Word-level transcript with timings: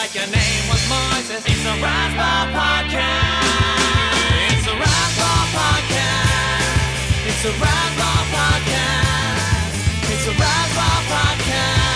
Like 0.00 0.14
your 0.14 0.26
name 0.32 0.64
was 0.70 0.80
Moises. 0.88 1.44
It's 1.44 1.64
a 1.72 1.74
Razzball 1.84 2.46
podcast. 2.56 4.16
It's 4.48 4.66
a 4.66 4.74
Razzball 4.82 5.44
podcast. 5.58 7.28
It's 7.28 7.44
a 7.44 7.52
Razzball 7.64 8.22
podcast. 8.36 9.76
It's 10.12 10.26
a 10.26 10.34
Razzball 10.42 11.00
podcast. 11.12 11.90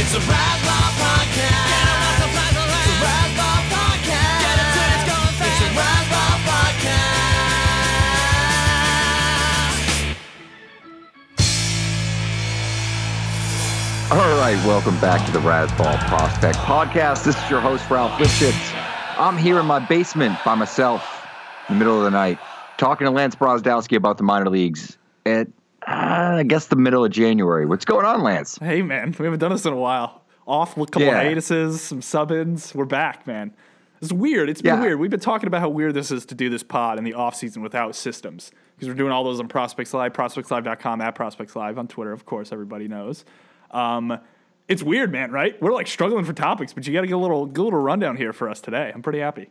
It's 0.00 0.14
a 0.14 0.20
Razzball 0.20 0.59
All 14.12 14.16
right, 14.38 14.56
welcome 14.66 14.98
back 15.00 15.24
to 15.26 15.32
the 15.32 15.38
Razzball 15.38 15.96
Prospect 16.08 16.56
Podcast. 16.58 17.24
This 17.24 17.40
is 17.40 17.48
your 17.50 17.60
host, 17.60 17.88
Ralph 17.88 18.10
Lifshitz. 18.18 18.74
I'm 19.16 19.36
here 19.36 19.60
in 19.60 19.66
my 19.66 19.78
basement 19.78 20.36
by 20.44 20.56
myself 20.56 21.24
in 21.68 21.76
the 21.76 21.78
middle 21.78 21.96
of 21.96 22.02
the 22.02 22.10
night, 22.10 22.38
talking 22.76 23.04
to 23.04 23.10
Lance 23.12 23.36
Brozdowski 23.36 23.96
about 23.96 24.16
the 24.18 24.24
minor 24.24 24.50
leagues 24.50 24.98
at, 25.26 25.46
uh, 25.86 26.38
I 26.38 26.42
guess, 26.42 26.66
the 26.66 26.74
middle 26.76 27.04
of 27.04 27.12
January. 27.12 27.66
What's 27.66 27.84
going 27.84 28.04
on, 28.04 28.22
Lance? 28.24 28.58
Hey 28.60 28.82
man, 28.82 29.14
we 29.16 29.24
haven't 29.26 29.38
done 29.38 29.52
this 29.52 29.64
in 29.64 29.72
a 29.72 29.76
while. 29.76 30.22
Off 30.44 30.76
with 30.76 30.88
a 30.88 30.92
couple 30.92 31.06
Yeah. 31.06 31.22
hiatuses, 31.22 31.80
some 31.80 32.02
sub-ins. 32.02 32.74
We're 32.74 32.86
back, 32.86 33.28
man. 33.28 33.52
It's 34.02 34.12
weird. 34.12 34.48
It's 34.50 34.60
been 34.62 34.74
Yeah. 34.76 34.80
weird. 34.80 34.98
We've 34.98 35.10
been 35.10 35.20
talking 35.20 35.46
about 35.46 35.60
how 35.60 35.68
weird 35.68 35.94
this 35.94 36.10
is 36.10 36.26
to 36.26 36.34
do 36.34 36.48
this 36.50 36.64
pod 36.64 36.98
in 36.98 37.04
the 37.04 37.14
off 37.14 37.36
season 37.36 37.62
without 37.62 37.94
systems 37.94 38.50
because 38.74 38.88
we're 38.88 38.94
doing 38.98 39.12
all 39.12 39.22
those 39.22 39.38
on 39.38 39.46
Prospects 39.46 39.94
Live, 39.94 40.12
prospectslive.com, 40.14 41.00
at 41.00 41.14
Prospects 41.14 41.54
Live 41.54 41.78
on 41.78 41.86
Twitter. 41.86 42.10
Of 42.12 42.26
course, 42.26 42.50
everybody 42.50 42.88
knows. 42.88 43.24
Um, 43.70 44.18
it's 44.68 44.82
weird, 44.82 45.12
man. 45.12 45.30
Right? 45.30 45.60
We're 45.60 45.72
like 45.72 45.86
struggling 45.86 46.24
for 46.24 46.32
topics, 46.32 46.72
but 46.72 46.86
you 46.86 46.92
got 46.92 47.00
to 47.02 47.06
get 47.06 47.14
a 47.14 47.18
little, 47.18 47.46
get 47.46 47.60
a 47.60 47.64
little 47.64 47.80
rundown 47.80 48.16
here 48.16 48.32
for 48.32 48.48
us 48.48 48.60
today. 48.60 48.90
I'm 48.94 49.02
pretty 49.02 49.20
happy. 49.20 49.50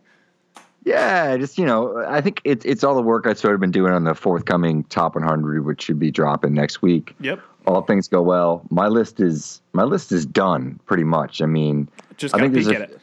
Yeah, 0.86 1.36
just 1.38 1.58
you 1.58 1.66
know, 1.66 2.04
I 2.08 2.22
think 2.22 2.42
it's 2.46 2.66
it's 2.66 2.84
all 2.84 2.96
the 2.96 3.02
work 3.02 3.28
I've 3.28 3.38
sort 3.38 3.54
of 3.54 3.60
been 3.60 3.72
doing 3.72 3.92
on 3.92 4.06
the 4.06 4.16
forthcoming 4.16 4.86
top 4.86 5.14
100, 5.16 5.66
which 5.66 5.82
should 5.84 6.00
be 6.00 6.10
dropping 6.10 6.54
next 6.54 6.82
week. 6.82 7.16
Yep. 7.20 7.42
All 7.68 7.82
things 7.82 8.08
go 8.08 8.22
well. 8.22 8.64
My 8.70 8.88
list 8.88 9.20
is 9.20 9.62
my 9.74 9.84
list 9.84 10.12
is 10.14 10.26
done 10.26 10.80
pretty 10.86 11.04
much. 11.04 11.42
I 11.42 11.48
mean, 11.48 11.90
Just 12.16 12.34
I 12.34 12.40
think 12.40 12.54
there's 12.54 12.68
a- 12.68 12.84
it. 12.84 13.00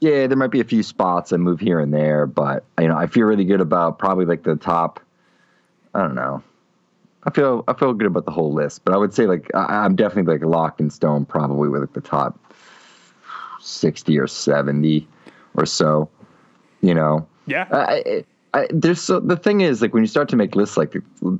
Yeah, 0.00 0.26
there 0.28 0.36
might 0.38 0.52
be 0.52 0.60
a 0.60 0.64
few 0.64 0.82
spots 0.84 1.32
I 1.32 1.36
move 1.38 1.58
here 1.60 1.80
and 1.80 1.92
there, 1.92 2.24
but 2.26 2.64
you 2.80 2.88
know, 2.88 2.96
I 2.96 3.08
feel 3.08 3.26
really 3.26 3.44
good 3.44 3.60
about 3.60 3.98
probably 3.98 4.24
like 4.24 4.44
the 4.44 4.56
top. 4.56 5.00
I 5.94 6.00
don't 6.00 6.14
know. 6.14 6.42
I 7.28 7.30
feel 7.30 7.62
I 7.68 7.74
feel 7.74 7.92
good 7.92 8.06
about 8.06 8.24
the 8.24 8.30
whole 8.30 8.54
list, 8.54 8.86
but 8.86 8.94
I 8.94 8.96
would 8.96 9.12
say 9.12 9.26
like 9.26 9.50
I, 9.54 9.84
I'm 9.84 9.94
definitely 9.94 10.32
like 10.32 10.42
locked 10.42 10.80
in 10.80 10.88
stone, 10.88 11.26
probably 11.26 11.68
with 11.68 11.82
like 11.82 11.92
the 11.92 12.00
top 12.00 12.38
sixty 13.60 14.18
or 14.18 14.26
seventy 14.26 15.06
or 15.52 15.66
so. 15.66 16.08
You 16.80 16.94
know, 16.94 17.26
Yeah. 17.44 17.66
I, 17.70 18.24
I, 18.54 18.66
there's 18.70 19.02
so 19.02 19.20
the 19.20 19.36
thing 19.36 19.60
is 19.60 19.82
like 19.82 19.92
when 19.92 20.02
you 20.02 20.06
start 20.06 20.30
to 20.30 20.36
make 20.36 20.56
lists 20.56 20.78
like 20.78 20.96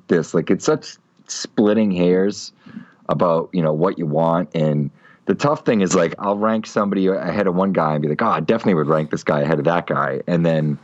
this, 0.09 0.35
like 0.35 0.51
it's 0.51 0.67
such 0.67 0.99
splitting 1.27 1.91
hairs 1.91 2.53
about 3.09 3.49
you 3.55 3.63
know 3.63 3.73
what 3.73 3.99
you 3.99 4.05
want, 4.05 4.55
and 4.55 4.91
the 5.25 5.35
tough 5.35 5.65
thing 5.65 5.81
is 5.81 5.95
like 5.95 6.15
I'll 6.19 6.37
rank 6.37 6.67
somebody 6.67 7.07
ahead 7.07 7.47
of 7.47 7.55
one 7.55 7.73
guy 7.73 7.95
and 7.95 8.03
be 8.03 8.09
like, 8.09 8.21
oh, 8.21 8.27
I 8.27 8.41
definitely 8.41 8.75
would 8.75 8.89
rank 8.89 9.11
this 9.11 9.25
guy 9.25 9.41
ahead 9.41 9.59
of 9.59 9.65
that 9.65 9.87
guy, 9.87 10.21
and 10.27 10.45
then 10.45 10.79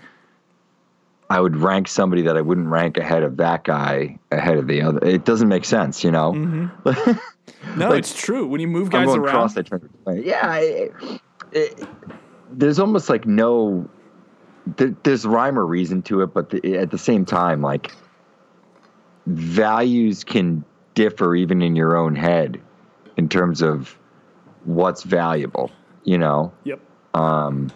I 1.31 1.41
would 1.41 1.57
rank 1.57 1.89
somebody 1.89 2.23
that 2.23 2.37
I 2.37 2.41
wouldn't 2.41 2.69
rank 2.69 2.99
ahead 2.99 3.23
of 3.23 3.39
that 3.39 3.65
guy 3.65 4.19
ahead 4.31 4.59
of 4.59 4.67
the 4.67 4.83
other. 4.83 5.05
It 5.05 5.25
doesn't 5.25 5.49
make 5.49 5.65
sense, 5.65 6.05
you 6.05 6.11
know. 6.11 6.33
Mm-hmm. 6.33 7.79
no, 7.79 7.91
like, 7.91 8.01
it's 8.01 8.15
true. 8.15 8.47
When 8.47 8.61
you 8.61 8.69
move 8.69 8.91
guys 8.91 9.09
around, 9.09 9.55
cross. 9.55 9.57
Yeah, 10.07 10.41
I, 10.43 10.91
it, 11.53 11.89
there's 12.51 12.79
almost 12.79 13.09
like 13.09 13.27
no, 13.27 13.89
there, 14.77 14.95
there's 15.03 15.25
rhyme 15.25 15.59
or 15.59 15.65
reason 15.65 16.03
to 16.03 16.21
it, 16.23 16.35
but 16.35 16.51
the, 16.51 16.77
at 16.77 16.91
the 16.91 16.99
same 16.99 17.25
time, 17.25 17.63
like 17.63 17.93
values 19.27 20.25
can 20.25 20.65
differ 20.95 21.35
even 21.35 21.63
in 21.63 21.75
your 21.75 21.97
own 21.97 22.15
head 22.15 22.61
in 23.17 23.29
terms 23.29 23.63
of 23.63 23.99
what's 24.65 25.03
valuable. 25.03 25.71
You 26.05 26.19
know, 26.19 26.53
Yep. 26.65 26.81
Um, 27.15 27.71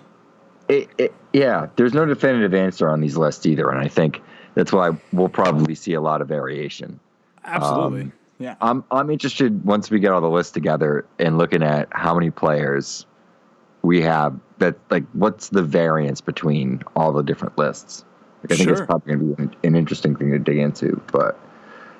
it, 0.69 0.89
it, 0.99 1.15
yeah, 1.33 1.69
there's 1.77 1.95
no 1.95 2.05
definitive 2.05 2.55
answer 2.55 2.89
on 2.89 3.01
these 3.01 3.17
lists 3.17 3.47
either, 3.47 3.71
and 3.71 3.81
I 3.81 3.89
think 3.89 4.21
that's 4.55 4.73
why 4.73 4.91
we'll 5.13 5.29
probably 5.29 5.75
see 5.75 5.95
a 5.95 6.01
lot 6.01 6.21
of 6.21 6.29
variation. 6.29 7.01
Absolutely. 7.45 8.03
Um, 8.03 8.13
yeah. 8.39 8.55
I'm 8.61 8.85
I'm 8.91 9.11
interested 9.11 9.65
once 9.65 9.91
we 9.91 9.99
get 9.99 10.13
all 10.13 10.21
the 10.21 10.31
lists 10.31 10.53
together 10.53 11.07
and 11.19 11.39
looking 11.39 11.63
at 11.63 11.89
how 11.91 12.15
many 12.15 12.31
players 12.31 13.05
we 13.83 14.01
have 14.03 14.39
that 14.59 14.77
like 14.91 15.05
what's 15.13 15.49
the 15.49 15.63
variance 15.63 16.21
between 16.21 16.83
all 16.95 17.13
the 17.13 17.23
different 17.23 17.59
lists. 17.59 18.05
Like, 18.43 18.53
I 18.53 18.57
think 18.57 18.69
Sure. 18.69 18.79
it's 18.79 18.87
probably 18.87 19.15
going 19.15 19.31
to 19.31 19.37
be 19.37 19.43
an, 19.43 19.57
an 19.65 19.77
interesting 19.77 20.15
thing 20.15 20.31
to 20.31 20.39
dig 20.39 20.59
into, 20.59 21.03
but 21.13 21.39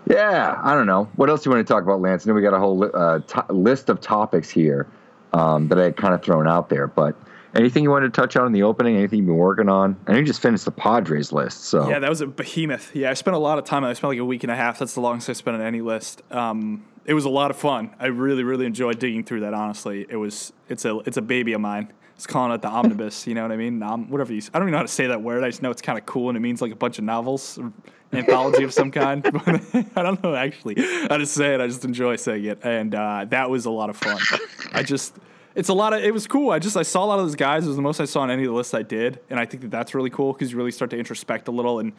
yeah, 0.09 0.61
I 0.63 0.75
don't 0.75 0.87
know. 0.87 1.09
What 1.17 1.29
else 1.29 1.43
do 1.43 1.51
you 1.51 1.57
want 1.57 1.67
to 1.67 1.73
talk 1.73 1.83
about, 1.83 2.01
Lance? 2.01 2.25
I 2.25 2.31
know 2.31 2.35
we 2.35 2.43
got 2.43 2.55
a 2.55 2.59
whole 2.59 2.89
uh, 2.95 3.19
to- 3.19 3.53
list 3.53 3.89
of 3.89 4.01
topics 4.01 4.49
here 4.49 4.87
um, 5.33 5.69
that 5.69 5.79
I 5.79 5.85
had 5.85 5.97
kind 5.97 6.15
of 6.15 6.23
thrown 6.23 6.47
out 6.47 6.69
there, 6.69 6.87
but 6.87 7.17
Anything 7.55 7.83
you 7.83 7.91
wanted 7.91 8.13
to 8.13 8.21
touch 8.21 8.37
on 8.37 8.47
in 8.47 8.53
the 8.53 8.63
opening? 8.63 8.97
Anything 8.97 9.21
you've 9.21 9.27
been 9.27 9.37
working 9.37 9.69
on? 9.69 9.97
I 10.07 10.13
know 10.13 10.19
you 10.19 10.25
just 10.25 10.43
finished 10.43 10.65
the 10.65 10.71
Padres 10.71 11.33
list, 11.33 11.65
so 11.65 11.89
Yeah, 11.89 11.99
that 11.99 12.09
was 12.11 12.21
a 12.21 12.27
behemoth. 12.27 12.95
Yeah, 12.95 13.11
I 13.11 13.15
spent 13.15 13.35
a 13.35 13.39
lot 13.39 13.59
of 13.59 13.65
time. 13.65 13.85
I 13.85 13.93
spent 13.95 14.11
like 14.11 14.19
a 14.19 14.25
week 14.25 14.43
and 14.45 14.53
a 14.53 14.57
half. 14.57 14.79
That's 14.79 14.95
the 14.95 15.01
longest 15.01 15.31
I 15.31 15.33
spent 15.33 15.57
on 15.57 15.63
any 15.63 15.81
list. 15.81 16.23
Um, 16.31 16.85
it 17.05 17.15
was 17.15 17.25
a 17.25 17.31
lot 17.31 17.51
of 17.51 17.57
fun. 17.57 17.95
I 17.99 18.07
really, 18.07 18.45
really 18.45 18.67
enjoyed 18.67 18.99
digging 18.99 19.25
through 19.25 19.41
that. 19.41 19.55
Honestly, 19.55 20.07
it 20.09 20.17
was. 20.17 20.53
It's 20.69 20.85
a. 20.85 20.99
It's 21.07 21.17
a 21.17 21.23
baby 21.23 21.55
of 21.55 21.61
mine. 21.61 21.93
It's 22.17 22.27
calling 22.27 22.53
it 22.53 22.61
the 22.61 22.69
omnibus. 22.69 23.27
You 23.27 23.35
know 23.35 23.43
what 23.43 23.53
I 23.53 23.57
mean? 23.57 23.81
Whatever 24.09 24.35
you. 24.35 24.43
I 24.53 24.59
don't 24.59 24.65
even 24.65 24.73
know 24.73 24.79
how 24.79 24.83
to 24.83 24.89
say 24.89 25.07
that 25.07 25.23
word. 25.23 25.45
I 25.45 25.49
just 25.49 25.63
know 25.63 25.71
it's 25.71 25.81
kind 25.81 25.99
of 25.99 26.05
cool 26.05 26.29
and 26.29 26.37
it 26.37 26.41
means 26.41 26.61
like 26.61 26.73
a 26.73 26.77
bunch 26.77 26.99
of 26.99 27.05
novels, 27.05 27.57
or 27.59 27.73
anthology 28.13 28.65
of 28.65 28.75
some 28.75 28.91
kind. 28.91 29.25
I 29.97 30.03
don't 30.03 30.23
know 30.23 30.35
actually 30.35 30.75
how 31.09 31.17
to 31.17 31.27
say 31.27 31.55
it. 31.55 31.61
I 31.61 31.67
just 31.69 31.85
enjoy 31.85 32.17
saying 32.17 32.45
it, 32.45 32.59
and 32.63 32.95
uh, 32.95 33.25
that 33.31 33.49
was 33.49 33.65
a 33.65 33.71
lot 33.71 33.89
of 33.89 33.97
fun. 33.97 34.19
I 34.73 34.83
just. 34.83 35.15
It's 35.59 35.69
a 35.69 35.75
lot 35.75 35.93
of. 35.93 36.05
It 36.05 36.15
was 36.15 36.29
cool. 36.29 36.51
I 36.51 36.61
just 36.61 36.77
I 36.77 36.85
saw 36.85 37.05
a 37.05 37.07
lot 37.07 37.19
of 37.19 37.25
those 37.25 37.35
guys. 37.35 37.65
It 37.65 37.67
was 37.67 37.75
the 37.75 37.83
most 37.83 37.99
I 38.01 38.05
saw 38.05 38.21
on 38.21 38.31
any 38.31 38.45
of 38.45 38.49
the 38.49 38.55
lists 38.55 38.75
I 38.75 38.83
did, 38.83 39.19
and 39.29 39.41
I 39.41 39.45
think 39.45 39.63
that 39.63 39.73
that's 39.73 39.93
really 39.93 40.09
cool 40.09 40.33
because 40.33 40.53
you 40.53 40.57
really 40.57 40.71
start 40.71 40.93
to 40.93 40.97
introspect 40.97 41.49
a 41.49 41.51
little 41.51 41.81
and 41.81 41.93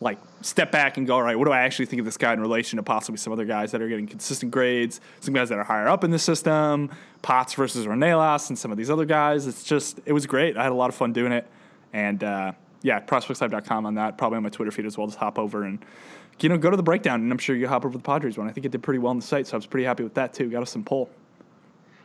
like 0.00 0.18
step 0.40 0.72
back 0.72 0.96
and 0.96 1.06
go, 1.06 1.16
all 1.16 1.22
right, 1.22 1.38
what 1.38 1.44
do 1.44 1.52
I 1.52 1.60
actually 1.60 1.84
think 1.84 2.00
of 2.00 2.06
this 2.06 2.16
guy 2.16 2.32
in 2.32 2.40
relation 2.40 2.78
to 2.78 2.82
possibly 2.82 3.18
some 3.18 3.30
other 3.30 3.44
guys 3.44 3.72
that 3.72 3.82
are 3.82 3.88
getting 3.88 4.06
consistent 4.06 4.52
grades, 4.52 5.02
some 5.20 5.34
guys 5.34 5.50
that 5.50 5.58
are 5.58 5.64
higher 5.64 5.86
up 5.86 6.02
in 6.02 6.12
the 6.12 6.18
system, 6.18 6.90
Potts 7.20 7.52
versus 7.52 7.84
Renelas, 7.84 8.48
and 8.48 8.58
some 8.58 8.72
of 8.72 8.78
these 8.78 8.88
other 8.88 9.04
guys. 9.04 9.46
It's 9.46 9.64
just, 9.64 10.00
it 10.06 10.14
was 10.14 10.24
great. 10.24 10.56
I 10.56 10.62
had 10.62 10.72
a 10.72 10.74
lot 10.74 10.88
of 10.88 10.94
fun 10.94 11.12
doing 11.12 11.32
it. 11.32 11.46
And 11.92 12.24
uh, 12.24 12.52
yeah, 12.80 13.00
prospectslive.com 13.00 13.84
on 13.84 13.96
that, 13.96 14.16
probably 14.16 14.38
on 14.38 14.44
my 14.44 14.48
Twitter 14.48 14.70
feed 14.70 14.86
as 14.86 14.96
well. 14.96 15.08
Just 15.08 15.18
hop 15.18 15.38
over 15.38 15.64
and, 15.64 15.84
you 16.40 16.48
know, 16.48 16.56
go 16.56 16.70
to 16.70 16.76
the 16.76 16.82
breakdown, 16.82 17.20
and 17.20 17.30
I'm 17.30 17.38
sure 17.38 17.54
you 17.54 17.68
hop 17.68 17.84
over 17.84 17.98
the 17.98 18.02
Padres 18.02 18.38
one. 18.38 18.48
I 18.48 18.52
think 18.52 18.64
it 18.64 18.72
did 18.72 18.82
pretty 18.82 18.98
well 18.98 19.10
on 19.10 19.18
the 19.18 19.26
site, 19.26 19.46
so 19.46 19.56
I 19.56 19.58
was 19.58 19.66
pretty 19.66 19.84
happy 19.84 20.04
with 20.04 20.14
that 20.14 20.32
too. 20.32 20.48
Got 20.48 20.62
us 20.62 20.70
some 20.70 20.84
pull. 20.84 21.10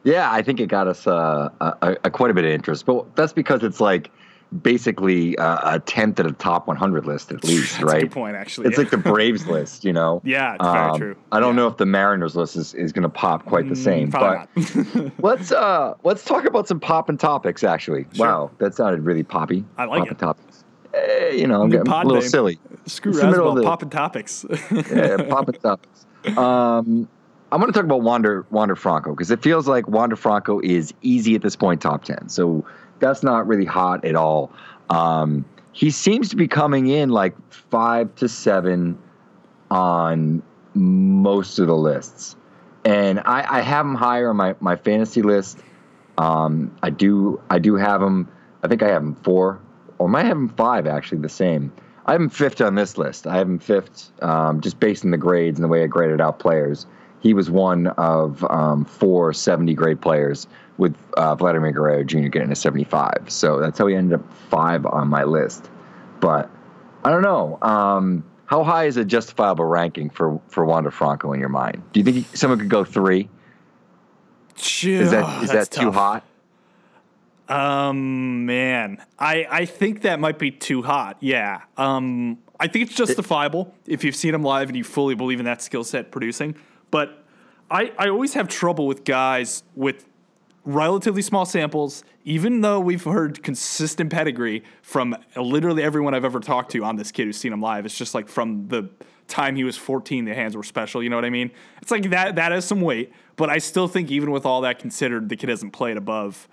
Yeah, 0.03 0.31
I 0.31 0.41
think 0.41 0.59
it 0.59 0.67
got 0.67 0.87
us 0.87 1.05
uh, 1.07 1.49
a, 1.61 1.97
a, 2.03 2.09
quite 2.09 2.31
a 2.31 2.33
bit 2.33 2.45
of 2.45 2.51
interest, 2.51 2.85
but 2.85 3.15
that's 3.15 3.33
because 3.33 3.63
it's 3.63 3.81
like 3.81 4.09
basically 4.61 5.37
uh, 5.37 5.75
a 5.75 5.79
tenth 5.79 6.19
of 6.19 6.25
the 6.27 6.33
top 6.33 6.67
100 6.67 7.05
list 7.05 7.31
at 7.31 7.43
least, 7.43 7.73
That's 7.73 7.83
a 7.83 7.85
right? 7.85 8.01
good 8.01 8.11
point, 8.11 8.35
actually, 8.35 8.67
It's 8.67 8.77
yeah. 8.77 8.83
like 8.83 8.91
the 8.91 8.97
Braves 9.11 9.45
list, 9.45 9.83
you 9.83 9.93
know. 9.93 10.21
Yeah, 10.23 10.55
it's 10.55 10.65
very 10.65 10.97
true. 10.97 11.15
I 11.31 11.39
don't 11.39 11.55
Yeah. 11.55 11.61
know 11.63 11.67
if 11.67 11.77
the 11.77 11.85
Mariners 11.85 12.35
list 12.35 12.55
is, 12.55 12.73
is 12.73 12.91
going 12.91 13.03
to 13.03 13.09
pop 13.09 13.45
quite 13.45 13.69
the 13.69 13.75
same, 13.75 14.09
but 14.09 14.47
let's 15.19 15.51
uh 15.51 15.93
let's 16.03 16.23
talk 16.25 16.45
about 16.45 16.67
some 16.67 16.79
popping 16.79 17.17
topics. 17.17 17.63
Actually, 17.63 18.07
wow, 18.17 18.49
that 18.59 18.73
sounded 18.73 19.01
really 19.01 19.23
poppy. 19.23 19.63
I 19.77 19.85
like 19.85 19.99
popping 19.99 20.11
it. 20.13 20.19
topics. 20.19 20.63
Eh, 20.95 21.29
you 21.35 21.45
know, 21.45 21.61
I'm 21.61 21.69
New 21.69 21.77
getting 21.77 21.91
a 21.93 21.97
little 22.03 22.13
name. 22.21 22.29
silly. 22.29 22.59
Screw 22.87 23.11
It's 23.11 23.19
the 23.19 23.27
middle 23.29 23.53
Razzball, 23.53 23.63
popping 23.63 23.89
topics. 23.91 24.45
yeah, 24.71 25.17
popping 25.29 25.59
topics. 25.61 26.05
Um, 26.35 27.07
I'm 27.51 27.59
going 27.59 27.71
to 27.71 27.77
talk 27.77 27.85
about 27.85 28.01
Wander 28.01 28.45
Wander 28.51 28.75
Franco 28.75 29.11
because 29.11 29.31
it 29.31 29.41
feels 29.41 29.67
like 29.67 29.87
Wander 29.87 30.15
Franco 30.15 30.59
is 30.59 30.93
easy 31.01 31.35
at 31.35 31.41
this 31.41 31.55
point, 31.55 31.81
top 31.81 32.03
ten. 32.03 32.29
So 32.29 32.65
that's 32.99 33.23
not 33.23 33.47
really 33.47 33.65
hot 33.65 34.05
at 34.05 34.15
all. 34.15 34.51
Um, 34.89 35.45
he 35.71 35.89
seems 35.89 36.29
to 36.29 36.35
be 36.35 36.47
coming 36.47 36.87
in 36.87 37.09
like 37.09 37.35
five 37.51 38.13
to 38.15 38.27
seven 38.27 38.97
on 39.71 40.43
most 40.73 41.59
of 41.59 41.67
the 41.67 41.75
lists, 41.75 42.35
and 42.85 43.19
I, 43.21 43.57
I 43.57 43.61
have 43.61 43.85
him 43.85 43.95
higher 43.95 44.29
on 44.29 44.35
my, 44.35 44.55
my 44.59 44.75
fantasy 44.75 45.21
list. 45.21 45.59
Um, 46.17 46.75
I 46.83 46.89
do 46.89 47.41
I 47.49 47.59
do 47.59 47.75
have 47.75 48.01
him. 48.01 48.27
I 48.61 48.67
think 48.67 48.83
I 48.83 48.89
have 48.89 49.01
him 49.01 49.15
four, 49.15 49.59
or 49.97 50.07
might 50.09 50.25
have 50.25 50.37
him 50.37 50.49
five 50.49 50.85
actually. 50.85 51.21
The 51.21 51.29
same. 51.29 51.71
I 52.05 52.13
have 52.13 52.21
him 52.21 52.29
fifth 52.29 52.61
on 52.61 52.75
this 52.75 52.97
list. 52.97 53.27
I 53.27 53.37
have 53.37 53.47
him 53.47 53.59
fifth, 53.59 54.11
um, 54.23 54.61
just 54.61 54.79
based 54.79 55.05
on 55.05 55.11
the 55.11 55.17
grades 55.17 55.59
and 55.59 55.63
the 55.63 55.67
way 55.67 55.83
I 55.83 55.87
graded 55.87 56.19
out 56.19 56.39
players. 56.39 56.87
He 57.21 57.33
was 57.33 57.49
one 57.49 57.87
of 57.87 58.43
um, 58.49 58.85
four 58.85 59.33
70 59.33 59.73
grade 59.73 60.01
players, 60.01 60.47
with 60.79 60.95
uh, 61.17 61.35
Vladimir 61.35 61.71
Guerrero 61.71 62.03
Jr. 62.03 62.29
getting 62.29 62.51
a 62.51 62.55
75. 62.55 63.25
So 63.27 63.59
that's 63.59 63.77
how 63.77 63.87
he 63.87 63.95
ended 63.95 64.19
up 64.19 64.33
five 64.49 64.85
on 64.85 65.09
my 65.09 65.25
list. 65.25 65.69
But 66.21 66.49
I 67.03 67.11
don't 67.11 67.21
know. 67.21 67.59
Um, 67.61 68.23
how 68.45 68.63
high 68.63 68.85
is 68.85 68.97
a 68.97 69.05
justifiable 69.05 69.65
ranking 69.65 70.09
for 70.09 70.41
for 70.47 70.65
Wander 70.65 70.89
Franco 70.89 71.33
in 71.33 71.39
your 71.39 71.49
mind? 71.49 71.83
Do 71.93 71.99
you 71.99 72.03
think 72.03 72.15
he- 72.17 72.37
someone 72.37 72.59
could 72.59 72.69
go 72.69 72.83
three? 72.83 73.29
Is 75.01 75.11
that 75.11 75.43
is 75.43 75.51
that 75.51 75.69
too 75.69 75.91
hot? 75.91 76.23
Um, 77.47 78.45
man, 78.45 79.03
I 79.17 79.47
I 79.49 79.65
think 79.65 80.01
that 80.01 80.19
might 80.19 80.39
be 80.39 80.51
too 80.51 80.81
hot. 80.81 81.17
Yeah. 81.19 81.61
Um, 81.77 82.39
I 82.59 82.67
think 82.67 82.87
it's 82.87 82.95
justifiable 82.95 83.73
if 83.85 84.03
you've 84.03 84.15
seen 84.15 84.33
him 84.33 84.43
live 84.43 84.67
and 84.69 84.77
you 84.77 84.83
fully 84.83 85.15
believe 85.15 85.39
in 85.39 85.45
that 85.45 85.61
skill 85.61 85.83
set 85.83 86.11
producing. 86.11 86.55
But 86.91 87.23
I 87.69 87.91
I 87.97 88.09
always 88.09 88.33
have 88.33 88.47
trouble 88.47 88.87
with 88.87 89.03
guys 89.03 89.63
with 89.75 90.05
relatively 90.65 91.21
small 91.21 91.45
samples, 91.45 92.03
even 92.25 92.61
though 92.61 92.79
we've 92.79 93.03
heard 93.03 93.41
consistent 93.43 94.11
pedigree 94.11 94.63
from 94.81 95.15
literally 95.35 95.81
everyone 95.83 96.13
I've 96.13 96.25
ever 96.25 96.39
talked 96.39 96.71
to 96.73 96.83
on 96.83 96.95
this 96.95 97.11
kid 97.11 97.25
who's 97.25 97.37
seen 97.37 97.53
him 97.53 97.61
live. 97.61 97.85
It's 97.85 97.97
just 97.97 98.13
like 98.13 98.27
from 98.27 98.67
the 98.67 98.89
time 99.27 99.55
he 99.55 99.63
was 99.63 99.77
14, 99.77 100.25
the 100.25 100.33
hands 100.33 100.55
were 100.55 100.63
special. 100.63 101.01
You 101.01 101.09
know 101.09 101.15
what 101.15 101.25
I 101.25 101.29
mean? 101.29 101.51
It's 101.81 101.91
like 101.91 102.09
that 102.09 102.35
that 102.35 102.51
has 102.51 102.65
some 102.65 102.81
weight, 102.81 103.11
but 103.35 103.49
I 103.49 103.57
still 103.57 103.87
think 103.87 104.11
even 104.11 104.31
with 104.31 104.45
all 104.45 104.61
that 104.61 104.79
considered, 104.79 105.29
the 105.29 105.35
kid 105.35 105.49
hasn't 105.49 105.73
played 105.73 105.97
above 105.97 106.47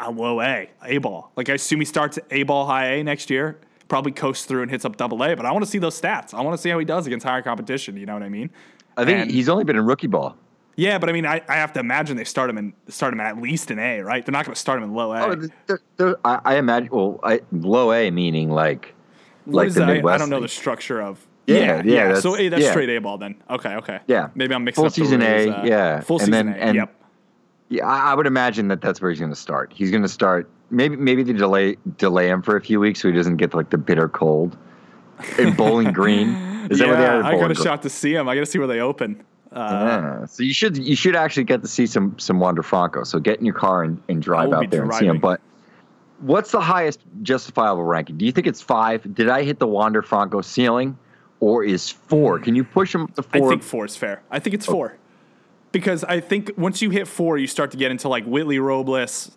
uh, 0.00 0.06
a 0.06 0.10
low 0.10 0.40
A, 0.40 0.70
A 0.82 0.98
ball. 0.98 1.30
Like 1.36 1.48
I 1.48 1.54
assume 1.54 1.80
he 1.80 1.86
starts 1.86 2.18
at 2.18 2.24
A 2.30 2.42
ball 2.42 2.66
high 2.66 2.94
A 2.94 3.04
next 3.04 3.30
year, 3.30 3.58
probably 3.88 4.12
coasts 4.12 4.44
through 4.44 4.62
and 4.62 4.70
hits 4.70 4.84
up 4.84 4.96
double 4.96 5.22
A, 5.22 5.34
but 5.36 5.46
I 5.46 5.52
want 5.52 5.64
to 5.64 5.70
see 5.70 5.78
those 5.78 5.98
stats. 6.00 6.34
I 6.34 6.40
want 6.40 6.56
to 6.56 6.60
see 6.60 6.70
how 6.70 6.78
he 6.78 6.84
does 6.84 7.06
against 7.06 7.24
higher 7.24 7.42
competition. 7.42 7.96
You 7.96 8.06
know 8.06 8.14
what 8.14 8.22
I 8.22 8.28
mean? 8.28 8.50
I 8.96 9.04
think 9.04 9.20
And- 9.22 9.30
he's 9.30 9.48
only 9.48 9.64
been 9.64 9.76
in 9.76 9.84
rookie 9.86 10.06
ball. 10.06 10.36
yeah, 10.76 10.98
but 10.98 11.08
I 11.08 11.12
mean, 11.12 11.26
I, 11.26 11.40
I 11.48 11.54
have 11.56 11.72
to 11.74 11.80
imagine 11.80 12.16
they 12.16 12.24
start 12.24 12.50
him 12.50 12.58
in 12.58 12.72
start 12.88 13.12
him 13.12 13.20
at 13.20 13.40
least 13.40 13.70
in 13.70 13.78
A, 13.78 14.00
right? 14.00 14.24
They're 14.24 14.32
not 14.32 14.44
going 14.44 14.54
to 14.54 14.60
start 14.60 14.78
him 14.78 14.84
in 14.84 14.94
low 14.94 15.12
A. 15.12 15.20
Oh, 15.22 15.48
there, 15.66 15.80
there, 15.96 16.16
I, 16.24 16.40
I 16.44 16.56
imagine. 16.56 16.88
Well, 16.92 17.20
I, 17.22 17.40
low 17.52 17.92
A 17.92 18.10
meaning 18.10 18.50
like 18.50 18.94
What 19.44 19.66
like 19.66 19.74
the 19.74 19.80
that? 19.80 19.86
Midwest. 19.86 20.14
I 20.14 20.18
don't 20.18 20.30
know 20.30 20.40
the 20.40 20.48
structure 20.48 21.00
of. 21.02 21.24
Yeah, 21.46 21.82
yeah, 21.84 22.14
so 22.20 22.30
that's- 22.32 22.40
A, 22.46 22.48
that's 22.48 22.62
yeah. 22.62 22.70
straight 22.70 22.88
A 22.88 22.98
ball 23.00 23.18
then. 23.18 23.34
Okay, 23.50 23.74
okay. 23.76 24.00
Yeah. 24.06 24.28
maybe 24.34 24.54
I'm 24.54 24.64
mixing 24.64 24.80
Full 24.82 24.86
up 24.86 24.94
the 24.94 25.04
season 25.04 25.20
A, 25.22 25.48
uh, 25.50 25.64
yeah. 25.64 26.00
full 26.00 26.16
And 26.16 26.26
season 26.26 26.46
then- 26.46 26.54
A. 26.56 26.58
and- 26.58 26.74
yep. 26.76 26.94
Yeah, 27.68 27.86
I, 27.86 28.12
I 28.12 28.14
would 28.14 28.26
imagine 28.26 28.68
that 28.68 28.80
that's 28.80 29.00
where 29.00 29.10
he's 29.10 29.20
going 29.20 29.32
to 29.32 29.36
start. 29.38 29.72
He's 29.74 29.90
going 29.90 30.02
to 30.02 30.08
start. 30.08 30.48
Maybe 30.70 30.96
maybe 30.96 31.22
they 31.22 31.32
delay 31.32 31.76
delay 31.98 32.28
him 32.28 32.42
for 32.42 32.56
a 32.56 32.60
few 32.60 32.78
weeks 32.80 33.00
so 33.00 33.08
he 33.08 33.14
doesn't 33.14 33.36
get 33.36 33.54
like 33.54 33.70
the 33.70 33.78
bitter 33.78 34.08
cold. 34.08 34.56
In 35.38 35.54
Bowling 35.54 35.92
Green, 35.92 36.28
is 36.70 36.78
that 36.78 36.86
yeah, 36.86 36.90
where 36.92 37.00
they 37.00 37.06
are? 37.06 37.22
I 37.22 37.38
got 37.38 37.50
a 37.50 37.54
shot 37.54 37.82
to 37.82 37.90
see 37.90 38.12
them. 38.12 38.28
I 38.28 38.34
got 38.34 38.40
to 38.40 38.46
see 38.46 38.58
where 38.58 38.68
they 38.68 38.80
open. 38.80 39.24
Uh, 39.52 40.20
Yeah. 40.20 40.26
So 40.26 40.42
you 40.42 40.52
should 40.52 40.76
you 40.76 40.96
should 40.96 41.14
actually 41.16 41.44
get 41.44 41.62
to 41.62 41.68
see 41.68 41.86
some 41.86 42.18
some 42.18 42.40
Wander 42.40 42.62
Franco. 42.62 43.04
So 43.04 43.18
get 43.18 43.38
in 43.38 43.44
your 43.46 43.54
car 43.54 43.84
and, 43.84 44.02
and 44.08 44.20
drive 44.20 44.52
out 44.52 44.70
there 44.70 44.82
and 44.82 44.92
see 44.92 45.04
driving. 45.04 45.20
But 45.20 45.40
what's 46.20 46.50
the 46.50 46.60
highest 46.60 47.00
justifiable 47.22 47.84
ranking? 47.84 48.16
Do 48.18 48.24
you 48.24 48.32
think 48.32 48.46
it's 48.46 48.60
five? 48.60 49.14
Did 49.14 49.28
I 49.28 49.42
hit 49.42 49.58
the 49.58 49.66
Wander 49.66 50.02
Franco 50.02 50.40
ceiling, 50.40 50.98
or 51.40 51.62
is 51.62 51.90
four? 51.90 52.38
Can 52.38 52.54
you 52.56 52.64
push 52.64 52.94
him 52.94 53.02
up 53.02 53.14
to 53.14 53.24
I 53.32 53.40
think 53.40 53.62
four 53.62 53.84
is 53.84 53.96
fair. 53.96 54.22
I 54.30 54.38
think 54.38 54.54
it's 54.54 54.66
four. 54.66 54.96
Because 55.70 56.04
I 56.04 56.20
think 56.20 56.52
once 56.56 56.82
you 56.82 56.90
hit 56.90 57.08
four, 57.08 57.36
you 57.36 57.48
start 57.48 57.72
to 57.72 57.76
get 57.76 57.90
into 57.90 58.08
like 58.08 58.24
Whitley 58.24 58.58
Robles, 58.58 59.36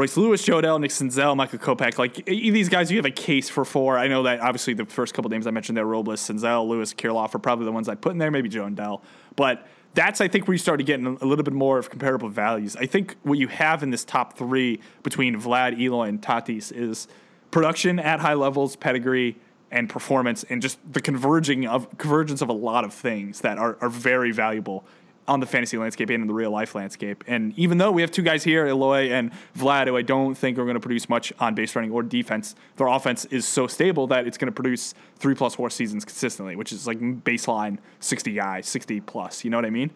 Royce 0.00 0.16
Lewis, 0.16 0.42
Jo 0.42 0.62
Adell, 0.62 0.80
Nick 0.80 0.92
Senzel, 0.92 1.36
Michael 1.36 1.58
Kopech. 1.58 1.98
Like 1.98 2.24
these 2.24 2.70
guys, 2.70 2.90
you 2.90 2.96
have 2.96 3.04
a 3.04 3.10
case 3.10 3.50
for 3.50 3.66
four. 3.66 3.98
I 3.98 4.08
know 4.08 4.22
that 4.22 4.40
obviously 4.40 4.72
the 4.72 4.86
first 4.86 5.12
couple 5.12 5.30
names 5.30 5.46
I 5.46 5.50
mentioned 5.50 5.76
there, 5.76 5.84
Robles, 5.84 6.22
Senzel, 6.22 6.66
Lewis, 6.66 6.94
Kirilloff 6.94 7.34
are 7.34 7.38
probably 7.38 7.66
the 7.66 7.72
ones 7.72 7.86
I'd 7.86 8.00
put 8.00 8.12
in 8.12 8.18
there, 8.18 8.30
maybe 8.30 8.48
Jo 8.48 8.66
Adell. 8.66 9.02
But 9.36 9.66
that's, 9.92 10.22
I 10.22 10.28
think, 10.28 10.48
where 10.48 10.54
you 10.54 10.58
started 10.58 10.86
getting 10.86 11.06
a 11.06 11.26
little 11.26 11.44
bit 11.44 11.52
more 11.52 11.76
of 11.76 11.90
comparable 11.90 12.30
values. 12.30 12.76
I 12.76 12.86
think 12.86 13.16
what 13.24 13.38
you 13.38 13.48
have 13.48 13.82
in 13.82 13.90
this 13.90 14.02
top 14.02 14.38
three 14.38 14.80
between 15.02 15.38
Vlad, 15.38 15.78
Eloy, 15.78 16.08
and 16.08 16.22
Tatis 16.22 16.72
is 16.74 17.06
production 17.50 17.98
at 17.98 18.20
high 18.20 18.32
levels, 18.32 18.76
pedigree, 18.76 19.36
and 19.70 19.90
performance, 19.90 20.46
and 20.48 20.62
just 20.62 20.78
the 20.90 21.02
converging 21.02 21.66
of 21.66 21.98
convergence 21.98 22.40
of 22.40 22.48
a 22.48 22.54
lot 22.54 22.84
of 22.84 22.94
things 22.94 23.42
that 23.42 23.58
are, 23.58 23.76
are 23.82 23.90
very 23.90 24.32
valuable 24.32 24.86
on 25.30 25.38
the 25.38 25.46
fantasy 25.46 25.78
landscape 25.78 26.10
and 26.10 26.22
in 26.22 26.26
the 26.26 26.34
real 26.34 26.50
life 26.50 26.74
landscape. 26.74 27.22
And 27.28 27.56
even 27.56 27.78
though 27.78 27.92
we 27.92 28.02
have 28.02 28.10
two 28.10 28.22
guys 28.22 28.42
here, 28.42 28.66
Eloy 28.66 29.12
and 29.12 29.30
Vlad, 29.56 29.86
who 29.86 29.96
I 29.96 30.02
don't 30.02 30.34
think 30.34 30.58
are 30.58 30.64
going 30.64 30.74
to 30.74 30.80
produce 30.80 31.08
much 31.08 31.32
on 31.38 31.54
base 31.54 31.76
running 31.76 31.92
or 31.92 32.02
defense, 32.02 32.56
their 32.76 32.88
offense 32.88 33.26
is 33.26 33.46
so 33.46 33.68
stable 33.68 34.08
that 34.08 34.26
it's 34.26 34.36
going 34.36 34.48
to 34.48 34.52
produce 34.52 34.92
three 35.14 35.36
plus 35.36 35.54
four 35.54 35.70
seasons 35.70 36.04
consistently, 36.04 36.56
which 36.56 36.72
is 36.72 36.84
like 36.84 36.98
baseline 36.98 37.78
60 38.00 38.32
guys, 38.32 38.66
60 38.66 39.00
plus. 39.02 39.44
You 39.44 39.50
know 39.50 39.56
what 39.56 39.64
I 39.64 39.70
mean? 39.70 39.92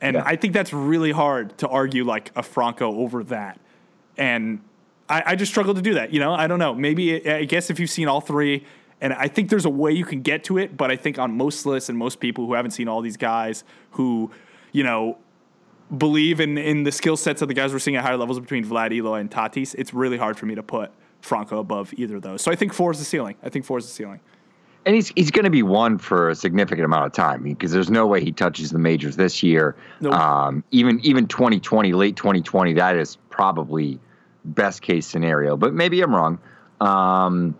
And 0.00 0.14
Yeah. 0.14 0.22
I 0.24 0.36
think 0.36 0.54
that's 0.54 0.72
really 0.72 1.12
hard 1.12 1.58
to 1.58 1.68
argue 1.68 2.04
like 2.04 2.32
a 2.34 2.42
Franco 2.42 2.96
over 2.96 3.22
that. 3.24 3.60
And 4.16 4.62
I, 5.06 5.22
I 5.26 5.36
just 5.36 5.52
struggle 5.52 5.74
to 5.74 5.82
do 5.82 5.94
that. 5.94 6.14
You 6.14 6.20
know, 6.20 6.32
I 6.32 6.46
don't 6.46 6.58
know. 6.58 6.74
Maybe 6.74 7.30
I 7.30 7.44
guess 7.44 7.68
if 7.68 7.78
you've 7.78 7.90
seen 7.90 8.08
all 8.08 8.22
three, 8.22 8.64
and 9.02 9.12
I 9.12 9.28
think 9.28 9.50
there's 9.50 9.66
a 9.66 9.70
way 9.70 9.92
you 9.92 10.06
can 10.06 10.22
get 10.22 10.44
to 10.44 10.56
it, 10.56 10.78
but 10.78 10.90
I 10.90 10.96
think 10.96 11.18
on 11.18 11.36
most 11.36 11.66
lists 11.66 11.90
and 11.90 11.98
most 11.98 12.20
people 12.20 12.46
who 12.46 12.54
haven't 12.54 12.70
seen 12.70 12.88
all 12.88 13.00
these 13.00 13.16
guys 13.18 13.64
who, 13.92 14.30
you 14.78 14.84
know, 14.84 15.18
believe 15.96 16.38
in 16.38 16.56
in 16.56 16.84
the 16.84 16.92
skill 16.92 17.16
sets 17.16 17.42
of 17.42 17.48
the 17.48 17.54
guys 17.54 17.72
we're 17.72 17.80
seeing 17.80 17.96
at 17.96 18.04
higher 18.04 18.16
levels 18.16 18.38
between 18.38 18.64
Vlad, 18.64 18.92
Eloy, 18.92 19.18
and 19.18 19.28
Tatis, 19.28 19.74
it's 19.76 19.92
really 19.92 20.16
hard 20.16 20.38
for 20.38 20.46
me 20.46 20.54
to 20.54 20.62
put 20.62 20.92
Franco 21.20 21.58
above 21.58 21.92
either 21.96 22.16
of 22.16 22.22
those. 22.22 22.42
So 22.42 22.52
I 22.52 22.54
think 22.54 22.72
four 22.72 22.92
is 22.92 23.00
the 23.00 23.04
ceiling. 23.04 23.34
I 23.42 23.48
think 23.48 23.64
four 23.64 23.78
is 23.78 23.86
the 23.86 23.92
ceiling. 23.92 24.20
and 24.86 24.94
he's 24.94 25.08
he's 25.16 25.32
going 25.32 25.46
to 25.46 25.50
be 25.50 25.64
one 25.64 25.98
for 25.98 26.28
a 26.28 26.36
significant 26.36 26.84
amount 26.84 27.06
of 27.06 27.12
time 27.12 27.42
because 27.42 27.72
there's 27.72 27.90
no 27.90 28.06
way 28.06 28.22
he 28.22 28.30
touches 28.30 28.70
the 28.70 28.78
majors 28.78 29.16
this 29.16 29.42
year. 29.42 29.74
Nope. 30.00 30.14
Um, 30.14 30.62
even 30.70 31.00
even 31.00 31.26
2020, 31.26 31.92
late 31.92 32.14
2020, 32.14 32.74
that 32.74 32.94
is 32.94 33.16
probably 33.30 33.98
best 34.44 34.80
case 34.80 35.08
scenario, 35.08 35.56
but 35.56 35.74
maybe 35.74 36.00
I'm 36.02 36.14
wrong. 36.14 36.38
Um, 36.80 37.56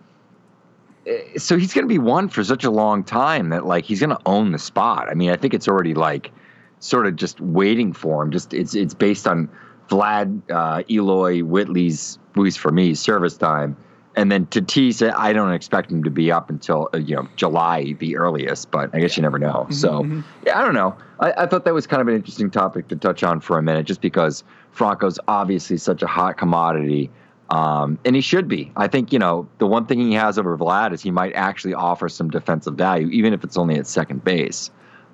eh, 1.05 1.37
so 1.37 1.57
he's 1.57 1.73
going 1.73 1.83
to 1.83 1.93
be 1.93 1.99
one 1.99 2.29
for 2.29 2.45
such 2.45 2.63
a 2.63 2.71
long 2.71 3.03
time 3.03 3.49
that 3.49 3.65
like 3.65 3.83
he's 3.83 3.99
going 3.99 4.11
to 4.11 4.21
own 4.25 4.53
the 4.53 4.59
spot. 4.59 5.09
I 5.09 5.15
mean, 5.15 5.31
I 5.31 5.35
think 5.35 5.53
it's 5.53 5.67
already 5.67 5.93
like 5.93 6.31
sort 6.79 7.07
of 7.07 7.15
just 7.15 7.39
waiting 7.39 7.93
for 7.93 8.23
him. 8.23 8.31
Just 8.31 8.53
it's 8.53 8.75
it's 8.75 8.93
based 8.93 9.27
on 9.27 9.49
Vlad, 9.89 10.41
uh, 10.51 10.83
Eloy, 10.89 11.41
Whitley's, 11.41 12.19
Buis 12.33 12.57
for 12.57 12.71
me 12.71 12.93
service 12.93 13.37
time, 13.37 13.75
and 14.15 14.31
then 14.31 14.45
Tatis. 14.47 15.01
I 15.15 15.33
don't 15.33 15.51
expect 15.51 15.91
him 15.91 16.03
to 16.03 16.09
be 16.09 16.31
up 16.31 16.49
until 16.49 16.89
uh, 16.93 16.97
you 16.97 17.15
know 17.15 17.27
July, 17.35 17.93
the 17.99 18.17
earliest. 18.17 18.71
But 18.71 18.93
I 18.93 18.99
guess 18.99 19.17
you 19.17 19.23
never 19.23 19.39
know. 19.39 19.67
So 19.69 20.03
yeah, 20.45 20.59
I 20.59 20.63
don't 20.63 20.75
know. 20.75 20.95
I, 21.19 21.33
I 21.43 21.45
thought 21.45 21.65
that 21.65 21.73
was 21.73 21.87
kind 21.87 22.01
of 22.01 22.07
an 22.07 22.15
interesting 22.15 22.49
topic 22.49 22.87
to 22.89 22.95
touch 22.95 23.23
on 23.23 23.39
for 23.39 23.57
a 23.57 23.63
minute, 23.63 23.85
just 23.85 24.01
because 24.01 24.43
Franco's 24.71 25.19
obviously 25.27 25.77
such 25.77 26.01
a 26.01 26.07
hot 26.07 26.37
commodity. 26.37 27.11
Um, 27.51 27.97
and 28.05 28.15
he 28.15 28.21
should 28.21 28.47
be. 28.47 28.71
I 28.75 28.87
think, 28.87 29.11
you 29.11 29.17
know, 29.17 29.49
the 29.57 29.65
one 29.65 29.87
thing 29.87 29.99
he 29.99 30.13
has 30.13 30.37
over 30.37 30.55
Vlad 30.55 30.93
is 30.93 31.01
he 31.01 31.09
might 31.09 31.33
actually 31.33 31.73
offer 31.73 32.07
some 32.07 32.29
defensive 32.29 32.75
value, 32.75 33.07
even 33.09 33.33
if 33.33 33.43
it's 33.43 33.57
only 33.57 33.75
at 33.75 33.87
second 33.87 34.23
base. 34.23 34.69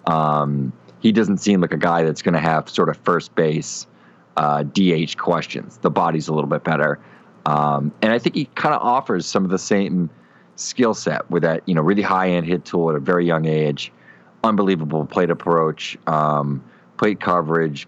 Um, 0.06 0.74
he 1.06 1.12
doesn't 1.12 1.38
seem 1.38 1.62
like 1.62 1.72
a 1.72 1.78
guy 1.78 2.02
that's 2.02 2.24
going 2.24 2.34
to 2.34 2.40
have 2.40 2.68
sort 2.68 2.90
of 2.90 2.98
first 2.98 3.36
base 3.36 3.86
uh, 4.38 4.64
DH 4.64 5.16
questions. 5.20 5.78
The 5.84 5.92
body's 5.92 6.28
a 6.28 6.34
little 6.34 6.50
bit 6.50 6.64
better. 6.64 7.00
Um, 7.46 7.94
and 8.02 8.12
I 8.12 8.18
think 8.18 8.34
he 8.34 8.46
kind 8.56 8.74
of 8.74 8.82
offers 8.82 9.28
some 9.28 9.46
of 9.46 9.52
the 9.52 9.60
same 9.60 10.10
skill 10.56 10.96
set 10.96 11.30
with 11.30 11.44
that, 11.44 11.62
you 11.68 11.76
know, 11.76 11.84
really 11.84 12.02
high 12.02 12.32
end 12.32 12.48
hit 12.48 12.66
tool 12.66 12.90
at 12.90 12.96
a 12.96 13.00
very 13.00 13.24
young 13.24 13.46
age, 13.46 13.92
unbelievable 14.44 15.06
plate 15.06 15.30
approach, 15.30 15.96
um, 16.08 16.64
plate 16.98 17.20
coverage, 17.20 17.88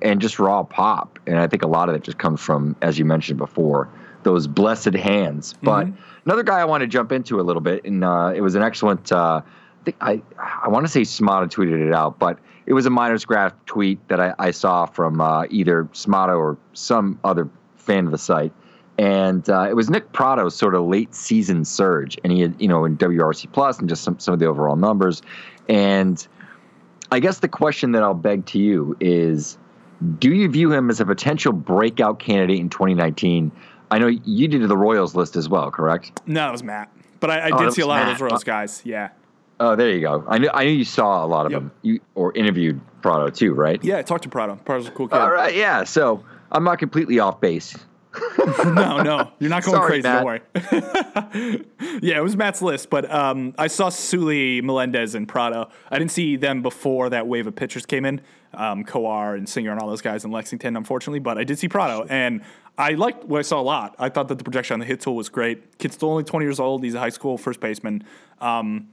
and 0.00 0.22
just 0.22 0.38
raw 0.38 0.62
pop. 0.62 1.18
And 1.26 1.38
I 1.38 1.48
think 1.48 1.62
a 1.62 1.68
lot 1.68 1.90
of 1.90 1.94
it 1.94 2.04
just 2.04 2.16
comes 2.16 2.40
from, 2.40 2.74
as 2.80 2.98
you 2.98 3.04
mentioned 3.04 3.36
before, 3.36 3.86
those 4.22 4.46
blessed 4.46 4.94
hands. 4.94 5.52
But 5.62 5.88
another 6.24 6.42
guy 6.42 6.60
I 6.60 6.64
want 6.64 6.80
to 6.80 6.86
jump 6.86 7.12
into 7.12 7.38
a 7.38 7.42
little 7.42 7.60
bit, 7.60 7.84
and 7.84 8.02
uh, 8.02 8.32
it 8.34 8.40
was 8.40 8.54
an 8.54 8.62
excellent. 8.62 9.12
Uh, 9.12 9.42
think 9.86 9.96
I 10.00 10.20
I 10.38 10.68
want 10.68 10.84
to 10.86 10.92
say 10.92 11.00
Smata 11.02 11.48
tweeted 11.50 11.86
it 11.86 11.94
out, 11.94 12.18
but 12.18 12.38
it 12.66 12.74
was 12.74 12.84
a 12.86 12.90
miners 12.90 13.24
graph 13.24 13.52
tweet 13.66 14.06
that 14.08 14.20
I, 14.20 14.34
I 14.38 14.50
saw 14.50 14.86
from 14.86 15.20
uh, 15.20 15.44
either 15.50 15.84
Smata 15.92 16.36
or 16.36 16.58
some 16.74 17.18
other 17.24 17.48
fan 17.76 18.04
of 18.06 18.10
the 18.12 18.18
site. 18.18 18.52
And 18.98 19.48
uh, 19.50 19.66
it 19.68 19.74
was 19.76 19.88
Nick 19.90 20.10
Pratto's 20.12 20.56
sort 20.56 20.74
of 20.74 20.84
late 20.86 21.14
season 21.14 21.64
surge, 21.66 22.18
and 22.24 22.32
he 22.32 22.40
had, 22.40 22.60
you 22.60 22.66
know, 22.66 22.84
in 22.86 22.96
WRC 22.96 23.52
plus 23.52 23.78
and 23.78 23.88
just 23.88 24.02
some, 24.02 24.18
some 24.18 24.32
of 24.34 24.40
the 24.40 24.46
overall 24.46 24.74
numbers. 24.74 25.20
And 25.68 26.26
I 27.12 27.20
guess 27.20 27.38
the 27.40 27.48
question 27.48 27.92
that 27.92 28.02
I'll 28.02 28.14
beg 28.14 28.46
to 28.46 28.58
you 28.58 28.96
is 29.00 29.58
do 30.18 30.34
you 30.34 30.48
view 30.48 30.72
him 30.72 30.88
as 30.90 30.98
a 31.00 31.04
potential 31.06 31.52
breakout 31.52 32.18
candidate 32.18 32.58
in 32.58 32.68
2019? 32.70 33.52
I 33.90 33.98
know 33.98 34.06
you 34.08 34.48
did 34.48 34.66
the 34.68 34.76
Royals 34.76 35.14
list 35.14 35.36
as 35.36 35.48
well, 35.48 35.70
correct? 35.70 36.20
No, 36.26 36.48
it 36.48 36.52
was 36.52 36.62
Matt. 36.64 36.90
But 37.20 37.30
I, 37.30 37.48
I 37.48 37.50
Oh, 37.52 37.58
did 37.64 37.74
see 37.74 37.82
a 37.82 37.86
lot 37.86 38.00
of 38.00 38.06
Matt. 38.08 38.14
those 38.18 38.22
Royals 38.22 38.44
guys. 38.44 38.82
Yeah. 38.84 39.10
Oh, 39.58 39.74
there 39.74 39.90
you 39.90 40.00
go. 40.00 40.24
I 40.28 40.38
knew 40.38 40.50
I 40.52 40.64
knew 40.64 40.72
you 40.72 40.84
saw 40.84 41.24
a 41.24 41.26
lot 41.26 41.46
of 41.46 41.52
Yep. 41.52 41.60
them. 41.60 41.70
You 41.82 42.00
or 42.14 42.32
interviewed 42.34 42.80
Pratto 43.02 43.30
too, 43.30 43.54
right? 43.54 43.82
Yeah, 43.82 43.98
I 43.98 44.02
talked 44.02 44.24
to 44.24 44.28
Pratto. 44.28 44.56
Pratto's 44.64 44.88
a 44.88 44.90
cool 44.90 45.08
kid. 45.08 45.18
All 45.18 45.30
right, 45.30 45.54
yeah. 45.54 45.84
So 45.84 46.22
I'm 46.52 46.64
not 46.64 46.78
completely 46.78 47.18
off 47.18 47.40
base. 47.40 47.76
no, 48.64 49.02
no, 49.02 49.30
you're 49.38 49.50
not 49.50 49.62
going 49.62 49.76
Sorry, 49.76 49.88
crazy. 49.88 50.02
Don't 50.02 50.24
worry. 50.24 50.40
yeah, 52.02 52.16
it 52.16 52.22
was 52.22 52.34
Matt's 52.36 52.62
list, 52.62 52.88
but 52.88 53.10
um, 53.12 53.54
I 53.58 53.66
saw 53.66 53.90
Sully, 53.90 54.62
Melendez, 54.62 55.14
and 55.14 55.28
Pratto. 55.28 55.68
I 55.90 55.98
didn't 55.98 56.12
see 56.12 56.36
them 56.36 56.62
before 56.62 57.10
that 57.10 57.26
wave 57.26 57.46
of 57.46 57.54
pitchers 57.54 57.84
came 57.84 58.06
in, 58.06 58.22
um, 58.54 58.84
Kowar 58.84 59.36
and 59.36 59.46
Singer 59.46 59.70
and 59.70 59.80
all 59.80 59.88
those 59.88 60.00
guys 60.00 60.24
in 60.24 60.30
Lexington, 60.30 60.76
unfortunately. 60.78 61.18
But 61.18 61.36
I 61.36 61.44
did 61.44 61.58
see 61.58 61.68
Pratto, 61.68 62.06
and 62.08 62.42
I 62.78 62.92
liked 62.92 63.24
what 63.24 63.38
I 63.38 63.42
saw 63.42 63.60
a 63.60 63.62
lot. 63.62 63.94
I 63.98 64.08
thought 64.08 64.28
that 64.28 64.38
the 64.38 64.44
projection 64.44 64.74
on 64.74 64.80
the 64.80 64.86
hit 64.86 65.00
tool 65.00 65.14
was 65.16 65.28
great. 65.28 65.76
Kid's 65.78 65.94
still 65.94 66.10
only 66.10 66.24
20 66.24 66.44
years 66.46 66.58
old. 66.60 66.84
He's 66.84 66.94
a 66.94 67.00
high 67.00 67.10
school 67.10 67.36
first 67.36 67.60
baseman. 67.60 68.02
Um, 68.40 68.88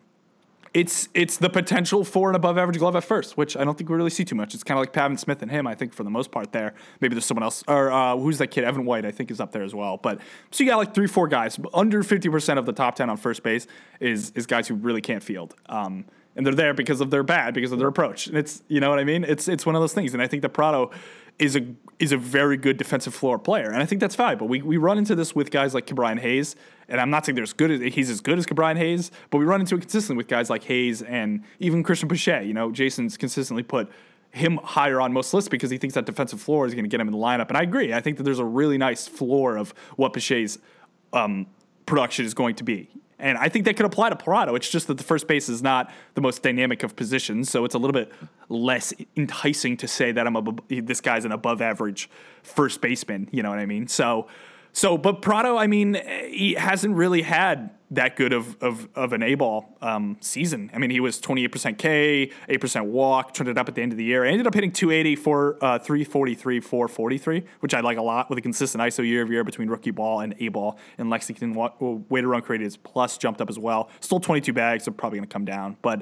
it's 0.74 1.08
it's 1.14 1.38
the 1.38 1.50
potential 1.50 2.04
for 2.04 2.30
an 2.30 2.36
above 2.36 2.58
average 2.58 2.80
glove 2.80 2.96
at 2.96 3.04
first, 3.04 3.38
which 3.38 3.56
I 3.56 3.64
don't 3.64 3.78
think 3.78 3.90
we 3.90 3.96
really 3.96 4.10
see 4.10 4.26
too 4.26 4.36
much. 4.36 4.56
It's 4.56 4.64
kind 4.64 4.78
of 4.78 4.82
like 4.82 4.92
Pavin 4.92 5.18
Smith 5.18 5.42
and 5.44 5.52
him, 5.52 5.68
I 5.68 5.76
think, 5.76 5.94
for 5.94 6.04
the 6.04 6.10
most 6.10 6.32
part 6.32 6.52
there. 6.52 6.74
Maybe 7.00 7.14
there's 7.14 7.26
someone 7.26 7.44
else, 7.44 7.64
or 7.68 7.92
uh, 7.92 8.18
who's 8.18 8.40
that 8.40 8.48
kid? 8.48 8.64
Evan 8.64 8.86
White, 8.86 9.06
I 9.06 9.12
think, 9.12 9.30
is 9.30 9.40
up 9.40 9.52
there 9.52 9.64
as 9.64 9.76
well. 9.76 9.98
But 9.98 10.20
so 10.52 10.64
you 10.64 10.70
got 10.70 10.78
like 10.78 10.96
three, 10.96 11.08
four 11.08 11.28
guys. 11.28 11.60
Under 11.74 12.02
50% 12.02 12.58
of 12.58 12.66
the 12.66 12.74
top 12.74 12.96
10 12.96 13.10
on 13.10 13.18
first 13.18 13.44
base 13.44 13.68
is 14.00 14.32
is 14.32 14.48
guys 14.48 14.68
who 14.68 14.76
really 14.76 15.02
can't 15.02 15.22
field. 15.22 15.56
Um, 15.68 16.06
and 16.36 16.44
they're 16.46 16.56
there 16.56 16.74
because 16.74 17.02
of 17.02 17.12
their 17.12 17.22
bad, 17.22 17.54
because 17.54 17.72
of 17.72 17.78
their 17.78 17.88
approach. 17.88 18.26
And 18.26 18.38
it's 18.38 18.64
you 18.68 18.80
know 18.80 18.90
what 18.90 18.98
I 18.98 19.04
mean? 19.04 19.24
It's 19.24 19.48
it's 19.48 19.66
one 19.66 19.76
of 19.76 19.82
those 19.82 19.94
things. 19.94 20.14
And 20.14 20.24
I 20.24 20.28
think 20.28 20.42
that 20.42 20.50
Pratto 20.50 20.90
is 21.40 21.56
a 21.56 21.66
is 22.00 22.12
a 22.12 22.18
very 22.18 22.58
good 22.58 22.78
defensive 22.78 23.14
floor 23.14 23.40
player, 23.40 23.70
and 23.70 23.82
I 23.82 23.86
think 23.86 24.02
that's 24.02 24.16
valuable. 24.16 24.48
We 24.48 24.62
we 24.62 24.78
run 24.78 24.98
into 24.98 25.16
this 25.16 25.36
with 25.36 25.52
guys 25.52 25.74
like 25.74 25.88
Brian 25.88 26.18
Hayes, 26.18 26.56
and 26.90 27.00
I'm 27.00 27.10
not 27.10 27.26
saying 27.26 27.36
they're 27.36 27.46
good 27.46 27.82
he's 27.94 28.10
as 28.10 28.22
good 28.22 28.38
as 28.38 28.46
Brian 28.46 28.78
Hayes, 28.78 29.12
but 29.30 29.38
we 29.38 29.46
run 29.46 29.62
into 29.62 29.76
it 29.76 29.82
consistently 29.82 30.18
with 30.18 30.28
guys 30.28 30.50
like 30.50 30.64
Hayes 30.64 31.02
and 31.02 31.44
even 31.60 31.84
Cristian 31.84 32.10
Pache. 32.10 32.46
You 32.46 32.54
know, 32.54 32.72
Jason's 32.72 33.18
consistently 33.18 33.64
put 33.64 33.90
him 34.32 34.60
higher 34.64 35.00
on 35.00 35.14
most 35.14 35.34
lists 35.34 35.48
because 35.48 35.70
he 35.70 35.78
thinks 35.78 35.94
that 35.96 36.06
defensive 36.06 36.42
floor 36.42 36.66
is 36.66 36.74
going 36.74 36.86
to 36.86 36.90
get 36.90 37.00
him 37.00 37.08
in 37.08 37.14
the 37.14 37.20
lineup, 37.20 37.50
and 37.50 37.58
I 37.58 37.62
agree. 37.62 37.94
I 37.94 38.02
think 38.02 38.18
that 38.18 38.24
there's 38.24 38.40
a 38.40 38.46
really 38.46 38.78
nice 38.78 39.08
floor 39.08 39.58
of 39.58 39.74
what 39.96 40.14
Pache's 40.14 40.58
um, 41.14 41.46
production 41.86 42.26
is 42.26 42.34
going 42.34 42.56
to 42.56 42.64
be. 42.64 42.90
And 43.20 43.38
I 43.38 43.48
think 43.48 43.64
that 43.66 43.78
could 43.78 43.86
apply 43.86 44.10
to 44.10 44.16
Pratto. 44.16 44.56
It's 44.56 44.70
just 44.70 44.88
that 44.88 44.98
the 44.98 45.04
first 45.04 45.28
base 45.28 45.48
is 45.48 45.62
not 45.62 45.92
the 46.14 46.20
most 46.20 46.44
dynamic 46.44 46.84
of 46.84 46.96
positions, 46.96 47.50
so 47.50 47.64
it's 47.64 47.76
a 47.76 47.78
little 47.78 47.94
bit 47.94 48.12
less 48.50 48.94
enticing 49.16 49.78
to 49.78 49.88
say 49.88 50.12
that 50.12 50.28
I'm 50.28 50.36
a, 50.36 50.44
this 50.68 51.00
guy's 51.00 51.24
an 51.24 51.32
above 51.32 51.62
average 51.62 52.10
first 52.42 52.82
baseman. 52.82 53.30
You 53.32 53.44
know 53.44 53.50
what 53.50 53.60
I 53.60 53.66
mean? 53.66 53.88
So, 53.88 54.28
so 54.74 54.98
but 54.98 55.22
Pratto, 55.22 55.56
I 55.56 55.68
mean, 55.68 56.02
he 56.28 56.54
hasn't 56.54 56.96
really 56.96 57.22
had 57.22 57.70
that 57.92 58.16
good 58.16 58.34
of 58.34 58.62
of, 58.62 58.90
of 58.96 59.14
an 59.14 59.22
A 59.22 59.36
ball 59.36 59.78
um, 59.82 60.18
season. 60.20 60.72
I 60.74 60.80
mean, 60.80 60.90
he 60.90 61.00
was 61.00 61.22
28% 61.22 61.78
K, 61.78 62.32
8% 62.50 62.86
walk, 62.88 63.36
turned 63.36 63.50
it 63.50 63.58
up 63.58 63.70
at 63.70 63.76
the 63.76 63.84
end 63.84 63.92
of 63.92 64.00
the 64.00 64.04
year. 64.04 64.26
ended 64.26 64.48
up 64.48 64.54
hitting 64.56 64.72
280 64.72 65.16
for 65.16 65.58
uh, 65.62 65.78
343, 65.78 66.60
443, 66.60 67.44
which 67.60 67.76
I 67.76 67.82
like 67.82 67.98
a 67.98 68.02
lot 68.02 68.30
with 68.30 68.40
a 68.40 68.42
consistent 68.42 68.82
ISO 68.82 69.06
year 69.06 69.22
of 69.22 69.30
year 69.30 69.44
between 69.44 69.70
rookie 69.70 69.92
ball 69.92 70.22
and 70.22 70.34
A 70.40 70.48
ball. 70.48 70.80
And 70.98 71.10
Lexington 71.10 71.54
wa- 71.54 71.74
way 71.80 72.22
to 72.22 72.28
run 72.28 72.42
created 72.42 72.66
is 72.66 72.76
plus 72.76 73.18
jumped 73.20 73.42
up 73.42 73.50
as 73.50 73.60
well. 73.60 73.90
Still 74.00 74.20
22 74.20 74.54
bags, 74.54 74.86
so 74.86 74.92
probably 74.92 75.20
going 75.20 75.30
to 75.30 75.34
come 75.34 75.46
down, 75.46 75.78
but 75.82 76.02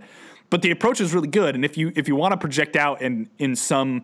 but 0.49 0.61
the 0.61 0.71
approach 0.71 0.99
is 0.99 1.13
really 1.13 1.29
good. 1.29 1.55
And 1.55 1.65
if 1.65 1.77
you 1.77 1.91
if 1.95 2.07
you 2.07 2.15
want 2.15 2.33
to 2.33 2.37
project 2.37 2.75
out 2.75 3.01
in 3.01 3.29
in 3.39 3.55
some 3.55 4.03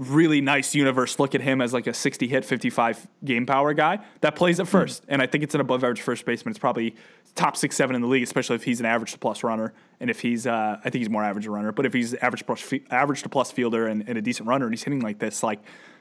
really 0.00 0.40
nice 0.40 0.74
universe 0.74 1.18
look 1.18 1.34
at 1.34 1.42
him 1.42 1.60
as 1.60 1.74
like 1.74 1.86
a 1.86 1.92
60 1.92 2.26
hit 2.26 2.42
55 2.42 3.06
game 3.22 3.44
power 3.44 3.74
guy 3.74 3.98
that 4.22 4.34
plays 4.34 4.58
at 4.58 4.66
first. 4.66 5.04
And 5.08 5.20
i 5.20 5.26
think 5.26 5.44
it's 5.44 5.54
an 5.54 5.60
above 5.60 5.84
average 5.84 6.00
first 6.00 6.24
baseman. 6.24 6.52
It's 6.52 6.58
probably 6.58 6.96
top 7.34 7.54
six 7.54 7.76
seven 7.76 7.94
in 7.94 8.00
the 8.00 8.08
league 8.08 8.22
especially 8.22 8.56
if 8.56 8.64
he's 8.64 8.80
an 8.80 8.86
average 8.86 9.12
to 9.12 9.18
plus 9.18 9.44
runner. 9.44 9.74
And 10.00 10.08
if 10.08 10.20
he's 10.20 10.46
uh, 10.46 10.78
i 10.82 10.90
think 10.90 11.00
he's 11.00 11.10
more 11.10 11.22
average 11.22 11.46
runner 11.46 11.70
but 11.70 11.84
if 11.84 11.92
he's 11.92 12.14
average 12.14 12.46
plus 12.46 12.72
average 12.90 13.22
to 13.24 13.28
plus 13.28 13.52
fielder 13.52 13.86
and, 13.86 14.08
and 14.08 14.16
a 14.16 14.22
decent 14.22 14.48
runner 14.48 14.64
and 14.64 14.74
he's 14.74 14.82
hitting 14.82 15.00
like 15.00 15.18
this 15.18 15.42
like 15.42 15.60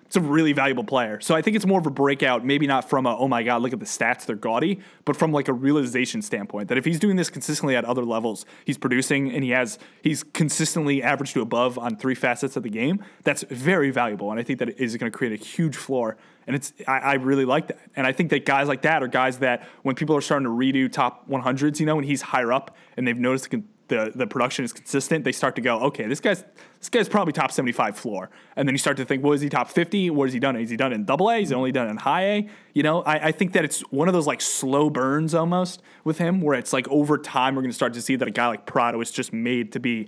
it's 0.09 0.15
a 0.15 0.21
really 0.21 0.53
valuable 0.53 0.83
player. 0.83 1.21
So 1.21 1.35
I 1.35 1.43
think 1.43 1.55
it's 1.55 1.67
more 1.67 1.79
of 1.79 1.85
a 1.85 1.91
breakout, 1.91 2.43
maybe 2.43 2.65
not 2.65 2.89
from 2.89 3.05
a, 3.05 3.15
oh 3.15 3.27
my 3.27 3.43
God, 3.43 3.61
look 3.61 3.73
at 3.73 3.79
the 3.79 3.85
stats, 3.85 4.25
they're 4.25 4.35
gaudy, 4.35 4.79
but 5.05 5.15
from 5.15 5.31
like 5.31 5.47
a 5.47 5.53
realization 5.53 6.23
standpoint 6.23 6.67
that 6.69 6.79
if 6.79 6.85
he's 6.85 6.97
doing 6.97 7.15
this 7.15 7.29
consistently 7.29 7.75
at 7.75 7.85
other 7.85 8.03
levels, 8.03 8.43
he's 8.65 8.79
producing 8.79 9.31
and 9.31 9.43
he 9.43 9.51
has, 9.51 9.77
he's 10.01 10.23
consistently 10.23 11.03
average 11.03 11.33
to 11.33 11.41
above 11.41 11.77
on 11.77 11.95
three 11.95 12.15
facets 12.15 12.57
of 12.57 12.63
the 12.63 12.71
game, 12.71 13.05
that's 13.21 13.43
very 13.51 13.91
valuable. 13.91 14.31
And 14.31 14.39
I 14.39 14.43
think 14.43 14.57
that 14.57 14.81
is 14.81 14.97
going 14.97 15.11
to 15.11 15.15
create 15.15 15.39
a 15.39 15.43
huge 15.43 15.75
floor. 15.75 16.17
And 16.47 16.55
it's, 16.55 16.73
I, 16.87 16.97
I 16.97 17.13
really 17.13 17.45
like 17.45 17.67
that. 17.67 17.77
And 17.95 18.07
I 18.07 18.11
think 18.11 18.31
that 18.31 18.47
guys 18.47 18.67
like 18.67 18.81
that 18.81 19.03
are 19.03 19.07
guys 19.07 19.37
that 19.37 19.67
when 19.83 19.93
people 19.93 20.15
are 20.15 20.21
starting 20.21 20.45
to 20.45 20.49
redo 20.49 20.91
top 20.91 21.29
100s, 21.29 21.79
you 21.79 21.85
know, 21.85 21.99
and 21.99 22.07
he's 22.07 22.23
higher 22.23 22.51
up 22.51 22.75
and 22.97 23.07
they've 23.07 23.15
noticed 23.15 23.51
the, 23.51 23.61
the, 23.89 24.11
the 24.15 24.25
production 24.25 24.63
is 24.63 24.71
consistent, 24.71 25.25
they 25.25 25.31
start 25.31 25.55
to 25.57 25.61
go, 25.61 25.79
okay, 25.81 26.07
this 26.07 26.19
guy's 26.19 26.43
this 26.79 26.87
guy's 26.89 27.09
probably 27.09 27.33
top 27.33 27.51
75 27.51 27.97
floor. 27.97 28.29
And 28.55 28.65
then 28.65 28.73
you 28.73 28.79
start 28.79 28.95
to 28.97 29.05
think, 29.05 29.21
well, 29.21 29.33
is 29.33 29.41
he 29.41 29.49
top 29.49 29.69
50? 29.69 30.11
What 30.11 30.27
has 30.27 30.33
he 30.33 30.39
done? 30.39 30.55
Has 30.55 30.69
he 30.69 30.77
done 30.77 30.93
in 30.93 31.03
double 31.03 31.29
A? 31.29 31.41
Is 31.41 31.49
he 31.49 31.55
only 31.55 31.73
done 31.73 31.89
in 31.89 31.97
high 31.97 32.23
A? 32.23 32.49
You 32.73 32.83
know, 32.83 33.01
I, 33.01 33.27
I 33.27 33.31
think 33.33 33.51
that 33.53 33.65
it's 33.65 33.81
one 33.91 34.07
of 34.07 34.13
those 34.13 34.27
like 34.27 34.39
slow 34.39 34.89
burns 34.89 35.35
almost 35.35 35.81
with 36.05 36.17
him 36.19 36.39
where 36.39 36.57
it's 36.57 36.71
like 36.71 36.87
over 36.87 37.17
time 37.17 37.55
we're 37.55 37.63
to 37.63 37.73
start 37.73 37.93
to 37.95 38.01
see 38.01 38.15
that 38.15 38.27
a 38.27 38.31
guy 38.31 38.47
like 38.47 38.65
Pratto 38.65 39.01
is 39.01 39.11
just 39.11 39.33
made 39.33 39.73
to 39.73 39.79
be 39.79 40.07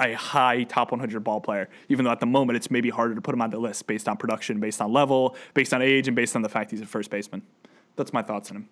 a 0.00 0.14
high 0.14 0.64
top 0.64 0.90
100 0.90 1.22
ball 1.22 1.40
player, 1.40 1.68
even 1.88 2.04
though 2.04 2.10
at 2.10 2.20
the 2.20 2.26
moment 2.26 2.56
it's 2.56 2.70
maybe 2.70 2.90
harder 2.90 3.14
to 3.14 3.20
put 3.20 3.34
him 3.34 3.42
on 3.42 3.50
the 3.50 3.58
list 3.58 3.86
based 3.86 4.08
on 4.08 4.16
production, 4.16 4.60
based 4.60 4.80
on 4.80 4.92
level, 4.92 5.36
based 5.54 5.72
on 5.74 5.82
age, 5.82 6.08
and 6.08 6.16
based 6.16 6.34
on 6.34 6.42
the 6.42 6.48
fact 6.48 6.70
he's 6.70 6.80
a 6.80 6.86
first 6.86 7.10
baseman. 7.10 7.42
That's 7.96 8.12
my 8.12 8.22
thoughts 8.22 8.50
on 8.50 8.58
him. 8.58 8.68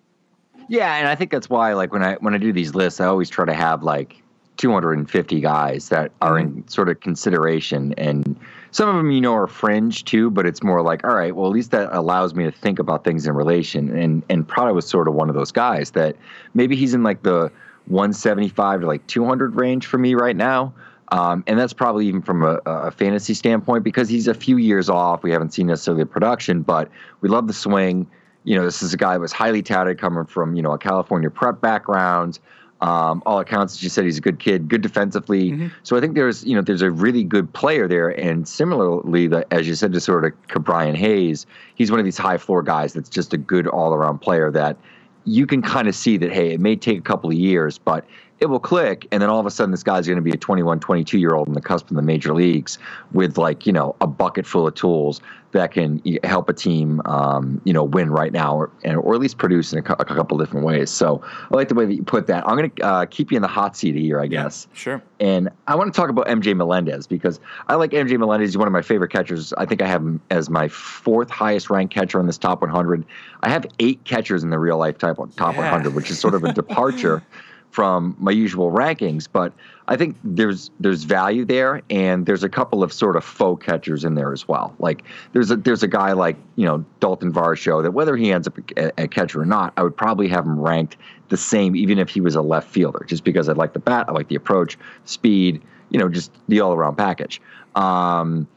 Yeah, 0.69 0.95
and 0.95 1.07
I 1.07 1.15
think 1.15 1.31
that's 1.31 1.49
why, 1.49 1.73
like 1.73 1.93
when 1.93 2.03
I 2.03 2.15
when 2.15 2.33
I 2.33 2.37
do 2.37 2.51
these 2.51 2.75
lists, 2.75 2.99
I 2.99 3.05
always 3.05 3.29
try 3.29 3.45
to 3.45 3.53
have 3.53 3.83
like 3.83 4.21
250 4.57 5.39
guys 5.39 5.89
that 5.89 6.11
are 6.21 6.37
in 6.37 6.67
sort 6.67 6.89
of 6.89 6.99
consideration, 6.99 7.93
and 7.97 8.37
some 8.71 8.89
of 8.89 8.95
them 8.95 9.11
you 9.11 9.21
know 9.21 9.33
are 9.33 9.47
fringe 9.47 10.05
too. 10.05 10.29
But 10.29 10.45
it's 10.45 10.63
more 10.63 10.81
like, 10.81 11.03
all 11.03 11.15
right, 11.15 11.35
well 11.35 11.47
at 11.47 11.53
least 11.53 11.71
that 11.71 11.89
allows 11.91 12.33
me 12.35 12.43
to 12.43 12.51
think 12.51 12.79
about 12.79 13.03
things 13.03 13.27
in 13.27 13.33
relation. 13.33 13.95
And 13.95 14.23
and 14.29 14.47
Pratto 14.47 14.73
was 14.73 14.87
sort 14.87 15.07
of 15.07 15.13
one 15.13 15.29
of 15.29 15.35
those 15.35 15.51
guys 15.51 15.91
that 15.91 16.15
maybe 16.53 16.75
he's 16.75 16.93
in 16.93 17.03
like 17.03 17.23
the 17.23 17.51
175 17.87 18.81
to 18.81 18.87
like 18.87 19.05
200 19.07 19.55
range 19.55 19.85
for 19.85 19.97
me 19.97 20.13
right 20.13 20.35
now. 20.35 20.73
Um, 21.09 21.43
and 21.47 21.57
that's 21.57 21.73
probably 21.73 22.05
even 22.07 22.21
from 22.21 22.43
a, 22.43 22.59
a 22.65 22.91
fantasy 22.91 23.33
standpoint 23.33 23.83
because 23.83 24.09
he's 24.09 24.27
a 24.27 24.33
few 24.33 24.57
years 24.57 24.89
off. 24.89 25.23
We 25.23 25.31
haven't 25.31 25.53
seen 25.53 25.67
necessarily 25.67 26.03
the 26.03 26.09
production, 26.09 26.61
but 26.61 26.89
we 27.21 27.29
love 27.29 27.47
the 27.47 27.53
swing. 27.53 28.07
You 28.43 28.57
know, 28.57 28.65
this 28.65 28.81
is 28.81 28.93
a 28.93 28.97
guy 28.97 29.13
that 29.13 29.19
was 29.19 29.31
highly 29.31 29.61
touted 29.61 29.99
coming 29.99 30.25
from, 30.25 30.55
you 30.55 30.61
know, 30.61 30.73
a 30.73 30.77
California 30.77 31.29
prep 31.29 31.61
background. 31.61 32.39
Um, 32.79 33.23
all 33.25 33.39
accounts, 33.39 33.73
as 33.75 33.83
you 33.83 33.89
said, 33.89 34.05
he's 34.05 34.19
a 34.19 34.21
good 34.21 34.39
kid, 34.39 34.67
good 34.67 34.81
defensively. 34.81 35.71
So 35.81 35.97
I 35.97 35.99
think 35.99 36.13
there's, 36.13 36.43
you 36.43 36.55
know, 36.55 36.61
there's 36.61 36.83
a 36.83 36.91
really 36.91 37.23
good 37.23 37.51
player 37.53 37.87
there. 37.87 38.09
And 38.09 38.47
similarly, 38.47 39.27
the, 39.27 39.51
as 39.51 39.67
you 39.67 39.73
said, 39.73 39.93
to 39.93 39.99
sort 39.99 40.25
of 40.25 40.63
Brian 40.63 40.93
Hayes, 40.93 41.47
he's 41.73 41.89
one 41.89 41.99
of 41.99 42.05
these 42.05 42.19
high 42.19 42.37
floor 42.37 42.61
guys 42.61 42.93
that's 42.93 43.09
just 43.09 43.33
a 43.33 43.37
good 43.37 43.67
all 43.67 43.93
around 43.93 44.19
player 44.19 44.51
that 44.51 44.77
you 45.25 45.47
can 45.47 45.61
kind 45.61 45.87
of 45.87 45.95
see 45.95 46.17
that, 46.17 46.31
hey, 46.31 46.53
it 46.53 46.59
may 46.59 46.75
take 46.75 46.99
a 46.99 47.01
couple 47.01 47.29
of 47.29 47.35
years, 47.35 47.77
but 47.77 48.05
it 48.39 48.47
will 48.47 48.59
click. 48.59 49.07
And 49.11 49.21
then 49.21 49.29
all 49.29 49.39
of 49.39 49.45
a 49.45 49.51
sudden, 49.51 49.71
this 49.71 49.83
guy's 49.83 50.05
going 50.07 50.17
to 50.17 50.21
be 50.21 50.31
a 50.31 50.37
21, 50.37 50.79
22 50.79 51.17
year 51.17 51.33
old 51.33 51.47
in 51.47 51.53
the 51.53 51.61
cusp 51.61 51.89
of 51.89 51.95
the 51.95 52.01
major 52.01 52.33
leagues 52.33 52.77
with 53.11 53.37
like, 53.37 53.65
you 53.65 53.73
know, 53.73 53.95
a 54.01 54.07
bucket 54.07 54.45
full 54.45 54.67
of 54.67 54.75
tools 54.75 55.21
that 55.53 55.71
can 55.71 56.01
help 56.23 56.49
a 56.49 56.53
team, 56.53 57.01
um, 57.05 57.61
you 57.63 57.73
know, 57.73 57.83
win 57.83 58.11
right 58.11 58.33
now 58.33 58.55
or, 58.55 58.69
and, 58.83 58.97
or 58.97 59.15
at 59.15 59.19
least 59.21 59.37
produce 59.37 59.71
in 59.73 59.79
a, 59.79 59.91
a 59.93 60.05
couple 60.05 60.37
different 60.37 60.65
ways. 60.65 60.89
So 60.89 61.23
I 61.49 61.55
like 61.55 61.69
the 61.69 61.73
way 61.73 61.85
that 61.85 61.93
you 61.93 62.03
put 62.03 62.27
that. 62.27 62.47
I'm 62.47 62.57
going 62.57 62.69
to 62.69 62.83
uh, 62.83 63.05
keep 63.05 63.31
you 63.31 63.37
in 63.37 63.41
the 63.41 63.47
hot 63.47 63.75
seat 63.75 63.95
here, 63.95 64.19
I 64.19 64.27
guess. 64.27 64.67
Sure. 64.73 65.01
And 65.19 65.49
I 65.67 65.75
want 65.75 65.91
to 65.91 65.99
talk 65.99 66.09
about 66.09 66.27
MJ 66.27 66.55
Melendez 66.55 67.07
because 67.07 67.39
I 67.67 67.75
like 67.75 67.91
MJ 67.91 68.19
Melendez. 68.19 68.49
He's 68.49 68.57
one 68.57 68.67
of 68.67 68.73
my 68.73 68.81
favorite 68.81 69.11
catchers. 69.11 69.53
I 69.53 69.65
think 69.65 69.81
I 69.81 69.87
have 69.87 70.01
him 70.01 70.21
as 70.29 70.49
my 70.49 70.67
fourth 70.67 71.29
highest 71.29 71.69
ranked 71.69 71.93
catcher 71.93 72.19
in 72.19 72.27
this 72.27 72.37
top 72.37 72.61
100. 72.61 73.05
I 73.41 73.49
have 73.49 73.65
eight 73.79 74.03
catchers 74.03 74.43
in 74.43 74.49
the 74.49 74.59
real 74.59 74.77
life 74.77 74.97
type 74.97 75.17
top 75.37 75.55
Yeah. 75.55 75.61
100, 75.61 75.95
which 75.95 76.11
is 76.11 76.19
sort 76.19 76.35
of 76.35 76.43
a 76.43 76.53
departure 76.53 77.23
from 77.71 78.15
my 78.19 78.31
usual 78.31 78.71
rankings. 78.71 79.27
But 79.31 79.53
I 79.87 79.95
think 79.95 80.15
there's 80.23 80.71
there's 80.79 81.03
value 81.03 81.45
there, 81.45 81.81
and 81.89 82.25
there's 82.25 82.43
a 82.43 82.49
couple 82.49 82.83
of 82.83 82.91
sort 82.91 83.15
of 83.15 83.23
faux 83.23 83.63
catchers 83.65 84.03
in 84.03 84.15
there 84.15 84.33
as 84.33 84.47
well. 84.47 84.75
Like 84.79 85.03
there's 85.33 85.51
a 85.51 85.55
there's 85.55 85.83
a 85.83 85.87
guy 85.87 86.13
like 86.13 86.37
you 86.55 86.65
know 86.65 86.83
Dalton 86.99 87.31
Varsho 87.31 87.83
that 87.83 87.91
whether 87.91 88.17
he 88.17 88.31
ends 88.31 88.47
up 88.47 88.57
a, 88.77 89.07
catcher 89.07 89.41
or 89.41 89.45
not, 89.45 89.73
I 89.77 89.83
would 89.83 89.95
probably 89.95 90.27
have 90.27 90.45
him 90.45 90.59
ranked 90.59 90.97
the 91.29 91.37
same, 91.37 91.75
even 91.75 91.99
if 91.99 92.09
he 92.09 92.21
was 92.21 92.35
a 92.35 92.41
left 92.41 92.69
fielder, 92.69 93.05
just 93.07 93.23
because 93.23 93.49
I 93.49 93.53
like 93.53 93.73
the 93.73 93.79
bat, 93.79 94.05
I 94.07 94.11
like 94.11 94.27
the 94.27 94.35
approach, 94.35 94.77
speed, 95.05 95.61
you 95.89 95.99
know, 95.99 96.09
just 96.09 96.31
the 96.47 96.61
all 96.61 96.73
around 96.73 96.95
package. 96.95 97.41
Um, 97.75 98.47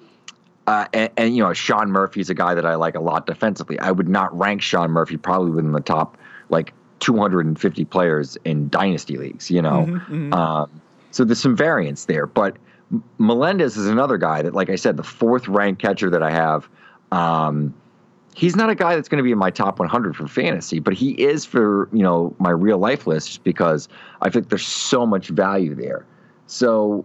uh, 0.67 0.87
and, 0.93 1.11
and 1.17 1.37
you 1.37 1.43
know, 1.43 1.53
Sean 1.53 1.91
Murphy's 1.91 2.31
a 2.31 2.35
guy 2.35 2.55
that 2.55 2.65
I 2.65 2.77
like 2.77 2.95
a 2.95 3.01
lot 3.01 3.27
defensively. 3.27 3.79
I 3.81 3.91
would 3.91 4.09
not 4.09 4.37
rank 4.37 4.63
Sean 4.63 4.91
Murphy 4.91 5.17
probably 5.17 5.51
within 5.51 5.73
the 5.73 5.81
top 5.81 6.17
like 6.49 6.73
250 7.01 7.85
players 7.87 8.37
in 8.45 8.69
dynasty 8.69 9.17
leagues. 9.17 9.51
You 9.51 9.63
know, 9.63 9.87
Um, 10.33 10.81
so 11.11 11.25
there's 11.25 11.41
some 11.41 11.57
variance 11.57 12.05
there. 12.05 12.27
But 12.27 12.57
Melendez 13.19 13.77
is 13.77 13.87
another 13.89 14.19
guy 14.19 14.43
that, 14.43 14.55
like 14.55 14.71
I 14.71 14.77
said, 14.77 14.97
the 14.97 15.03
fourth 15.03 15.49
ranked 15.49 15.81
catcher 15.83 16.11
that 16.11 16.23
I 16.23 16.31
have. 16.31 16.69
Um, 17.13 17.75
he's 18.35 18.57
not 18.57 18.71
a 18.71 18.75
guy 18.75 18.95
that's 18.97 19.09
going 19.09 19.19
to 19.19 19.25
be 19.25 19.33
in 19.33 19.39
my 19.39 19.51
top 19.51 19.79
100 19.79 20.17
for 20.17 20.29
fantasy, 20.29 20.79
but 20.79 20.95
he 20.95 21.11
is 21.13 21.45
for 21.45 21.89
you 21.93 22.03
know 22.03 22.35
my 22.39 22.51
real 22.51 22.79
life 22.79 23.07
list 23.07 23.43
because 23.45 23.89
I 24.23 24.31
think 24.31 24.49
there's 24.49 24.67
so 24.67 25.07
much 25.07 25.29
value 25.29 25.75
there. 25.75 26.07
So, 26.47 27.05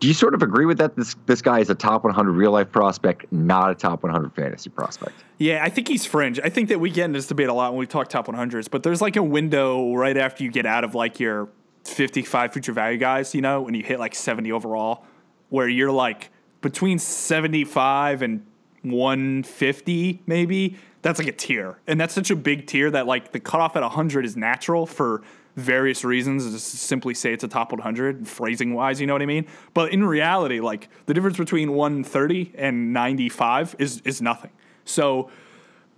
do 0.00 0.08
you 0.08 0.14
sort 0.14 0.34
of 0.34 0.42
agree 0.42 0.66
with 0.66 0.78
that? 0.78 0.96
This 0.96 1.16
this 1.26 1.42
guy 1.42 1.60
is 1.60 1.70
a 1.70 1.74
top 1.74 2.04
100 2.04 2.32
real 2.32 2.50
life 2.50 2.70
prospect, 2.70 3.30
not 3.32 3.70
a 3.70 3.74
top 3.74 4.02
100 4.02 4.34
fantasy 4.34 4.70
prospect. 4.70 5.24
Yeah, 5.38 5.62
I 5.62 5.68
think 5.68 5.88
he's 5.88 6.06
fringe. 6.06 6.40
I 6.42 6.48
think 6.48 6.68
that 6.68 6.80
we 6.80 6.90
get 6.90 7.06
into 7.06 7.18
this 7.18 7.26
debate 7.26 7.48
a 7.48 7.52
lot 7.52 7.72
when 7.72 7.78
we 7.78 7.86
talk 7.86 8.08
top 8.08 8.26
100s, 8.26 8.70
but 8.70 8.82
there's 8.82 9.00
like 9.00 9.16
a 9.16 9.22
window 9.22 9.94
right 9.94 10.16
after 10.16 10.44
you 10.44 10.50
get 10.50 10.66
out 10.66 10.84
of 10.84 10.94
like 10.94 11.20
your 11.20 11.48
55 11.84 12.52
future 12.52 12.72
value 12.72 12.98
guys, 12.98 13.34
you 13.34 13.40
know, 13.40 13.62
when 13.62 13.74
you 13.74 13.82
hit 13.82 13.98
like 13.98 14.14
70 14.14 14.50
overall, 14.52 15.04
where 15.50 15.68
you're 15.68 15.92
like 15.92 16.30
between 16.60 16.98
75 16.98 18.22
and 18.22 18.46
150 18.82 20.22
maybe. 20.26 20.76
That's 21.02 21.18
like 21.18 21.28
a 21.28 21.32
tier. 21.32 21.78
And 21.86 22.00
that's 22.00 22.14
such 22.14 22.30
a 22.30 22.36
big 22.36 22.66
tier 22.66 22.90
that 22.90 23.06
like 23.06 23.32
the 23.32 23.40
cutoff 23.40 23.76
at 23.76 23.82
100 23.82 24.24
is 24.24 24.36
natural 24.36 24.86
for 24.86 25.22
various 25.56 26.04
reasons. 26.04 26.50
Just 26.50 26.68
simply 26.74 27.14
say 27.14 27.32
it's 27.32 27.44
a 27.44 27.48
top 27.48 27.72
100, 27.72 28.28
phrasing 28.28 28.74
wise, 28.74 29.00
you 29.00 29.06
know 29.06 29.14
what 29.14 29.22
I 29.22 29.26
mean? 29.26 29.46
But 29.74 29.92
in 29.92 30.04
reality, 30.04 30.60
like 30.60 30.88
the 31.06 31.14
difference 31.14 31.38
between 31.38 31.72
130 31.72 32.52
and 32.56 32.92
95 32.92 33.76
is 33.78 34.00
is 34.04 34.22
nothing. 34.22 34.50
So 34.84 35.30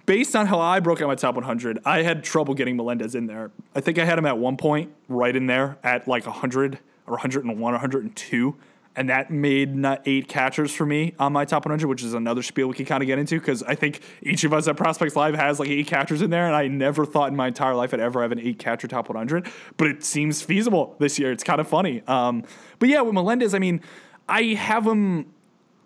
based 0.07 0.35
on 0.35 0.47
how 0.47 0.61
I 0.61 0.81
broke 0.81 1.03
out 1.03 1.09
my 1.09 1.15
top 1.17 1.35
100, 1.35 1.81
I 1.85 2.03
had 2.03 2.25
trouble 2.25 2.55
getting 2.55 2.77
Melendez 2.77 3.15
in 3.15 3.27
there. 3.27 3.51
I 3.75 3.81
think 3.81 3.99
I 3.99 4.05
had 4.05 4.19
him 4.19 4.25
at 4.25 4.39
one 4.39 4.57
point 4.57 4.93
right 5.09 5.35
in 5.35 5.47
there 5.47 5.77
at 5.83 6.09
like 6.09 6.25
100 6.25 6.79
or 7.07 7.13
101 7.13 7.61
or 7.61 7.73
102. 7.73 8.57
And 8.99 9.11
that 9.11 9.31
made 9.31 9.87
eight 10.07 10.27
catchers 10.27 10.75
for 10.75 10.85
me 10.85 11.15
on 11.21 11.33
my 11.33 11.45
top 11.45 11.65
100, 11.65 11.87
which 11.87 12.03
is 12.03 12.15
another 12.15 12.43
spiel 12.43 12.67
we 12.67 12.75
can 12.75 12.85
kind 12.85 13.01
of 13.01 13.07
get 13.07 13.17
into 13.17 13.39
because 13.39 13.63
I 13.63 13.77
think 13.77 14.01
each 14.23 14.43
of 14.43 14.53
us 14.53 14.67
at 14.67 14.77
Prospects 14.77 15.15
Live 15.15 15.37
has 15.37 15.61
like 15.61 15.69
eight 15.69 15.87
catchers 15.87 16.21
in 16.21 16.31
there. 16.31 16.47
And 16.47 16.57
I 16.57 16.67
never 16.67 17.07
thought 17.07 17.29
in 17.29 17.37
my 17.37 17.47
entire 17.47 17.77
life 17.77 17.95
I'd 17.95 18.01
ever 18.01 18.23
have 18.23 18.33
an 18.33 18.41
eight 18.41 18.59
catcher 18.59 18.89
top 18.89 19.09
100, 19.09 19.47
but 19.77 19.87
it 19.87 20.03
seems 20.03 20.43
feasible 20.43 20.97
this 20.99 21.17
year. 21.17 21.31
It's 21.31 21.45
kind 21.45 21.61
of 21.61 21.69
funny. 21.69 22.03
Um, 22.09 22.43
but 22.81 22.89
yeah, 22.89 23.01
with 23.03 23.15
Melendez, 23.15 23.55
I 23.55 23.61
mean, 23.61 23.83
I 24.29 24.43
have 24.55 24.85
him 24.85 25.33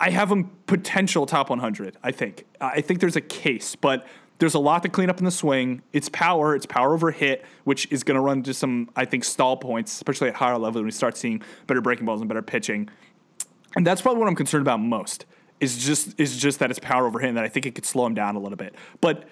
I 0.01 0.09
have 0.09 0.33
him 0.33 0.51
potential 0.67 1.27
top 1.27 1.51
100. 1.51 1.99
I 2.03 2.13
think. 2.13 2.47
I 2.63 2.81
think 2.81 3.01
there's 3.01 3.17
a 3.17 3.21
case, 3.21 3.77
but 3.77 4.07
there's 4.43 4.55
a 4.55 4.59
lot 4.59 4.83
to 4.83 4.89
clean 4.89 5.09
up 5.09 5.21
in 5.21 5.25
the 5.25 5.31
swing. 5.31 5.83
It's 5.93 6.09
power. 6.09 6.57
It's 6.57 6.67
power 6.67 6.95
over 6.95 7.13
hit, 7.13 7.45
which 7.63 7.87
is 7.93 8.03
going 8.03 8.17
to 8.17 8.21
run 8.21 8.39
into 8.39 8.53
some, 8.53 8.91
I 8.97 9.05
think, 9.05 9.23
stall 9.23 9.57
points, 9.57 9.93
especially 9.93 10.31
at 10.31 10.35
higher 10.35 10.59
level 10.59 10.81
when 10.81 10.87
we 10.87 10.91
start 10.91 11.17
seeing 11.17 11.43
better 11.69 11.81
breaking 11.81 12.07
balls 12.07 12.21
and 12.21 12.27
better 12.27 12.43
pitching. 12.43 12.89
And 13.77 13.87
that's 13.87 14.03
probably 14.03 14.19
what 14.19 14.29
I'm 14.29 14.35
concerned 14.35 14.63
about 14.63 14.81
most. 14.81 15.27
Is 15.61 15.79
just 15.79 16.19
is 16.19 16.37
just 16.37 16.59
that 16.59 16.71
it's 16.71 16.81
power 16.81 17.07
over 17.07 17.21
hit, 17.21 17.29
and 17.29 17.37
that 17.37 17.45
I 17.45 17.49
think 17.49 17.67
it 17.67 17.77
could 17.77 17.87
slow 17.87 18.05
him 18.05 18.15
down 18.15 18.35
a 18.35 18.41
little 18.41 18.57
bit. 18.57 18.75
But 19.01 19.29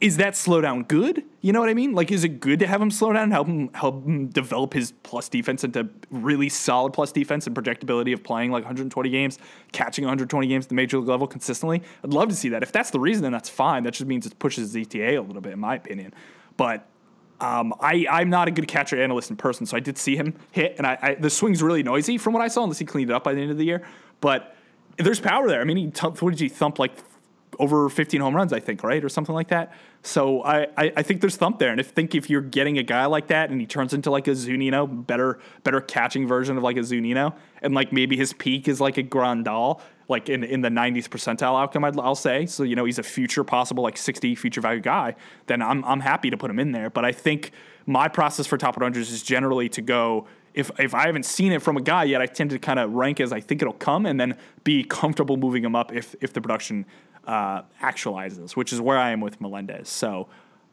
is 0.00 0.18
that 0.18 0.34
slowdown 0.34 0.86
good? 0.86 1.24
You 1.40 1.52
know 1.52 1.60
what 1.60 1.68
I 1.68 1.74
mean? 1.74 1.92
Like, 1.92 2.12
is 2.12 2.22
it 2.22 2.40
good 2.40 2.60
to 2.60 2.66
have 2.66 2.80
him 2.80 2.90
slow 2.90 3.12
down, 3.12 3.30
help 3.30 3.48
him 3.48 3.72
help 3.74 4.04
him 4.04 4.28
develop 4.28 4.72
his 4.72 4.92
plus 5.02 5.28
defense 5.28 5.64
into 5.64 5.88
really 6.10 6.48
solid 6.48 6.92
plus 6.92 7.10
defense 7.10 7.46
and 7.46 7.56
projectability 7.56 8.12
of 8.12 8.22
playing 8.22 8.52
like 8.52 8.62
120 8.62 9.10
games, 9.10 9.38
catching 9.72 10.04
120 10.04 10.46
games 10.46 10.66
at 10.66 10.68
the 10.68 10.74
major 10.74 10.98
league 10.98 11.08
level 11.08 11.26
consistently? 11.26 11.82
I'd 12.04 12.12
love 12.12 12.28
to 12.28 12.36
see 12.36 12.48
that. 12.50 12.62
If 12.62 12.70
that's 12.70 12.90
the 12.90 13.00
reason, 13.00 13.22
then 13.22 13.32
that's 13.32 13.48
fine. 13.48 13.82
That 13.82 13.94
just 13.94 14.06
means 14.06 14.24
it 14.26 14.38
pushes 14.38 14.72
his 14.72 14.86
ETA 14.86 15.18
a 15.18 15.22
little 15.22 15.42
bit, 15.42 15.52
in 15.52 15.58
my 15.58 15.74
opinion. 15.74 16.14
But 16.56 16.88
um, 17.40 17.74
I, 17.80 18.06
I'm 18.10 18.30
not 18.30 18.48
a 18.48 18.50
good 18.50 18.68
catcher 18.68 19.00
analyst 19.00 19.30
in 19.30 19.36
person, 19.36 19.66
so 19.66 19.76
I 19.76 19.80
did 19.80 19.98
see 19.98 20.16
him 20.16 20.34
hit, 20.50 20.74
and 20.78 20.86
I, 20.86 20.98
I 21.00 21.14
the 21.14 21.30
swing's 21.30 21.62
really 21.62 21.82
noisy 21.82 22.18
from 22.18 22.34
what 22.34 22.42
I 22.42 22.48
saw, 22.48 22.62
unless 22.62 22.78
he 22.78 22.84
cleaned 22.84 23.10
it 23.10 23.14
up 23.14 23.24
by 23.24 23.34
the 23.34 23.40
end 23.40 23.50
of 23.50 23.58
the 23.58 23.64
year. 23.64 23.86
But 24.20 24.56
there's 24.96 25.20
power 25.20 25.46
there. 25.48 25.60
I 25.60 25.64
mean, 25.64 25.76
he 25.76 25.90
th- 25.90 26.20
what 26.20 26.30
did 26.30 26.40
he 26.40 26.48
thump 26.48 26.78
like 26.78 26.92
over 27.58 27.88
15 27.88 28.20
home 28.20 28.34
runs, 28.34 28.52
I 28.52 28.60
think, 28.60 28.82
right, 28.82 29.02
or 29.02 29.08
something 29.08 29.34
like 29.34 29.48
that. 29.48 29.72
So 30.02 30.42
I, 30.42 30.68
I, 30.76 30.92
I 30.96 31.02
think 31.02 31.20
there's 31.20 31.36
thump 31.36 31.58
there, 31.58 31.70
and 31.70 31.80
if 31.80 31.88
think 31.88 32.14
if 32.14 32.30
you're 32.30 32.40
getting 32.40 32.78
a 32.78 32.82
guy 32.82 33.06
like 33.06 33.28
that 33.28 33.50
and 33.50 33.60
he 33.60 33.66
turns 33.66 33.92
into 33.92 34.10
like 34.10 34.28
a 34.28 34.32
Zunino, 34.32 35.06
better 35.06 35.38
better 35.64 35.80
catching 35.80 36.26
version 36.26 36.56
of 36.56 36.62
like 36.62 36.76
a 36.76 36.80
Zunino, 36.80 37.34
and 37.62 37.74
like 37.74 37.92
maybe 37.92 38.16
his 38.16 38.32
peak 38.32 38.68
is 38.68 38.80
like 38.80 38.96
a 38.96 39.02
Grandal, 39.02 39.80
like 40.08 40.28
in 40.28 40.44
in 40.44 40.60
the 40.60 40.68
90th 40.68 41.08
percentile 41.08 41.60
outcome, 41.60 41.84
I'd, 41.84 41.98
I'll 41.98 42.14
say. 42.14 42.46
So 42.46 42.62
you 42.62 42.76
know 42.76 42.84
he's 42.84 42.98
a 42.98 43.02
future 43.02 43.44
possible 43.44 43.82
like 43.82 43.96
60 43.96 44.34
future 44.36 44.60
value 44.60 44.80
guy. 44.80 45.16
Then 45.46 45.60
I'm 45.60 45.84
I'm 45.84 46.00
happy 46.00 46.30
to 46.30 46.36
put 46.36 46.50
him 46.50 46.58
in 46.58 46.72
there. 46.72 46.90
But 46.90 47.04
I 47.04 47.12
think 47.12 47.50
my 47.86 48.06
process 48.06 48.46
for 48.46 48.56
top 48.56 48.76
100s 48.76 48.96
is 48.96 49.22
generally 49.22 49.68
to 49.70 49.82
go 49.82 50.26
if 50.54 50.70
if 50.78 50.94
I 50.94 51.06
haven't 51.06 51.24
seen 51.24 51.52
it 51.52 51.62
from 51.62 51.76
a 51.76 51.80
guy 51.80 52.04
yet, 52.04 52.20
I 52.20 52.26
tend 52.26 52.50
to 52.50 52.58
kind 52.58 52.78
of 52.78 52.92
rank 52.92 53.20
as 53.20 53.32
I 53.32 53.40
think 53.40 53.62
it'll 53.62 53.74
come, 53.74 54.06
and 54.06 54.18
then 54.18 54.36
be 54.64 54.82
comfortable 54.82 55.36
moving 55.36 55.64
him 55.64 55.76
up 55.76 55.92
if 55.92 56.16
if 56.20 56.32
the 56.32 56.40
production 56.40 56.84
uh, 57.28 57.62
actualizes, 57.80 58.56
which 58.56 58.72
is 58.72 58.80
where 58.80 58.98
I 58.98 59.10
am 59.10 59.20
with 59.20 59.40
Melendez. 59.40 59.88
So 59.88 60.28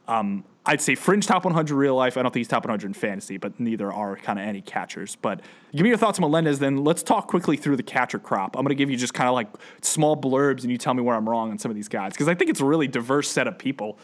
um, 0.08 0.46
I'd 0.65 0.82
say 0.82 0.96
fringe 0.96 1.28
top 1.28 1.44
100 1.44 1.76
real 1.76 1.96
life. 1.96 2.15
I 2.18 2.22
don't 2.22 2.32
think 2.32 2.39
he's 2.39 2.48
top 2.48 2.63
100 2.63 2.88
in 2.88 2.94
fantasy, 2.94 3.38
but 3.38 3.60
neither 3.60 3.91
are 3.91 4.15
kind 4.15 4.39
of 4.39 4.46
any 4.46 4.62
catchers. 4.62 5.18
But 5.18 5.41
give 5.74 5.84
me 5.84 5.89
your 5.89 5.98
thoughts 5.98 6.18
on 6.18 6.22
Melendez. 6.22 6.60
Then 6.60 6.84
let's 6.84 7.04
talk 7.04 7.28
quickly 7.28 7.58
through 7.58 7.76
the 7.76 7.84
catcher 7.84 8.20
crop. 8.20 8.56
I'm 8.56 8.63
going 8.63 8.70
to 8.70 8.76
give 8.76 8.89
you 8.89 8.96
just 8.96 9.13
kind 9.13 9.28
of 9.28 9.36
like 9.36 9.50
small 9.82 10.15
blurbs, 10.15 10.62
and 10.62 10.72
you 10.72 10.78
tell 10.78 10.94
me 10.94 11.02
where 11.02 11.15
I'm 11.15 11.28
wrong 11.28 11.52
on 11.52 11.60
some 11.60 11.70
of 11.70 11.76
these 11.76 11.89
guys 11.89 12.13
because 12.13 12.30
I 12.30 12.36
think 12.36 12.50
it's 12.50 12.62
a 12.62 12.65
really 12.65 12.88
diverse 12.88 13.30
set 13.30 13.48
of 13.48 13.58
people. 13.58 14.00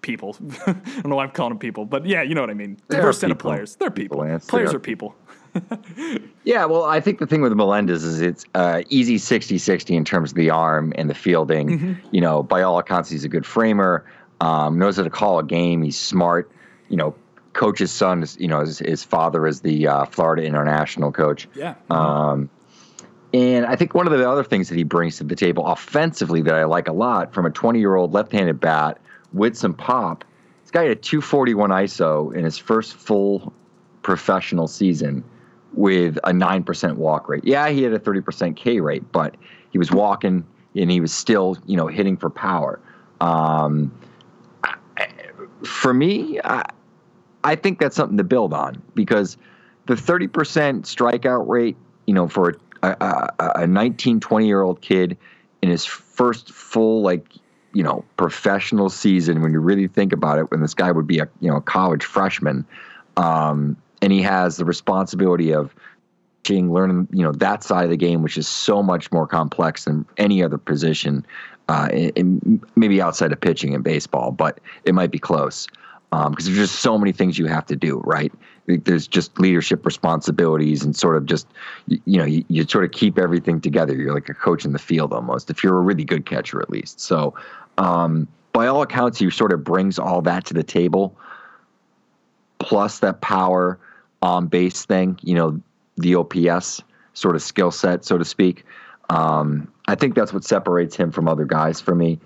People, 0.00 0.36
I 0.66 0.72
don't 0.72 1.06
know 1.08 1.16
why 1.16 1.24
I'm 1.24 1.30
calling 1.30 1.50
them 1.50 1.58
people, 1.58 1.84
but 1.84 2.06
yeah, 2.06 2.22
you 2.22 2.36
know 2.36 2.40
what 2.40 2.50
I 2.50 2.54
mean. 2.54 2.78
They're 2.88 3.00
Diverse 3.00 3.18
set 3.18 3.32
of 3.32 3.38
players. 3.38 3.74
They're 3.76 3.90
people. 3.90 4.22
People, 4.22 4.38
Players 4.46 4.72
are 4.74 4.78
people. 4.78 5.16
Yeah, 6.44 6.64
well, 6.64 6.84
I 6.84 7.00
think 7.00 7.20
the 7.20 7.26
thing 7.26 7.40
with 7.40 7.52
Melendez 7.52 8.02
is 8.02 8.20
it's 8.20 8.44
uh, 8.54 8.82
easy 8.88 9.18
60 9.18 9.58
60 9.58 9.94
in 9.94 10.04
terms 10.04 10.32
of 10.32 10.36
the 10.36 10.50
arm 10.50 10.92
and 10.96 11.08
the 11.08 11.14
fielding. 11.14 12.00
You 12.10 12.20
know, 12.20 12.42
by 12.42 12.62
all 12.62 12.78
accounts, 12.78 13.08
he's 13.08 13.24
a 13.24 13.28
good 13.28 13.46
framer, 13.46 14.04
um, 14.40 14.78
knows 14.78 14.96
how 14.96 15.04
to 15.04 15.10
call 15.10 15.38
a 15.38 15.44
game. 15.44 15.82
He's 15.82 15.98
smart. 15.98 16.50
You 16.88 16.96
know, 16.96 17.14
coach's 17.52 17.92
son, 17.92 18.22
is, 18.22 18.36
you 18.40 18.48
know, 18.48 18.60
his, 18.60 18.80
his 18.80 19.04
father 19.04 19.46
is 19.46 19.60
the 19.60 19.86
uh, 19.86 20.04
Florida 20.06 20.42
international 20.42 21.12
coach. 21.12 21.48
Yeah. 21.54 21.74
Um, 21.90 22.50
and 23.32 23.64
I 23.64 23.76
think 23.76 23.94
one 23.94 24.06
of 24.06 24.12
the 24.12 24.28
other 24.28 24.44
things 24.44 24.68
that 24.68 24.76
he 24.76 24.84
brings 24.84 25.18
to 25.18 25.24
the 25.24 25.36
table 25.36 25.66
offensively 25.66 26.42
that 26.42 26.54
I 26.54 26.64
like 26.64 26.88
a 26.88 26.92
lot 26.92 27.32
from 27.32 27.46
a 27.46 27.50
20 27.50 27.78
year 27.78 27.94
old 27.94 28.12
left 28.12 28.32
handed 28.32 28.60
bat 28.60 28.98
with 29.32 29.56
some 29.56 29.74
pop, 29.74 30.24
this 30.62 30.70
guy 30.70 30.82
had 30.82 30.90
a 30.90 30.96
241 30.96 31.70
ISO 31.70 32.34
in 32.34 32.44
his 32.44 32.58
first 32.58 32.94
full 32.94 33.52
professional 34.02 34.66
season 34.66 35.24
with 35.74 36.18
a 36.24 36.32
9% 36.32 36.96
walk 36.96 37.28
rate. 37.28 37.44
Yeah, 37.44 37.68
he 37.68 37.82
had 37.82 37.92
a 37.92 37.98
30% 37.98 38.56
K 38.56 38.80
rate, 38.80 39.10
but 39.12 39.36
he 39.70 39.78
was 39.78 39.90
walking 39.90 40.44
and 40.76 40.90
he 40.90 41.00
was 41.00 41.12
still, 41.12 41.56
you 41.66 41.76
know, 41.76 41.86
hitting 41.86 42.16
for 42.16 42.30
power. 42.30 42.80
Um, 43.20 43.92
for 45.64 45.94
me, 45.94 46.40
I, 46.44 46.64
I 47.44 47.56
think 47.56 47.78
that's 47.78 47.96
something 47.96 48.18
to 48.18 48.24
build 48.24 48.52
on 48.52 48.82
because 48.94 49.36
the 49.86 49.94
30% 49.94 50.28
strikeout 50.82 51.48
rate, 51.48 51.76
you 52.06 52.14
know, 52.14 52.28
for 52.28 52.56
a, 52.82 52.96
a, 53.38 53.52
a 53.62 53.66
19, 53.66 54.20
20 54.20 54.46
year 54.46 54.62
old 54.62 54.80
kid 54.80 55.16
in 55.62 55.70
his 55.70 55.84
first 55.84 56.50
full, 56.50 57.02
like, 57.02 57.26
you 57.74 57.82
know, 57.82 58.04
professional 58.16 58.90
season, 58.90 59.40
when 59.40 59.52
you 59.52 59.60
really 59.60 59.88
think 59.88 60.12
about 60.12 60.38
it, 60.38 60.50
when 60.50 60.60
this 60.60 60.74
guy 60.74 60.92
would 60.92 61.06
be 61.06 61.18
a, 61.18 61.28
you 61.40 61.50
know, 61.50 61.60
college 61.60 62.04
freshman, 62.04 62.66
um, 63.16 63.76
and 64.02 64.12
he 64.12 64.20
has 64.20 64.56
the 64.56 64.64
responsibility 64.64 65.52
of 65.52 65.74
teaching, 66.42 66.72
learning, 66.72 67.08
you 67.12 67.22
know, 67.22 67.32
that 67.32 67.62
side 67.62 67.84
of 67.84 67.90
the 67.90 67.96
game, 67.96 68.22
which 68.22 68.36
is 68.36 68.48
so 68.48 68.82
much 68.82 69.10
more 69.12 69.26
complex 69.26 69.84
than 69.84 70.04
any 70.16 70.42
other 70.42 70.58
position, 70.58 71.24
uh, 71.68 71.88
in, 71.92 72.10
in 72.10 72.62
maybe 72.74 73.00
outside 73.00 73.32
of 73.32 73.40
pitching 73.40 73.72
in 73.72 73.82
baseball, 73.82 74.32
but 74.32 74.58
it 74.84 74.94
might 74.94 75.10
be 75.10 75.18
close 75.18 75.68
because 76.10 76.26
um, 76.26 76.34
there's 76.34 76.68
just 76.68 76.80
so 76.80 76.98
many 76.98 77.12
things 77.12 77.38
you 77.38 77.46
have 77.46 77.64
to 77.64 77.76
do, 77.76 78.00
right? 78.04 78.32
There's 78.66 79.06
just 79.06 79.38
leadership 79.40 79.86
responsibilities 79.86 80.84
and 80.84 80.94
sort 80.94 81.16
of 81.16 81.24
just, 81.24 81.46
you, 81.86 82.02
you 82.04 82.18
know, 82.18 82.26
you, 82.26 82.44
you, 82.48 82.64
sort 82.64 82.84
of 82.84 82.90
keep 82.90 83.18
everything 83.18 83.60
together. 83.62 83.94
You're 83.94 84.12
like 84.12 84.28
a 84.28 84.34
coach 84.34 84.66
in 84.66 84.72
the 84.72 84.78
field 84.78 85.12
almost, 85.14 85.48
if 85.48 85.64
you're 85.64 85.78
a 85.78 85.80
really 85.80 86.04
good 86.04 86.26
catcher 86.26 86.60
at 86.60 86.68
least. 86.68 87.00
So, 87.00 87.34
um, 87.78 88.28
by 88.52 88.66
all 88.66 88.82
accounts, 88.82 89.18
he 89.18 89.30
sort 89.30 89.54
of 89.54 89.64
brings 89.64 89.98
all 89.98 90.20
that 90.22 90.44
to 90.46 90.54
the 90.54 90.62
table, 90.62 91.16
plus 92.58 92.98
that 92.98 93.22
power 93.22 93.78
on 94.22 94.46
base 94.46 94.84
thing, 94.84 95.18
you 95.22 95.34
know, 95.34 95.60
the 95.96 96.14
OPS 96.14 96.82
sort 97.14 97.36
of 97.36 97.42
skill 97.42 97.70
set, 97.70 98.04
so 98.04 98.16
to 98.16 98.24
speak. 98.24 98.64
Um, 99.10 99.70
I 99.88 99.94
think 99.94 100.14
that's 100.14 100.32
what 100.32 100.44
separates 100.44 100.96
him 100.96 101.10
from 101.10 101.28
other 101.28 101.44
guys 101.44 101.80
for 101.80 101.94
me. 101.94 102.18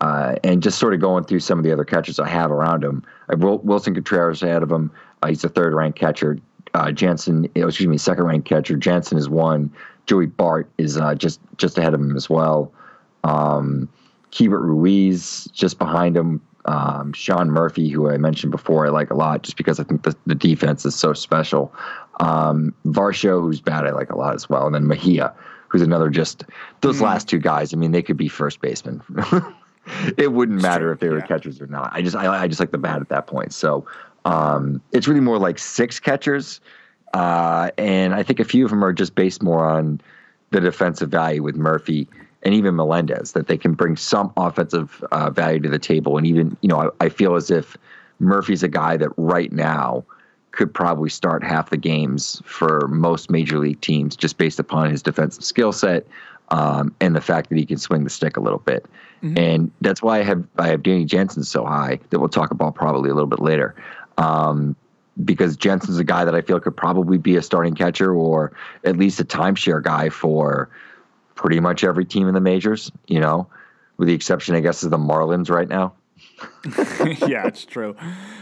Uh, 0.00 0.34
and 0.44 0.62
just 0.62 0.78
sort 0.78 0.92
of 0.92 1.00
going 1.00 1.24
through 1.24 1.40
some 1.40 1.58
of 1.58 1.64
the 1.64 1.72
other 1.72 1.84
catchers 1.84 2.18
I 2.18 2.28
have 2.28 2.50
around 2.50 2.84
him. 2.84 3.02
I 3.30 3.34
have 3.34 3.40
Willson 3.40 3.94
Contreras 3.94 4.42
ahead 4.42 4.62
of 4.62 4.70
him. 4.70 4.90
Uh, 5.22 5.28
he's 5.28 5.44
a 5.44 5.48
third 5.48 5.72
ranked 5.72 5.98
catcher. 5.98 6.38
Uh, 6.74 6.90
Jansen, 6.90 7.48
oh, 7.56 7.68
excuse 7.68 7.88
me, 7.88 7.96
second 7.96 8.24
ranked 8.24 8.46
catcher. 8.46 8.76
Jansen 8.76 9.16
is 9.16 9.28
one. 9.28 9.72
Joey 10.06 10.26
Bart 10.26 10.68
is 10.76 10.98
uh, 10.98 11.14
just 11.14 11.40
just 11.56 11.78
ahead 11.78 11.94
of 11.94 12.00
him 12.00 12.16
as 12.16 12.28
well. 12.28 12.72
Um, 13.22 13.88
Keibert 14.32 14.62
Ruiz 14.62 15.48
just 15.54 15.78
behind 15.78 16.16
him. 16.16 16.42
Um, 16.66 17.12
Sean 17.12 17.50
Murphy, 17.50 17.88
who 17.90 18.08
I 18.10 18.16
mentioned 18.16 18.50
before, 18.50 18.86
I 18.86 18.90
like 18.90 19.10
a 19.10 19.14
lot 19.14 19.42
just 19.42 19.56
because 19.56 19.78
I 19.78 19.84
think 19.84 20.02
the, 20.02 20.16
the 20.26 20.34
defense 20.34 20.86
is 20.86 20.94
so 20.94 21.12
special. 21.12 21.72
Um, 22.20 22.74
Varsho, 22.86 23.40
who's 23.40 23.60
bad, 23.60 23.86
I 23.86 23.90
like 23.90 24.10
a 24.10 24.16
lot 24.16 24.34
as 24.34 24.48
well. 24.48 24.66
And 24.66 24.74
then 24.74 24.86
Mejia, 24.86 25.34
who's 25.68 25.82
another 25.82 26.08
just 26.08 26.44
those 26.80 26.98
mm. 26.98 27.02
last 27.02 27.28
two 27.28 27.38
guys. 27.38 27.74
I 27.74 27.76
mean, 27.76 27.90
they 27.90 28.02
could 28.02 28.16
be 28.16 28.28
first 28.28 28.60
basemen. 28.60 29.02
it 30.16 30.32
wouldn't 30.32 30.62
matter 30.62 30.92
if 30.92 31.00
they 31.00 31.08
were 31.08 31.18
yeah. 31.18 31.26
catchers 31.26 31.60
or 31.60 31.66
not. 31.66 31.90
I 31.92 32.02
just 32.02 32.16
I, 32.16 32.44
I 32.44 32.48
just 32.48 32.60
like 32.60 32.70
the 32.70 32.78
bat 32.78 33.00
at 33.00 33.08
that 33.08 33.26
point. 33.26 33.52
So 33.52 33.86
um, 34.24 34.80
it's 34.92 35.06
really 35.06 35.20
more 35.20 35.38
like 35.38 35.58
six 35.58 36.00
catchers, 36.00 36.60
uh, 37.12 37.70
and 37.76 38.14
I 38.14 38.22
think 38.22 38.40
a 38.40 38.44
few 38.44 38.64
of 38.64 38.70
them 38.70 38.84
are 38.84 38.92
just 38.92 39.14
based 39.14 39.42
more 39.42 39.66
on 39.66 40.00
the 40.50 40.60
defensive 40.60 41.10
value 41.10 41.42
with 41.42 41.56
Murphy 41.56 42.08
and 42.44 42.54
even 42.54 42.76
Melendez 42.76 43.32
that 43.32 43.46
they 43.46 43.56
can 43.56 43.74
bring 43.74 43.96
some 43.96 44.32
offensive 44.36 45.04
uh, 45.12 45.30
value 45.30 45.60
to 45.60 45.68
the 45.68 45.78
table. 45.78 46.18
And 46.18 46.26
even 46.26 46.56
you 46.60 46.68
know 46.68 46.92
I, 47.00 47.06
I 47.06 47.08
feel 47.08 47.34
as 47.36 47.50
if 47.50 47.76
Murphy's 48.18 48.62
a 48.62 48.68
guy 48.68 48.96
that 48.96 49.10
right 49.16 49.52
now 49.52 50.04
could 50.52 50.72
probably 50.72 51.10
start 51.10 51.42
half 51.42 51.70
the 51.70 51.76
games 51.76 52.40
for 52.44 52.86
most 52.86 53.28
major 53.28 53.58
league 53.58 53.80
teams 53.80 54.14
just 54.14 54.38
based 54.38 54.60
upon 54.60 54.88
his 54.88 55.02
defensive 55.02 55.44
skill 55.44 55.72
set 55.72 56.06
um, 56.50 56.94
and 57.00 57.16
the 57.16 57.20
fact 57.20 57.48
that 57.48 57.58
he 57.58 57.66
can 57.66 57.76
swing 57.76 58.04
the 58.04 58.10
stick 58.10 58.36
a 58.36 58.40
little 58.40 58.60
bit. 58.60 58.86
Mm-hmm. 59.22 59.38
And 59.38 59.70
that's 59.80 60.02
why 60.02 60.20
I 60.20 60.22
have 60.22 60.44
I 60.58 60.68
have 60.68 60.82
Danny 60.82 61.04
Jansen 61.04 61.44
so 61.44 61.64
high 61.64 61.98
that 62.10 62.20
we'll 62.20 62.28
talk 62.28 62.50
about 62.50 62.74
probably 62.74 63.10
a 63.10 63.14
little 63.14 63.28
bit 63.28 63.40
later. 63.40 63.74
Um, 64.18 64.76
because 65.24 65.56
Jansen's 65.56 65.98
a 65.98 66.04
guy 66.04 66.24
that 66.24 66.34
I 66.34 66.40
feel 66.40 66.58
could 66.58 66.76
probably 66.76 67.18
be 67.18 67.36
a 67.36 67.42
starting 67.42 67.74
catcher 67.74 68.12
or 68.12 68.52
at 68.84 68.96
least 68.96 69.20
a 69.20 69.24
timeshare 69.24 69.82
guy 69.82 70.08
for 70.08 70.68
pretty 71.34 71.60
much 71.60 71.84
every 71.84 72.04
team 72.04 72.28
in 72.28 72.34
the 72.34 72.40
majors, 72.40 72.90
you 73.06 73.20
know, 73.20 73.46
with 73.96 74.08
the 74.08 74.14
exception, 74.14 74.54
I 74.54 74.60
guess, 74.60 74.82
of 74.82 74.90
the 74.90 74.98
Marlins 74.98 75.50
right 75.50 75.68
now. 75.68 75.94
yeah, 77.28 77.46
it's 77.46 77.64
true. 77.64 77.96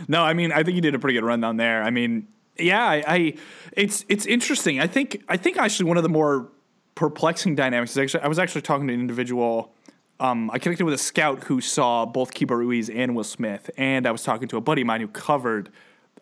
No, 0.09 0.23
I 0.23 0.35
mean, 0.35 0.53
I 0.53 0.63
think 0.63 0.75
you 0.77 0.81
did 0.81 0.95
a 0.95 0.99
pretty 0.99 1.15
good 1.15 1.25
rundown 1.25 1.57
there. 1.57 1.83
I 1.83 1.91
mean, 1.91 2.27
yeah, 2.59 2.85
I, 2.85 3.05
I, 3.07 3.35
it's 3.73 4.05
it's 4.09 4.27
interesting. 4.27 4.81
I 4.81 4.87
think 4.87 5.23
I 5.29 5.37
think 5.37 5.57
actually 5.59 5.87
one 5.87 5.97
of 5.97 6.03
the 6.03 6.09
more 6.09 6.49
perplexing 6.95 7.55
dynamics 7.55 7.93
is 7.93 7.99
actually 7.99 8.23
I 8.23 8.29
was 8.29 8.39
actually 8.39 8.63
talking 8.63 8.87
to 8.89 8.95
an 8.95 9.01
individual. 9.01 9.75
Um, 10.21 10.51
I 10.53 10.59
connected 10.59 10.85
with 10.85 10.95
a 10.95 10.99
scout 10.99 11.45
who 11.45 11.61
saw 11.61 12.07
both 12.07 12.33
Keibert 12.33 12.59
Ruiz 12.59 12.89
and 12.89 13.17
Will 13.17 13.25
Smith, 13.25 13.71
and 13.77 14.07
I 14.07 14.13
was 14.13 14.23
talking 14.23 14.47
to 14.49 14.57
a 14.57 14.61
buddy 14.61 14.83
of 14.83 14.87
mine 14.87 15.01
who 15.01 15.09
covered 15.09 15.71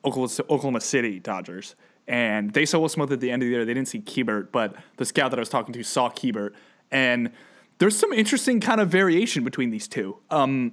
Oklahoma, 0.05 0.33
Oklahoma 0.49 0.81
City 0.81 1.19
Dodgers, 1.19 1.75
and 2.11 2.53
they 2.53 2.67
saw 2.67 2.81
Will 2.81 2.89
Smith 2.89 3.13
at 3.13 3.21
the 3.21 3.31
end 3.31 3.43
of 3.43 3.47
the 3.47 3.53
year. 3.53 3.65
They 3.65 3.73
didn't 3.73 3.89
see 3.89 4.01
Keibert, 4.01 4.49
but 4.51 4.75
the 4.97 5.05
scout 5.05 5.31
that 5.31 5.39
I 5.39 5.41
was 5.41 5.49
talking 5.49 5.73
to 5.73 5.83
saw 5.85 6.11
Keibert, 6.11 6.55
and 6.91 7.31
there's 7.79 7.97
some 7.97 8.13
interesting 8.13 8.61
kind 8.61 8.81
of 8.81 8.89
variation 8.89 9.45
between 9.45 9.71
these 9.71 9.87
two. 9.87 10.19
Um, 10.29 10.73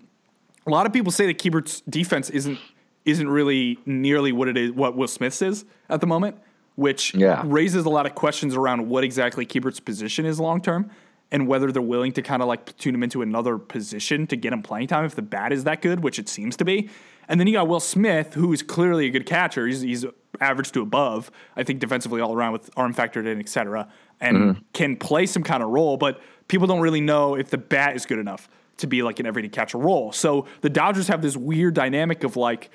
a 0.65 0.71
lot 0.71 0.85
of 0.85 0.91
people 0.91 1.11
say 1.11 1.27
that 1.27 1.37
Keibert's 1.37 1.81
defense 1.81 2.29
isn't 2.31 2.57
isn't 3.05 3.29
really 3.29 3.79
nearly 3.85 4.33
what 4.33 4.49
it 4.49 4.57
is 4.57 4.71
what 4.71 4.97
Will 4.97 5.07
Smith's 5.07 5.41
is 5.41 5.63
at 5.89 6.01
the 6.01 6.07
moment 6.07 6.37
which 6.77 7.15
yeah. 7.15 7.41
raises 7.43 7.85
a 7.85 7.89
lot 7.89 8.05
of 8.05 8.13
questions 8.13 8.55
around 8.55 8.87
what 8.87 9.03
exactly 9.03 9.45
Keibert's 9.47 9.79
position 9.79 10.25
is 10.25 10.39
long 10.39 10.61
term 10.61 10.91
and 11.31 11.47
whether 11.47 11.71
they're 11.71 11.81
willing 11.81 12.11
to 12.13 12.21
kind 12.21 12.41
of 12.41 12.47
like 12.47 12.77
tune 12.77 12.93
him 12.93 13.03
into 13.03 13.21
another 13.21 13.57
position 13.57 14.27
to 14.27 14.35
get 14.35 14.53
him 14.53 14.61
playing 14.61 14.87
time 14.87 15.03
if 15.03 15.15
the 15.15 15.21
bat 15.23 15.51
is 15.51 15.63
that 15.65 15.81
good, 15.81 16.03
which 16.03 16.19
it 16.19 16.29
seems 16.29 16.55
to 16.55 16.63
be. 16.63 16.89
And 17.27 17.39
then 17.39 17.47
you 17.47 17.53
got 17.53 17.67
Will 17.67 17.79
Smith, 17.79 18.33
who's 18.33 18.61
clearly 18.61 19.05
a 19.07 19.09
good 19.09 19.25
catcher. 19.25 19.67
He's, 19.67 19.81
he's 19.81 20.05
average 20.39 20.71
to 20.73 20.81
above, 20.81 21.31
I 21.55 21.63
think, 21.63 21.79
defensively 21.79 22.21
all 22.21 22.33
around 22.33 22.53
with 22.53 22.69
arm 22.77 22.93
factored 22.93 23.27
in, 23.27 23.39
et 23.39 23.49
cetera, 23.49 23.87
and 24.19 24.37
mm-hmm. 24.37 24.61
can 24.73 24.95
play 24.95 25.25
some 25.25 25.43
kind 25.43 25.63
of 25.63 25.69
role, 25.69 25.97
but 25.97 26.21
people 26.47 26.67
don't 26.67 26.81
really 26.81 27.01
know 27.01 27.35
if 27.35 27.49
the 27.49 27.57
bat 27.57 27.95
is 27.95 28.05
good 28.05 28.19
enough 28.19 28.47
to 28.77 28.87
be 28.87 29.01
like 29.03 29.19
an 29.19 29.25
everyday 29.25 29.49
catcher 29.49 29.77
role. 29.77 30.11
So 30.11 30.45
the 30.61 30.69
Dodgers 30.69 31.07
have 31.07 31.21
this 31.21 31.35
weird 31.35 31.73
dynamic 31.73 32.23
of 32.23 32.37
like, 32.37 32.69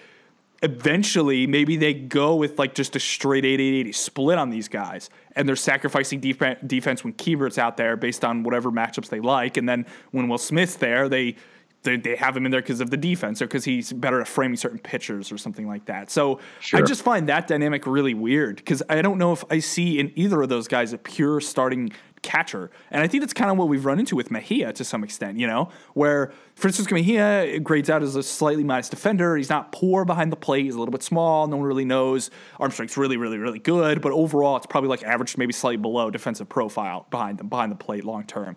eventually 0.62 1.46
maybe 1.46 1.76
they 1.76 1.92
go 1.92 2.36
with 2.36 2.58
like 2.58 2.74
just 2.74 2.94
a 2.94 3.00
straight 3.00 3.42
80-80 3.42 3.94
split 3.94 4.38
on 4.38 4.50
these 4.50 4.68
guys 4.68 5.10
and 5.34 5.48
they're 5.48 5.56
sacrificing 5.56 6.20
def- 6.20 6.56
defense 6.64 7.02
when 7.02 7.12
Keibert's 7.14 7.58
out 7.58 7.76
there 7.76 7.96
based 7.96 8.24
on 8.24 8.44
whatever 8.44 8.70
matchups 8.70 9.08
they 9.08 9.18
like 9.18 9.56
and 9.56 9.68
then 9.68 9.84
when 10.12 10.28
Will 10.28 10.38
Smith's 10.38 10.76
there 10.76 11.08
they 11.08 11.34
they, 11.82 11.96
they 11.96 12.16
have 12.16 12.36
him 12.36 12.44
in 12.44 12.52
there 12.52 12.60
because 12.60 12.80
of 12.80 12.90
the 12.90 12.96
defense 12.96 13.42
or 13.42 13.46
because 13.46 13.64
he's 13.64 13.92
better 13.92 14.20
at 14.20 14.28
framing 14.28 14.56
certain 14.56 14.78
pitchers 14.78 15.32
or 15.32 15.38
something 15.38 15.66
like 15.66 15.86
that. 15.86 16.10
So 16.10 16.40
sure. 16.60 16.80
I 16.80 16.82
just 16.82 17.02
find 17.02 17.28
that 17.28 17.46
dynamic 17.46 17.86
really 17.86 18.14
weird 18.14 18.56
because 18.56 18.82
I 18.88 19.02
don't 19.02 19.18
know 19.18 19.32
if 19.32 19.44
I 19.50 19.58
see 19.58 19.98
in 19.98 20.12
either 20.14 20.42
of 20.42 20.48
those 20.48 20.68
guys 20.68 20.92
a 20.92 20.98
pure 20.98 21.40
starting 21.40 21.92
catcher. 22.22 22.70
And 22.90 23.02
I 23.02 23.08
think 23.08 23.22
that's 23.22 23.32
kind 23.32 23.50
of 23.50 23.58
what 23.58 23.68
we've 23.68 23.84
run 23.84 23.98
into 23.98 24.14
with 24.14 24.30
Mejia 24.30 24.72
to 24.74 24.84
some 24.84 25.02
extent, 25.02 25.38
you 25.38 25.46
know, 25.46 25.70
where 25.94 26.32
Francisco 26.54 26.94
Mejia 26.94 27.58
grades 27.58 27.90
out 27.90 28.02
as 28.02 28.14
a 28.14 28.22
slightly 28.22 28.64
modest 28.64 28.90
defender. 28.90 29.36
He's 29.36 29.50
not 29.50 29.72
poor 29.72 30.04
behind 30.04 30.30
the 30.30 30.36
plate. 30.36 30.64
He's 30.64 30.74
a 30.74 30.78
little 30.78 30.92
bit 30.92 31.02
small. 31.02 31.48
No 31.48 31.56
one 31.56 31.66
really 31.66 31.84
knows. 31.84 32.30
Arm 32.60 32.70
strength's 32.70 32.96
really, 32.96 33.16
really, 33.16 33.38
really 33.38 33.58
good. 33.58 34.00
But 34.00 34.12
overall, 34.12 34.56
it's 34.56 34.66
probably 34.66 34.88
like 34.88 35.02
average, 35.02 35.36
maybe 35.36 35.52
slightly 35.52 35.78
below 35.78 36.10
defensive 36.10 36.48
profile 36.48 37.06
behind 37.10 37.38
them, 37.38 37.48
behind 37.48 37.72
the 37.72 37.76
plate 37.76 38.04
long 38.04 38.24
term. 38.24 38.56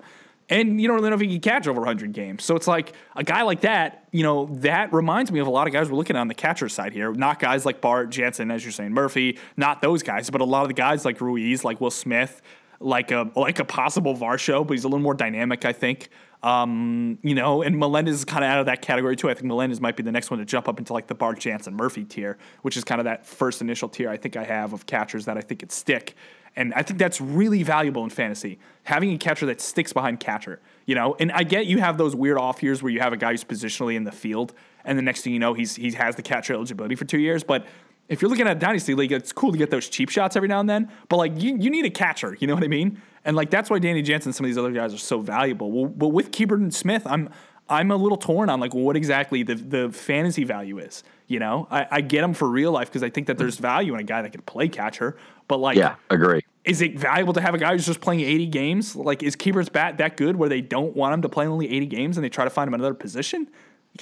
And 0.50 0.80
you 0.80 0.88
don't 0.88 0.98
really 0.98 1.10
know 1.10 1.16
if 1.16 1.22
he 1.22 1.28
can 1.28 1.40
catch 1.40 1.68
over 1.68 1.80
100 1.82 2.14
games. 2.14 2.44
So 2.44 2.56
it's 2.56 2.68
like 2.68 2.94
a 3.16 3.24
guy 3.24 3.42
like 3.42 3.62
that, 3.62 4.08
you 4.12 4.22
know, 4.22 4.46
that 4.58 4.94
reminds 4.94 5.32
me 5.32 5.40
of 5.40 5.48
a 5.48 5.50
lot 5.50 5.66
of 5.66 5.74
guys 5.74 5.90
we're 5.90 5.98
looking 5.98 6.16
at 6.16 6.20
on 6.20 6.28
the 6.28 6.36
catcher 6.36 6.70
side 6.70 6.94
here. 6.94 7.12
Not 7.14 7.40
guys 7.40 7.66
like 7.66 7.82
Bart, 7.82 8.12
Jansen, 8.12 8.52
as 8.52 8.64
you're 8.64 8.72
saying, 8.72 8.94
Murphy, 8.94 9.40
not 9.58 9.82
those 9.82 10.04
guys, 10.04 10.30
but 10.30 10.42
a 10.42 10.46
lot 10.46 10.62
of 10.62 10.68
the 10.68 10.76
guys 10.76 11.04
like 11.04 11.20
Ruiz, 11.20 11.64
like 11.64 11.82
Will 11.82 11.90
Smith, 11.90 12.44
like 12.80 13.10
a 13.12 13.32
like 13.36 13.60
a 13.60 13.66
possible 13.66 14.16
Varsho, 14.16 14.66
but 14.66 14.74
he's 14.74 14.84
a 14.84 14.88
little 14.88 15.02
more 15.02 15.14
dynamic, 15.14 15.66
I 15.66 15.74
think. 15.74 16.10
Um, 16.44 17.18
you 17.24 17.34
know, 17.34 17.64
and 17.64 17.80
Melendez 17.80 18.14
is 18.16 18.26
kind 18.26 18.44
of 18.44 18.52
out 18.52 18.60
of 18.60 18.68
that 18.68 18.84
category 18.84 19.16
too. 19.16 19.32
I 19.32 19.34
think 19.34 19.46
Melendez 19.46 19.82
might 19.82 19.98
be 19.98 20.04
the 20.04 20.12
next 20.12 20.30
one 20.30 20.38
to 20.40 20.46
jump 20.46 20.68
up 20.68 20.78
into 20.78 20.94
like 20.94 21.08
the 21.08 21.16
Bart 21.16 21.40
Jansen 21.40 21.76
Murphy 21.76 22.04
tier, 22.04 22.38
which 22.62 22.78
is 22.78 22.84
kind 22.84 23.02
of 23.02 23.06
that 23.06 23.26
first 23.26 23.62
initial 23.62 23.90
tier 23.90 24.10
I 24.10 24.18
think 24.18 24.38
I 24.38 24.44
have 24.44 24.72
of 24.72 24.86
catchers 24.86 25.26
that 25.26 25.38
I 25.38 25.42
think 25.42 25.62
could 25.62 25.72
stick. 25.72 26.16
And 26.56 26.74
I 26.74 26.84
think 26.84 27.00
that's 27.00 27.20
really 27.20 27.64
valuable 27.64 28.04
in 28.04 28.10
fantasy, 28.10 28.60
having 28.84 29.12
a 29.12 29.18
catcher 29.18 29.46
that 29.48 29.60
sticks 29.60 29.92
behind 29.92 30.20
catcher. 30.20 30.62
You 30.86 30.96
know, 30.96 31.16
and 31.20 31.32
I 31.32 31.44
get 31.44 31.66
you 31.66 31.80
have 31.80 31.98
those 31.98 32.16
weird 32.16 32.38
off 32.38 32.64
years 32.64 32.82
where 32.82 32.92
you 32.92 33.00
have 33.02 33.12
a 33.12 33.18
guy 33.18 33.32
who's 33.32 33.44
positionally 33.44 33.96
in 33.96 34.04
the 34.04 34.12
field, 34.12 34.54
and 34.86 34.98
the 34.98 35.02
next 35.02 35.22
thing 35.22 35.34
you 35.34 35.40
know, 35.40 35.54
he's 35.54 35.76
he 35.76 35.92
has 35.92 36.16
the 36.16 36.22
catcher 36.22 36.54
eligibility 36.54 36.96
for 36.96 37.06
two 37.06 37.20
years. 37.20 37.44
But 37.44 37.66
if 38.08 38.22
you're 38.22 38.30
looking 38.30 38.48
at 38.48 38.60
dynasty 38.60 38.94
league, 38.94 39.12
it's 39.12 39.34
cool 39.34 39.52
to 39.52 39.58
get 39.58 39.72
those 39.72 39.90
cheap 39.90 40.10
shots 40.10 40.36
every 40.36 40.48
now 40.48 40.60
and 40.60 40.70
then, 40.70 40.92
but 41.10 41.18
like 41.18 41.42
you, 41.42 41.58
you 41.58 41.70
need 41.72 41.86
a 41.86 41.90
catcher, 41.90 42.38
you 42.40 42.46
know 42.46 42.54
what 42.54 42.64
I 42.64 42.68
mean? 42.68 43.02
And 43.24 43.36
like 43.36 43.50
that's 43.50 43.70
why 43.70 43.80
Danny 43.80 44.04
Jansen 44.04 44.30
and 44.30 44.36
some 44.36 44.46
of 44.46 44.50
these 44.50 44.58
other 44.58 44.72
guys 44.72 44.94
are 44.94 45.00
so 45.00 45.20
valuable. 45.20 45.72
Well, 45.72 45.90
but 45.90 46.10
with 46.10 46.32
Keibert 46.32 46.58
and 46.58 46.74
Smith, 46.74 47.04
I'm 47.06 47.30
I'm 47.68 47.90
a 47.90 47.96
little 47.96 48.18
torn 48.18 48.50
on 48.50 48.60
like 48.60 48.76
what 48.76 48.96
exactly 48.96 49.44
the 49.44 49.56
the 49.56 49.92
fantasy 49.92 50.44
value 50.44 50.78
is. 50.78 51.04
You 51.28 51.40
know, 51.40 51.68
I, 51.72 51.88
I 51.90 52.02
get 52.02 52.24
him 52.24 52.34
for 52.34 52.48
real 52.48 52.72
life 52.72 52.88
because 52.88 53.02
I 53.04 53.10
think 53.10 53.28
that 53.28 53.38
there's 53.38 53.58
value 53.58 53.94
in 53.96 54.00
a 54.00 54.04
guy 54.04 54.22
that 54.22 54.32
can 54.32 54.42
play 54.42 54.68
catcher. 54.70 55.18
But 55.48 55.58
like, 55.58 55.76
Yeah, 55.78 55.96
agree. 56.12 56.42
is 56.66 56.82
it 56.82 57.00
valuable 57.00 57.34
to 57.34 57.42
have 57.42 57.56
a 57.56 57.58
guy 57.58 57.72
who's 57.74 57.86
just 57.86 58.00
playing 58.02 58.22
80 58.22 58.46
games? 58.48 58.96
Like, 58.96 59.24
is 59.24 59.36
Keibert's 59.36 59.70
bat 59.70 59.98
that 59.98 60.18
good 60.18 60.36
where 60.36 60.50
they 60.50 60.62
don't 60.62 60.96
want 60.96 61.14
him 61.16 61.22
to 61.24 61.30
play 61.30 61.48
only 61.48 61.70
80 61.72 61.86
games 61.88 62.18
and 62.18 62.24
they 62.24 62.30
try 62.30 62.44
to 62.44 62.50
find 62.52 62.68
him 62.68 62.76
another 62.76 62.94
position? 62.94 63.48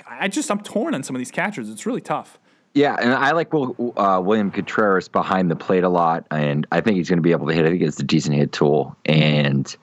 I 0.09 0.27
just 0.27 0.49
I'm 0.51 0.59
torn 0.62 0.95
on 0.95 1.03
some 1.03 1.15
of 1.15 1.19
these 1.19 1.31
catchers. 1.31 1.69
It's 1.69 1.86
really 1.86 2.01
tough. 2.01 2.39
Yeah, 2.73 2.95
and 2.99 3.13
I 3.13 3.31
like 3.33 3.53
Will, 3.53 3.93
uh, 3.95 4.19
William 4.23 4.49
Contreras 4.49 5.07
behind 5.07 5.51
the 5.51 5.55
plate 5.55 5.83
a 5.83 5.89
lot, 5.89 6.25
and 6.31 6.65
I 6.71 6.81
think 6.81 6.97
he's 6.97 7.07
going 7.07 7.17
to 7.19 7.21
be 7.23 7.31
able 7.31 7.45
to 7.47 7.53
hit. 7.53 7.65
I 7.65 7.69
think 7.69 7.83
it's 7.83 7.99
a 7.99 8.03
decent 8.03 8.36
hit 8.36 8.51
tool, 8.51 8.95
and 9.05 9.73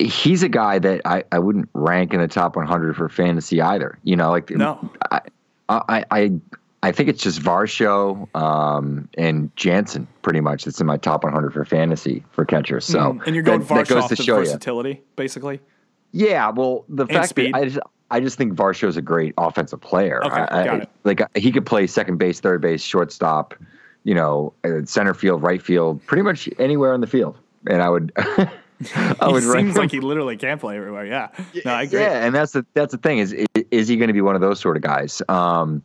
he's 0.00 0.42
a 0.42 0.48
guy 0.48 0.78
that 0.80 1.02
I, 1.04 1.22
I 1.30 1.38
wouldn't 1.38 1.68
rank 1.74 2.12
in 2.12 2.20
the 2.20 2.26
top 2.28 2.56
100 2.56 2.96
for 2.96 3.08
fantasy 3.08 3.60
either. 3.60 3.98
You 4.02 4.16
know, 4.16 4.30
like 4.30 4.50
No. 4.50 4.90
I 5.10 5.20
I 5.68 6.04
I, 6.10 6.32
I 6.82 6.92
think 6.92 7.08
it's 7.08 7.22
just 7.22 7.40
Varsho 7.40 8.34
um, 8.36 9.08
and 9.18 9.54
Jansen 9.56 10.06
pretty 10.22 10.40
much. 10.40 10.64
That's 10.64 10.80
in 10.80 10.86
my 10.86 10.96
top 10.96 11.24
100 11.24 11.52
for 11.52 11.64
fantasy 11.64 12.24
for 12.30 12.44
catchers. 12.44 12.84
So 12.84 12.98
Mm, 13.14 13.26
and 13.26 13.34
you're 13.34 13.42
going 13.42 13.60
that, 13.60 13.68
that 13.68 13.86
Varsho 13.86 13.88
goes 13.88 14.02
off 14.04 14.08
to 14.10 14.14
the 14.16 14.22
show 14.22 14.38
you. 14.38 14.44
versatility, 14.44 15.02
basically. 15.16 15.60
Yeah, 16.12 16.50
well, 16.50 16.84
the 16.88 17.06
fact 17.06 17.30
speed. 17.30 17.54
that 17.54 17.58
I 17.58 17.64
just 17.64 17.78
I 18.10 18.20
just 18.20 18.38
think 18.38 18.54
Varsho's 18.54 18.96
a 18.96 19.02
great 19.02 19.34
offensive 19.36 19.80
player. 19.80 20.24
Okay, 20.24 20.34
I, 20.34 20.64
got 20.64 20.68
I, 20.68 20.76
it. 20.78 20.90
Like 21.04 21.36
he 21.36 21.52
could 21.52 21.66
play 21.66 21.86
second 21.86 22.16
base, 22.18 22.40
third 22.40 22.62
base, 22.62 22.82
shortstop, 22.82 23.54
you 24.04 24.14
know, 24.14 24.54
uh, 24.64 24.84
center 24.84 25.12
field, 25.12 25.42
right 25.42 25.60
field, 25.60 26.04
pretty 26.06 26.22
much 26.22 26.48
anywhere 26.58 26.94
on 26.94 27.00
the 27.02 27.06
field. 27.06 27.36
And 27.66 27.82
I 27.82 27.90
would, 27.90 28.12
I 28.16 28.48
would 29.28 29.42
seems 29.42 29.76
like 29.76 29.90
he 29.90 30.00
literally 30.00 30.36
can 30.38 30.58
play 30.58 30.78
everywhere. 30.78 31.04
Yeah. 31.04 31.28
No, 31.64 31.72
I 31.72 31.82
agree. 31.82 32.00
yeah, 32.00 32.24
and 32.24 32.34
that's 32.34 32.52
the 32.52 32.64
that's 32.72 32.92
the 32.92 32.98
thing 32.98 33.18
is 33.18 33.34
is 33.70 33.88
he 33.88 33.96
going 33.96 34.08
to 34.08 34.14
be 34.14 34.20
one 34.20 34.34
of 34.34 34.40
those 34.40 34.60
sort 34.60 34.76
of 34.76 34.82
guys? 34.82 35.22
Um, 35.28 35.82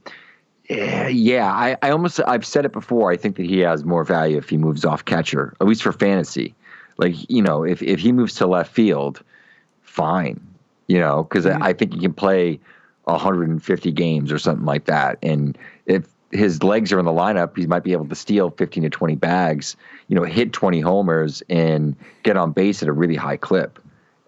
yeah, 0.70 1.08
yeah, 1.08 1.52
I, 1.52 1.78
I 1.82 1.90
almost 1.92 2.20
I've 2.26 2.46
said 2.46 2.66
it 2.66 2.72
before. 2.72 3.12
I 3.12 3.18
think 3.18 3.36
that 3.36 3.46
he 3.46 3.60
has 3.60 3.84
more 3.84 4.04
value 4.04 4.38
if 4.38 4.50
he 4.50 4.58
moves 4.58 4.86
off 4.86 5.06
catcher, 5.06 5.54
at 5.60 5.68
least 5.68 5.84
for 5.84 5.92
fantasy. 5.92 6.56
Like 6.98 7.16
you 7.30 7.42
know, 7.42 7.64
if 7.64 7.82
if 7.82 8.00
he 8.00 8.12
moves 8.12 8.36
to 8.36 8.48
left 8.48 8.74
field, 8.74 9.22
fine, 9.82 10.40
you 10.88 11.00
know, 11.00 11.24
because 11.24 11.46
Mm-hmm. 11.46 11.64
I 11.64 11.74
think 11.74 11.94
he 11.94 12.00
can 12.00 12.14
play 12.14 12.60
150 13.06 13.92
games 13.92 14.32
or 14.32 14.40
something 14.40 14.66
like 14.66 14.86
that, 14.86 15.18
and 15.22 15.58
if 15.86 16.08
his 16.32 16.64
legs 16.64 16.92
are 16.92 17.00
in 17.00 17.06
the 17.06 17.12
lineup, 17.12 17.56
he 17.58 17.68
might 17.68 17.84
be 17.84 17.92
able 17.92 18.08
to 18.08 18.16
steal 18.16 18.50
15 18.52 18.84
to 18.84 18.90
20 18.90 19.16
bags, 19.16 19.76
you 20.08 20.16
know, 20.16 20.24
hit 20.24 20.52
20 20.52 20.80
homers 20.80 21.44
and 21.50 21.96
get 22.24 22.38
on 22.38 22.52
base 22.52 22.82
at 22.82 22.90
a 22.90 22.94
really 22.94 23.16
high 23.16 23.38
clip 23.38 23.80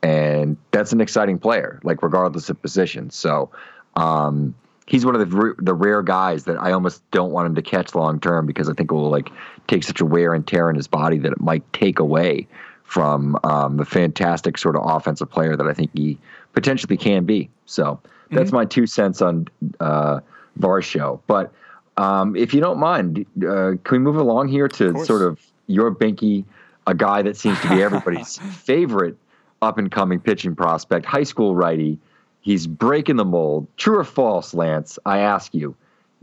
and 0.06 0.56
that's 0.70 0.94
an 0.94 1.02
exciting 1.02 1.40
player, 1.40 1.80
like 1.84 2.04
regardless 2.04 2.48
of 2.52 2.62
position. 2.62 3.10
So 3.10 3.50
um, 3.96 4.54
he's 4.86 5.04
one 5.04 5.16
of 5.16 5.30
the 5.30 5.56
the 5.58 5.74
rare 5.74 6.04
guys 6.04 6.44
that 6.44 6.58
I 6.58 6.74
almost 6.74 7.02
don't 7.10 7.32
want 7.32 7.48
him 7.48 7.56
to 7.56 7.64
catch 7.64 7.96
long 7.96 8.20
term 8.20 8.46
because 8.46 8.70
I 8.70 8.74
think 8.74 8.92
it 8.92 8.94
will 8.94 9.10
like 9.10 9.32
take 9.68 9.84
such 9.84 10.02
a 10.02 10.06
wear 10.06 10.36
and 10.36 10.46
tear 10.46 10.70
in 10.70 10.76
his 10.76 10.88
body 10.88 11.18
that 11.18 11.32
it 11.32 11.42
might 11.42 11.64
take 11.74 11.98
away 11.98 12.48
from 12.84 13.40
um, 13.44 13.78
the 13.78 13.86
fantastic 13.86 14.60
sort 14.60 14.76
of 14.76 14.84
offensive 14.86 15.32
player 15.32 15.58
that 15.58 15.66
I 15.66 15.74
think 15.74 15.90
he 15.96 16.20
potentially 16.54 16.98
can 16.98 17.26
be. 17.26 17.50
So 17.66 18.00
that's 18.30 18.52
my 18.52 18.66
two 18.66 18.86
cents 18.86 19.24
on 19.24 19.48
uh, 19.80 20.20
Varsho. 20.60 21.20
But 21.26 21.52
um, 21.98 22.36
if 22.36 22.54
you 22.54 22.62
don't 22.62 22.78
mind, 22.78 23.26
uh, 23.38 23.74
can 23.84 23.92
we 23.92 23.98
move 23.98 24.18
along 24.18 24.50
here 24.50 24.68
to 24.68 24.94
course. 24.94 25.08
sort 25.08 25.24
of 25.24 25.40
your 25.66 25.90
Binky, 25.96 26.46
a 26.86 26.94
guy 26.94 27.24
that 27.24 27.38
seems 27.38 27.60
to 27.62 27.70
be 27.70 27.82
everybody's 27.82 28.38
favorite 28.64 29.18
up 29.66 29.78
and 29.78 29.92
coming 29.92 30.20
pitching 30.20 30.56
prospect, 30.56 31.06
high 31.06 31.24
school 31.24 31.56
righty. 31.56 32.00
He's 32.42 32.68
breaking 32.68 33.16
the 33.18 33.26
mold. 33.26 33.68
True 33.78 34.00
or 34.00 34.04
false, 34.04 34.54
Lance? 34.54 35.00
I 35.06 35.20
ask 35.20 35.54
you. 35.54 35.76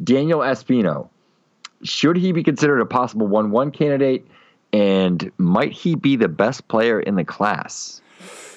Daniel 0.03 0.41
Espino, 0.41 1.09
should 1.83 2.17
he 2.17 2.33
be 2.33 2.43
considered 2.43 2.81
a 2.81 2.87
possible 2.87 3.27
1 3.27 3.51
1 3.51 3.71
candidate? 3.73 4.27
And 4.73 5.31
might 5.37 5.73
he 5.73 5.97
be 5.97 6.17
the 6.17 6.29
best 6.29 6.67
player 6.69 6.99
in 7.01 7.17
the 7.17 7.25
class? 7.25 8.01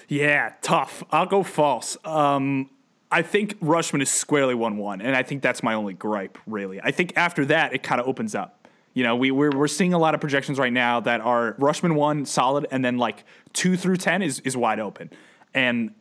Yeah, 0.08 0.54
tough. 0.62 1.04
I'll 1.12 1.26
go 1.26 1.44
false. 1.44 1.98
Um, 2.06 2.70
I 3.12 3.22
think 3.22 3.60
Rutschman 3.60 4.02
is 4.02 4.10
squarely 4.10 4.56
1 4.56 4.78
1, 4.78 5.02
and 5.02 5.16
I 5.16 5.24
think 5.24 5.42
that's 5.42 5.64
my 5.64 5.74
only 5.74 5.94
gripe, 5.94 6.38
really. 6.46 6.80
I 6.82 6.92
think 6.92 7.14
after 7.16 7.46
that, 7.46 7.74
it 7.74 7.84
kind 7.84 8.00
of 8.00 8.08
opens 8.08 8.36
up. 8.36 8.65
You 8.96 9.04
know, 9.04 9.16
we, 9.16 9.30
we're, 9.30 9.52
we're 9.52 9.68
seeing 9.68 9.94
a 9.94 10.00
lot 10.00 10.16
of 10.16 10.22
projections 10.22 10.58
right 10.58 10.74
now 10.74 11.02
that 11.02 11.22
are 11.22 11.54
Rutschman 11.60 11.96
1 11.96 12.26
solid, 12.26 12.66
and 12.72 12.84
then 12.84 12.98
like 12.98 13.26
2 13.54 13.76
through 13.78 13.98
10 13.98 14.24
is, 14.24 14.40
is 14.40 14.58
wide 14.58 14.80
open. 14.80 15.12
And 15.54 15.94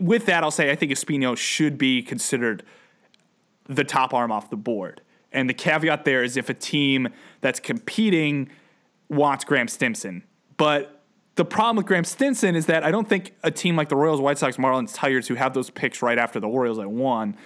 with 0.00 0.26
that, 0.26 0.42
I'll 0.42 0.50
say 0.50 0.70
I 0.70 0.76
think 0.76 0.90
Espino 0.92 1.36
should 1.36 1.76
be 1.76 2.02
considered 2.02 2.64
the 3.68 3.84
top 3.84 4.14
arm 4.14 4.32
off 4.32 4.48
the 4.48 4.56
board. 4.56 5.02
And 5.30 5.48
the 5.48 5.54
caveat 5.54 6.06
there 6.06 6.24
is 6.24 6.38
if 6.38 6.48
a 6.48 6.54
team 6.54 7.08
that's 7.42 7.60
competing 7.60 8.48
wants 9.10 9.44
Graeme 9.44 9.68
Stinson. 9.68 10.22
But 10.56 11.02
the 11.34 11.44
problem 11.44 11.76
with 11.76 11.84
Graeme 11.84 12.04
Stinson 12.04 12.56
is 12.56 12.64
that 12.66 12.82
I 12.82 12.90
don't 12.90 13.06
think 13.06 13.34
a 13.42 13.50
team 13.50 13.76
like 13.76 13.90
the 13.90 13.96
Royals, 13.96 14.22
White 14.22 14.38
Sox, 14.38 14.56
Marlins, 14.56 14.94
Tigers, 14.94 15.28
who 15.28 15.34
have 15.34 15.52
those 15.52 15.68
picks 15.68 16.00
right 16.00 16.18
after 16.18 16.40
the 16.40 16.48
Orioles 16.48 16.78
at 16.78 16.90
one, 16.90 17.36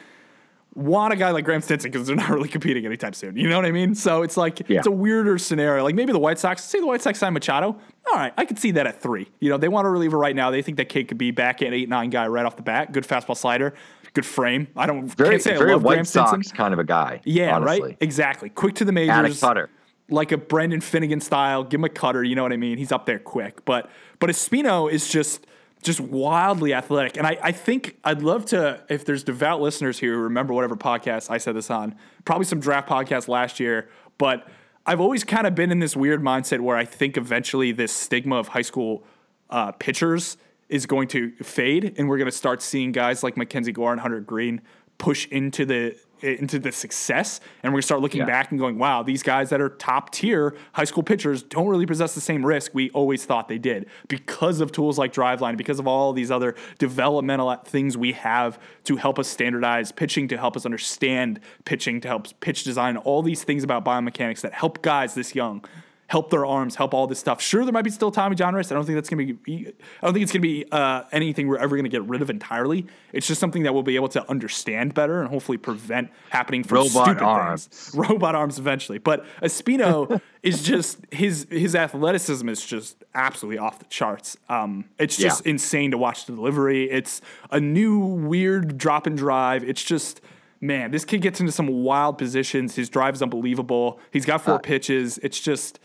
want 0.74 1.12
a 1.12 1.16
guy 1.16 1.30
like 1.30 1.44
Graeme 1.44 1.61
Stinson 1.61 1.90
because 1.90 2.06
they're 2.06 2.16
not 2.16 2.30
really 2.30 2.48
competing 2.48 2.87
anytime 2.87 3.12
soon. 3.12 3.37
You 3.37 3.48
know 3.48 3.56
what 3.56 3.64
I 3.64 3.72
mean? 3.72 3.94
So 3.94 4.22
it's 4.22 4.37
like 4.37 4.61
Yeah. 4.68 4.78
it's 4.78 4.87
a 4.87 4.90
weirder 4.92 5.37
scenario. 5.38 5.83
Like 5.83 5.94
maybe 5.94 6.12
the 6.12 6.18
White 6.18 6.38
Sox, 6.38 6.62
say 6.62 6.78
the 6.80 6.87
White 6.87 7.02
Sox 7.02 7.18
sign 7.18 7.33
Machado. 7.33 7.76
All 8.11 8.16
right, 8.18 8.33
I 8.37 8.44
could 8.44 8.59
see 8.59 8.70
that 8.72 8.87
at 8.87 9.00
three. 9.02 9.28
You 9.40 9.50
know, 9.50 9.56
they 9.59 9.68
want 9.68 9.87
a 9.87 9.90
reliever 9.90 10.16
right 10.18 10.35
now. 10.35 10.50
They 10.50 10.62
think 10.62 10.76
that 10.78 10.88
kid 10.88 11.09
could 11.09 11.18
be 11.18 11.30
back 11.33 11.61
at 11.62 11.72
eight 11.72 11.88
nine 11.88 12.11
guy 12.11 12.26
right 12.28 12.46
off 12.46 12.56
the 12.56 12.62
bat. 12.62 12.92
Good 12.92 13.04
fastball 13.06 13.37
slider, 13.37 13.74
good 14.14 14.26
frame. 14.26 14.68
I 14.76 14.87
don't 14.87 15.06
Very, 15.06 15.30
can't 15.30 15.42
say 15.42 15.54
I 15.54 15.59
love 15.59 15.83
White 15.83 15.94
Graham 15.94 16.04
Sox 16.04 16.30
Stinson. 16.30 16.56
kind 16.56 16.72
of 16.72 16.78
a 16.80 16.85
guy. 16.85 17.20
Yeah, 17.24 17.56
honestly. 17.56 17.80
right. 17.83 17.96
Exactly. 18.00 18.48
Quick 18.48 18.76
to 18.76 18.85
the 18.85 18.92
majors. 18.92 19.11
Attic 19.11 19.38
cutter. 19.40 19.70
Like 20.09 20.33
a 20.33 20.38
Brandon 20.38 20.80
Finnegan 20.80 21.20
style. 21.20 21.62
Give 21.62 21.78
him 21.78 21.85
a 21.85 21.88
cutter. 21.88 22.24
You 22.24 22.35
know 22.35 22.42
what 22.42 22.52
I 22.52 22.56
mean? 22.56 22.78
He's 22.78 22.90
up 22.90 23.06
there 23.06 23.18
quick. 23.20 23.64
But 23.64 23.88
but 24.18 24.28
Espino 24.30 24.90
is 24.90 25.09
just 25.09 25.46
just 25.82 26.00
wildly 26.00 26.74
athletic. 26.74 27.16
And 27.16 27.26
I, 27.26 27.38
I 27.42 27.52
think 27.52 27.96
I'd 28.04 28.22
love 28.22 28.44
to 28.46 28.82
if 28.88 29.04
there's 29.04 29.24
devout 29.24 29.60
listeners 29.60 29.98
here 29.98 30.14
who 30.14 30.20
remember 30.20 30.52
whatever 30.52 30.76
podcast 30.76 31.30
I 31.30 31.38
said 31.38 31.56
this 31.56 31.70
on. 31.70 31.94
Probably 32.24 32.44
some 32.44 32.60
draft 32.60 32.88
podcast 32.88 33.28
last 33.28 33.60
year. 33.60 33.88
But 34.18 34.46
I've 34.84 35.00
always 35.00 35.24
kind 35.24 35.46
of 35.46 35.54
been 35.54 35.70
in 35.70 35.78
this 35.78 35.96
weird 35.96 36.22
mindset 36.22 36.60
where 36.60 36.76
I 36.76 36.84
think 36.84 37.16
eventually 37.16 37.72
this 37.72 37.92
stigma 37.92 38.36
of 38.36 38.48
high 38.48 38.62
school 38.62 39.04
uh, 39.48 39.72
pitchers 39.72 40.36
is 40.68 40.86
going 40.86 41.08
to 41.08 41.32
fade, 41.42 41.94
and 41.98 42.08
we're 42.08 42.18
going 42.18 42.30
to 42.30 42.36
start 42.36 42.62
seeing 42.62 42.92
guys 42.92 43.22
like 43.22 43.36
Mackenzie 43.36 43.72
Gore 43.72 43.92
and 43.92 44.00
Hunter 44.00 44.20
Greene 44.20 44.62
push 44.98 45.26
into 45.28 45.64
the 45.64 45.96
into 46.22 46.59
the 46.59 46.72
success, 46.72 47.40
and 47.62 47.72
we're 47.72 47.76
going 47.76 47.83
to 47.83 47.87
start 47.87 48.00
looking 48.00 48.20
Yeah. 48.20 48.26
back 48.26 48.50
and 48.50 48.59
going, 48.61 48.78
"Wow, 48.78 49.02
these 49.02 49.22
guys 49.22 49.50
that 49.50 49.61
are 49.61 49.68
top 49.68 50.11
tier 50.11 50.54
high 50.72 50.85
school 50.85 51.02
pitchers 51.02 51.42
don't 51.42 51.68
really 51.68 51.87
possess 51.87 52.14
the 52.14 52.20
same 52.20 52.44
risk 52.44 52.72
we 52.74 52.90
always 52.90 53.24
thought 53.24 53.48
they 53.48 53.59
did 53.59 53.87
because 54.09 54.61
of 54.61 54.72
tools 54.72 54.98
like 54.98 55.12
Driveline, 55.12 55.56
because 55.56 55.78
of 55.78 55.87
all 55.87 56.12
these 56.12 56.30
other 56.30 56.54
developmental 56.78 57.54
things 57.64 57.96
we 57.96 58.12
have 58.12 58.59
to 58.85 58.96
help 58.96 59.18
us 59.18 59.28
standardize 59.28 59.92
pitching, 59.92 60.28
to 60.28 60.37
help 60.37 60.56
us 60.56 60.64
understand 60.64 61.40
pitching, 61.64 62.00
to 62.00 62.09
help 62.09 62.28
pitch 62.40 62.64
design, 62.64 62.96
all 62.96 63.22
these 63.22 63.44
things 63.44 63.64
about 63.64 63.85
biomechanics 63.85 64.40
that 64.40 64.52
help 64.54 64.83
guys 64.83 65.14
this 65.14 65.35
young." 65.35 65.64
Help 66.10 66.28
their 66.28 66.44
arms, 66.44 66.74
help 66.74 66.92
all 66.92 67.06
this 67.06 67.20
stuff. 67.20 67.40
Sure, 67.40 67.62
there 67.64 67.72
might 67.72 67.84
be 67.84 67.90
still 67.90 68.10
Tommy 68.10 68.34
John 68.34 68.52
wrist. 68.52 68.72
I 68.72 68.74
don't 68.74 68.84
think 68.84 68.96
that's 68.96 69.08
going 69.08 69.28
to 69.28 69.34
be. 69.34 69.68
I 70.02 70.06
don't 70.06 70.12
think 70.12 70.24
it's 70.24 70.32
going 70.32 70.42
to 70.42 70.48
be 70.48 70.64
uh, 70.72 71.02
anything 71.12 71.46
we're 71.46 71.58
ever 71.58 71.76
going 71.76 71.84
to 71.84 71.88
get 71.90 72.02
rid 72.04 72.20
of 72.20 72.30
entirely. 72.30 72.84
It's 73.12 73.28
just 73.28 73.38
something 73.40 73.62
that 73.62 73.72
we'll 73.72 73.84
be 73.84 73.94
able 73.94 74.08
to 74.08 74.28
understand 74.28 74.92
better 74.92 75.20
and 75.20 75.30
hopefully 75.30 75.56
prevent 75.56 76.10
happening 76.30 76.64
from 76.64 76.78
Robot 76.78 77.06
stupid 77.06 77.22
arms. 77.22 77.66
things. 77.66 77.94
Robot 78.10 78.34
arms 78.34 78.58
eventually. 78.58 78.98
But 78.98 79.24
Espino 79.40 80.20
is 80.42 80.64
just 80.64 80.98
his 81.12 81.46
his 81.48 81.76
athleticism 81.76 82.48
is 82.48 82.66
just 82.66 83.04
absolutely 83.14 83.58
off 83.58 83.78
the 83.78 83.84
charts. 83.84 84.36
Um, 84.48 84.86
it's 84.98 85.16
just 85.16 85.46
Yeah. 85.46 85.50
insane 85.52 85.92
to 85.92 85.98
watch 85.98 86.26
the 86.26 86.32
delivery. 86.34 86.90
It's 86.90 87.20
a 87.52 87.60
new 87.60 88.00
weird 88.00 88.76
drop 88.78 89.06
and 89.06 89.16
drive. 89.16 89.62
It's 89.64 89.84
just. 89.84 90.20
Man, 90.62 90.90
this 90.90 91.06
kid 91.06 91.22
gets 91.22 91.40
into 91.40 91.52
some 91.52 91.68
wild 91.68 92.18
positions. 92.18 92.74
His 92.76 92.90
drive 92.90 93.14
is 93.14 93.22
unbelievable. 93.22 93.98
He's 94.10 94.26
got 94.26 94.40
Uh, 94.40 94.44
four 94.44 94.58
pitches. 94.58 95.16
It's 95.22 95.40
just, 95.40 95.80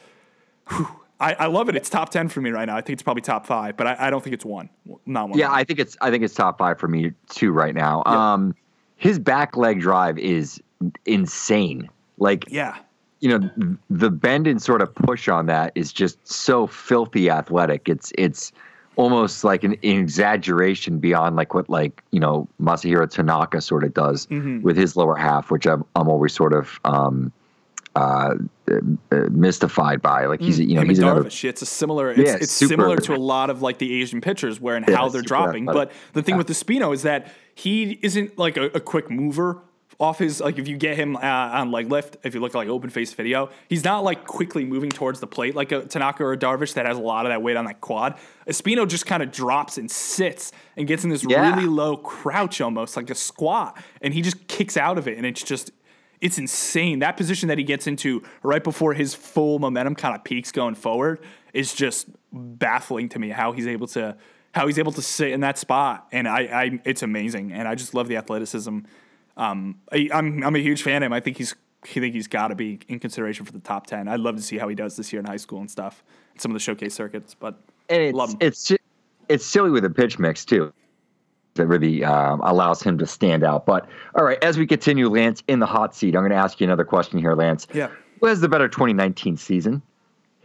I, 1.20 1.34
I 1.34 1.46
love 1.48 1.70
it. 1.70 1.76
It's 1.76 1.90
top 1.90 2.10
ten 2.10 2.28
for 2.28 2.42
me 2.42 2.50
right 2.52 2.66
now. 2.66 2.76
I 2.76 2.82
think 2.82 2.96
it's 2.96 3.04
probably 3.04 3.22
top 3.22 3.46
five, 3.46 3.78
but 3.78 3.88
I, 3.88 3.96
I 4.00 4.10
don't 4.10 4.24
think 4.24 4.34
it's 4.34 4.46
one. 4.46 4.70
Not 5.06 5.30
one. 5.30 5.40
Yeah, 5.40 5.52
I 5.52 5.64
think 5.64 5.80
it's 5.80 5.96
I 6.02 6.12
think 6.12 6.24
it's 6.24 6.34
top 6.34 6.58
five 6.58 6.80
for 6.80 6.88
me 6.88 7.12
too 7.30 7.52
right 7.52 7.74
now. 7.74 8.04
Um, 8.06 8.56
his 8.98 9.20
back 9.20 9.56
leg 9.56 9.80
drive 9.80 10.18
is 10.18 10.62
insane. 11.06 11.90
Like 12.18 12.46
yeah, 12.50 12.78
you 13.20 13.30
know, 13.30 13.78
the 13.90 14.12
bend 14.12 14.46
and 14.48 14.62
sort 14.62 14.82
of 14.82 14.94
push 14.94 15.28
on 15.28 15.46
that 15.46 15.72
is 15.76 15.94
just 15.94 16.26
so 16.28 16.68
filthy 16.68 17.30
athletic. 17.30 17.88
It's 17.88 18.12
it's 18.18 18.52
almost 18.98 19.44
like 19.44 19.64
an, 19.64 19.74
an 19.74 20.00
exaggeration 20.00 21.00
beyond 21.00 21.36
like 21.36 21.54
what 21.54 21.70
like 21.70 22.04
you 22.12 22.20
know 22.20 22.48
Masahiro 22.62 23.10
Tanaka 23.10 23.62
sort 23.62 23.84
of 23.84 23.94
does 23.94 24.28
with 24.64 24.78
his 24.78 24.96
lower 24.96 25.16
half, 25.16 25.50
which 25.50 25.66
I'm 25.66 25.86
I'm 25.96 26.10
always 26.10 26.34
sort 26.34 26.54
of 26.54 26.80
um, 26.84 27.32
uh, 27.96 28.36
Uh, 28.72 28.78
uh, 29.12 29.30
mystified 29.30 30.02
by. 30.02 30.26
Like 30.26 30.42
he's 30.42 30.60
mm. 30.60 30.68
you 30.68 30.76
know 30.76 30.82
Him 30.82 30.90
he's 30.90 30.98
and 30.98 31.08
another 31.08 31.30
Darvish, 31.30 31.48
it's 31.48 31.62
a 31.62 31.68
similar. 31.68 32.10
It's, 32.10 32.20
Yeah, 32.20 32.38
it's 32.42 32.52
similar 32.52 32.98
to 32.98 33.14
a 33.14 33.18
lot 33.34 33.52
of 33.52 33.62
like 33.62 33.78
the 33.78 34.02
Asian 34.02 34.22
pitchers, 34.22 34.60
where 34.60 34.76
and 34.76 34.88
Yeah, 34.88 34.96
how 34.96 35.10
they're 35.10 35.22
dropping. 35.22 35.70
athletic. 35.70 35.94
But 35.94 36.14
the 36.14 36.24
thing 36.24 36.36
with 36.36 36.48
Espino 36.48 36.92
is 36.92 37.04
that 37.04 37.32
he 37.54 38.00
isn't 38.02 38.40
like 38.40 38.58
a, 38.58 38.66
a 38.68 38.80
quick 38.80 39.12
mover 39.12 39.62
off 40.00 40.20
his 40.20 40.42
like 40.42 40.58
if 40.58 40.68
you 40.68 40.78
get 40.78 40.98
him 40.98 41.16
uh, 41.16 41.20
on 41.20 41.72
like 41.72 41.88
lift, 41.90 42.18
if 42.24 42.34
you 42.34 42.42
look 42.42 42.54
at 42.54 42.58
like 42.58 42.68
open 42.68 42.90
face 42.90 43.14
video, 43.14 43.50
he's 43.70 43.84
not 43.84 44.04
like 44.04 44.26
quickly 44.26 44.66
moving 44.66 44.90
towards 44.90 45.20
the 45.20 45.28
plate 45.28 45.56
like 45.56 45.72
a 45.72 45.86
Tanaka 45.86 46.24
or 46.24 46.34
a 46.34 46.38
Darvish 46.38 46.74
that 46.74 46.86
has 46.86 46.98
a 46.98 47.02
lot 47.02 47.26
of 47.26 47.30
that 47.30 47.42
weight 47.42 47.58
on 47.58 47.66
that 47.66 47.82
quad. 47.82 48.18
Espino 48.48 48.88
just 48.88 49.06
kind 49.06 49.24
of 49.24 49.32
drops 49.32 49.78
and 49.78 49.90
sits 49.90 50.52
and 50.76 50.88
gets 50.88 51.04
in 51.04 51.10
this 51.10 51.24
Yeah. 51.24 51.54
really 51.54 51.68
low 51.68 51.98
crouch 51.98 52.62
almost 52.62 52.98
like 52.98 53.10
a 53.10 53.16
squat, 53.16 53.78
and 54.02 54.14
he 54.14 54.22
just 54.22 54.48
kicks 54.48 54.76
out 54.76 54.98
of 54.98 55.08
it, 55.08 55.18
and 55.18 55.26
it's 55.26 55.44
just 55.44 55.72
it's 56.22 56.38
insane. 56.38 57.00
That 57.00 57.18
position 57.18 57.50
that 57.50 57.58
he 57.58 57.64
gets 57.64 57.88
into 57.88 58.24
right 58.44 58.64
before 58.64 58.94
his 58.94 59.14
full 59.14 59.60
momentum 59.60 59.96
kind 59.96 60.16
of 60.16 60.24
peaks 60.24 60.52
going 60.52 60.76
forward 60.76 61.20
is 61.54 61.74
just 61.74 62.08
baffling 62.32 63.10
to 63.10 63.20
me 63.20 63.30
how 63.30 63.52
he's 63.52 63.68
able 63.68 63.88
to 63.88 64.18
how 64.54 64.68
he's 64.68 64.80
able 64.80 64.94
to 64.94 65.02
sit 65.02 65.32
in 65.32 65.42
that 65.42 65.58
spot. 65.58 66.08
And 66.12 66.28
I, 66.28 66.40
I 66.42 66.80
it's 66.86 67.04
amazing. 67.04 67.52
And 67.52 67.68
I 67.68 67.76
just 67.76 67.94
love 67.94 68.08
the 68.08 68.18
athleticism. 68.18 68.80
Um, 69.38 69.82
I, 69.92 70.10
I'm 70.14 70.44
I'm 70.44 70.56
a 70.56 70.60
huge 70.60 70.82
fan 70.82 71.04
of 71.04 71.08
him. 71.08 71.14
I 71.14 71.20
think 71.20 71.38
he's 71.38 71.56
I 71.84 71.88
think 71.88 72.14
he's 72.14 72.28
got 72.28 72.48
to 72.48 72.56
be 72.56 72.80
in 72.88 73.00
consideration 73.00 73.46
for 73.46 73.52
the 73.52 73.60
top 73.60 73.88
ten. 73.88 74.08
I'd 74.08 74.20
love 74.20 74.36
to 74.38 74.42
see 74.42 74.58
how 74.58 74.68
he 74.68 74.76
does 74.76 74.96
this 74.96 75.12
year 75.14 75.20
in 75.20 75.26
high 75.26 75.38
school 75.38 75.60
and 75.60 75.70
stuff. 75.70 76.04
Some 76.38 76.52
of 76.52 76.54
the 76.54 76.60
showcase 76.60 76.94
circuits, 76.94 77.36
but 77.36 77.60
and 77.90 78.16
love 78.16 78.36
it's 78.40 78.72
him. 78.72 78.76
it's 78.76 78.84
it's 79.28 79.46
silly 79.46 79.70
with 79.70 79.86
a 79.86 79.90
pitch 79.90 80.20
mix 80.20 80.46
too. 80.46 80.74
That 81.56 81.68
really 81.68 82.04
um, 82.04 82.42
allows 82.42 82.84
him 82.84 82.98
to 82.98 83.08
stand 83.08 83.44
out. 83.44 83.66
But 83.66 83.88
all 84.14 84.26
right, 84.26 84.42
as 84.44 84.58
we 84.58 84.68
continue, 84.68 85.08
Lance 85.08 85.42
in 85.48 85.60
the 85.60 85.66
hot 85.66 85.96
seat, 85.96 86.16
I'm 86.16 86.22
going 86.22 86.32
to 86.32 86.38
ask 86.38 86.60
you 86.60 86.66
another 86.66 86.84
question 86.84 87.18
here, 87.18 87.34
Lance. 87.34 87.66
Yeah. 87.74 87.90
Who 88.20 88.28
has 88.28 88.42
the 88.42 88.50
better 88.50 88.68
2019 88.68 89.38
season, 89.38 89.82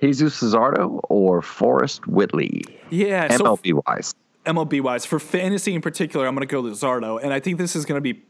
Jesus 0.01 0.41
Luzardo 0.41 1.01
or 1.09 1.43
Forrest 1.43 2.07
Whitley? 2.07 2.65
yeah. 2.91 3.37
So 3.37 3.57
MLB 3.57 3.83
wise. 3.87 4.15
MLB 4.47 4.81
wise, 4.81 5.05
for 5.05 5.19
fantasy 5.19 5.75
in 5.75 5.83
particular, 5.83 6.27
I'm 6.27 6.35
going 6.35 6.47
to 6.47 6.51
go 6.51 6.63
Luzardo, 6.63 7.23
and 7.23 7.33
I 7.33 7.41
think 7.41 7.59
this 7.59 7.75
is 7.75 7.85
going 7.85 7.97
to 7.97 8.15
be 8.15 8.23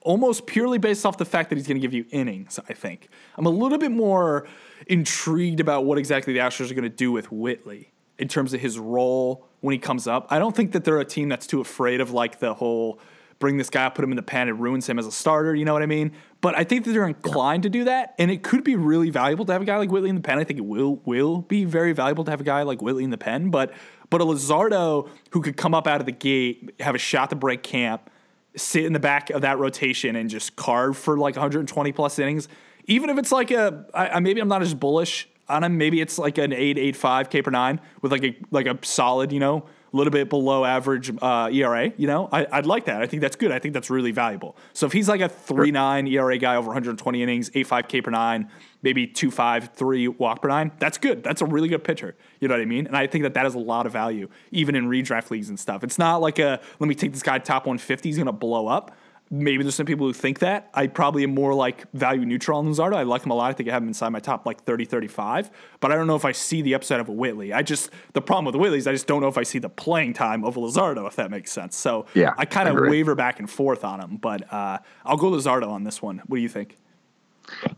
almost 0.00 0.46
purely 0.46 0.78
based 0.78 1.06
off 1.06 1.16
the 1.16 1.24
fact 1.24 1.48
that 1.50 1.56
he's 1.56 1.66
going 1.66 1.80
to 1.80 1.80
give 1.80 1.94
you 1.94 2.04
innings. 2.10 2.58
I 2.68 2.72
think 2.72 3.08
I'm 3.36 3.46
a 3.46 3.50
little 3.50 3.78
bit 3.78 3.92
more 3.92 4.46
intrigued 4.88 5.60
about 5.60 5.84
what 5.84 5.98
exactly 5.98 6.32
the 6.32 6.40
Astros 6.40 6.70
are 6.70 6.74
going 6.74 6.82
to 6.82 6.88
do 6.88 7.12
with 7.12 7.30
Whitley 7.30 7.92
in 8.18 8.28
terms 8.28 8.52
of 8.52 8.60
his 8.60 8.78
role 8.78 9.48
when 9.62 9.72
he 9.72 9.78
comes 9.78 10.06
up. 10.06 10.26
I 10.28 10.38
don't 10.38 10.54
think 10.54 10.72
that 10.72 10.84
they're 10.84 11.00
a 11.00 11.04
team 11.04 11.30
that's 11.30 11.46
too 11.46 11.60
afraid 11.62 12.00
of 12.02 12.10
like 12.10 12.38
the 12.38 12.52
whole 12.52 13.00
bring 13.38 13.56
this 13.56 13.70
guy, 13.70 13.88
put 13.88 14.04
him 14.04 14.12
in 14.12 14.16
the 14.16 14.22
pen, 14.22 14.48
it 14.48 14.52
ruins 14.52 14.88
him 14.88 15.00
as 15.00 15.06
a 15.06 15.10
starter. 15.10 15.52
You 15.52 15.64
know 15.64 15.72
what 15.72 15.82
I 15.82 15.86
mean? 15.86 16.12
But 16.40 16.56
I 16.56 16.62
think 16.62 16.84
that 16.84 16.92
they're 16.92 17.08
inclined 17.08 17.64
to 17.64 17.68
do 17.70 17.84
that, 17.84 18.14
and 18.18 18.30
it 18.30 18.44
could 18.44 18.62
be 18.62 18.76
really 18.76 19.10
valuable 19.10 19.44
to 19.46 19.52
have 19.52 19.62
a 19.62 19.64
guy 19.64 19.78
like 19.78 19.90
Whitley 19.90 20.10
in 20.10 20.14
the 20.14 20.20
pen. 20.20 20.38
I 20.38 20.44
think 20.44 20.58
it 20.60 20.64
will 20.64 21.00
will 21.04 21.38
be 21.42 21.64
very 21.64 21.92
valuable 21.92 22.22
to 22.24 22.30
have 22.30 22.40
a 22.40 22.44
guy 22.44 22.62
like 22.62 22.80
Whitley 22.82 23.02
in 23.02 23.10
the 23.10 23.18
pen. 23.18 23.50
But 23.50 23.72
but 24.10 24.20
a 24.20 24.24
Luzardo 24.24 25.08
who 25.30 25.40
could 25.40 25.56
come 25.56 25.74
up 25.74 25.86
out 25.88 25.98
of 26.00 26.06
the 26.06 26.12
gate, 26.12 26.72
have 26.80 26.94
a 26.94 26.98
shot 26.98 27.30
to 27.30 27.36
break 27.36 27.62
camp, 27.64 28.10
sit 28.56 28.84
in 28.84 28.92
the 28.92 29.00
back 29.00 29.30
of 29.30 29.40
that 29.42 29.58
rotation 29.58 30.14
and 30.16 30.28
just 30.30 30.54
carve 30.54 30.96
for 30.96 31.16
like 31.18 31.34
120 31.34 31.90
plus 31.92 32.18
innings. 32.20 32.46
Even 32.86 33.10
if 33.10 33.18
it's 33.18 33.32
like 33.32 33.50
a, 33.50 33.86
I, 33.94 34.08
I- 34.08 34.20
maybe 34.20 34.40
I'm 34.40 34.48
not 34.48 34.62
as 34.62 34.74
bullish 34.74 35.28
on 35.48 35.64
him. 35.64 35.78
Maybe 35.78 36.00
it's 36.00 36.18
like 36.18 36.38
an 36.38 36.52
eight, 36.52 36.78
eight, 36.78 36.96
five 36.96 37.30
K 37.30 37.42
per 37.42 37.50
nine 37.50 37.80
with 38.00 38.12
like 38.12 38.24
a 38.24 38.36
like 38.50 38.66
a 38.66 38.78
solid, 38.82 39.32
you 39.32 39.40
know, 39.40 39.66
a 39.92 39.96
little 39.96 40.10
bit 40.10 40.30
below 40.30 40.64
average 40.64 41.12
uh, 41.20 41.50
ERA. 41.52 41.92
You 41.96 42.06
know, 42.06 42.28
I, 42.32 42.46
I'd 42.50 42.66
like 42.66 42.86
that. 42.86 43.02
I 43.02 43.06
think 43.06 43.20
that's 43.20 43.36
good. 43.36 43.52
I 43.52 43.58
think 43.58 43.74
that's 43.74 43.90
really 43.90 44.12
valuable. 44.12 44.56
So 44.72 44.86
if 44.86 44.92
he's 44.92 45.08
like 45.08 45.20
a 45.20 45.28
three 45.28 45.70
nine 45.70 46.06
ERA 46.06 46.38
guy 46.38 46.56
over 46.56 46.68
120 46.68 47.22
innings, 47.22 47.50
eight 47.54 47.66
five 47.66 47.88
K 47.88 48.00
per 48.00 48.10
nine, 48.10 48.50
maybe 48.82 49.06
two 49.06 49.30
five 49.30 49.70
three 49.74 50.08
walk 50.08 50.42
per 50.42 50.48
nine, 50.48 50.72
that's 50.78 50.98
good. 50.98 51.22
That's 51.22 51.42
a 51.42 51.46
really 51.46 51.68
good 51.68 51.84
pitcher. 51.84 52.14
You 52.40 52.48
know 52.48 52.54
what 52.54 52.62
I 52.62 52.66
mean? 52.66 52.86
And 52.86 52.96
I 52.96 53.06
think 53.06 53.22
that 53.24 53.34
that 53.34 53.44
has 53.44 53.54
a 53.54 53.60
lot 53.60 53.86
of 53.86 53.92
value 53.92 54.28
even 54.50 54.74
in 54.74 54.86
redraft 54.88 55.30
leagues 55.30 55.48
and 55.48 55.58
stuff. 55.58 55.84
It's 55.84 55.98
not 55.98 56.20
like 56.20 56.38
a 56.38 56.60
let 56.78 56.88
me 56.88 56.94
take 56.94 57.12
this 57.12 57.22
guy 57.22 57.38
top 57.38 57.66
150. 57.66 58.08
He's 58.08 58.18
gonna 58.18 58.32
blow 58.32 58.66
up. 58.66 58.96
Maybe 59.34 59.62
there's 59.62 59.74
some 59.74 59.86
people 59.86 60.06
who 60.06 60.12
think 60.12 60.40
that. 60.40 60.68
I 60.74 60.88
probably 60.88 61.24
am 61.24 61.34
more 61.34 61.54
like 61.54 61.90
value 61.92 62.26
neutral 62.26 62.58
on 62.58 62.66
Luzardo. 62.66 62.96
I 62.96 63.02
like 63.02 63.24
him 63.24 63.30
a 63.30 63.34
lot. 63.34 63.48
I 63.48 63.54
think 63.54 63.66
I 63.70 63.72
have 63.72 63.82
him 63.82 63.88
inside 63.88 64.10
my 64.10 64.20
top 64.20 64.44
like 64.44 64.62
30, 64.64 64.84
35. 64.84 65.50
But 65.80 65.90
I 65.90 65.94
don't 65.94 66.06
know 66.06 66.16
if 66.16 66.26
I 66.26 66.32
see 66.32 66.60
the 66.60 66.74
upside 66.74 67.00
of 67.00 67.08
a 67.08 67.12
Whitley. 67.12 67.50
I 67.50 67.62
just, 67.62 67.88
the 68.12 68.20
problem 68.20 68.44
with 68.44 68.52
the 68.52 68.58
Whitley 68.58 68.76
is 68.76 68.86
I 68.86 68.92
just 68.92 69.06
don't 69.06 69.22
know 69.22 69.28
if 69.28 69.38
I 69.38 69.42
see 69.42 69.58
the 69.58 69.70
playing 69.70 70.12
time 70.12 70.44
of 70.44 70.58
a 70.58 70.60
Luzardo, 70.60 71.06
if 71.06 71.16
that 71.16 71.30
makes 71.30 71.50
sense. 71.50 71.76
So 71.76 72.04
Yeah, 72.12 72.34
I 72.36 72.44
kind 72.44 72.68
of 72.68 72.76
waver 72.78 73.14
back 73.14 73.38
and 73.38 73.48
forth 73.48 73.84
on 73.84 74.00
him. 74.00 74.18
But 74.18 74.52
uh, 74.52 74.80
I'll 75.06 75.16
go 75.16 75.30
Luzardo 75.30 75.68
on 75.70 75.84
this 75.84 76.02
one. 76.02 76.18
What 76.26 76.36
do 76.36 76.42
you 76.42 76.50
think? 76.50 76.76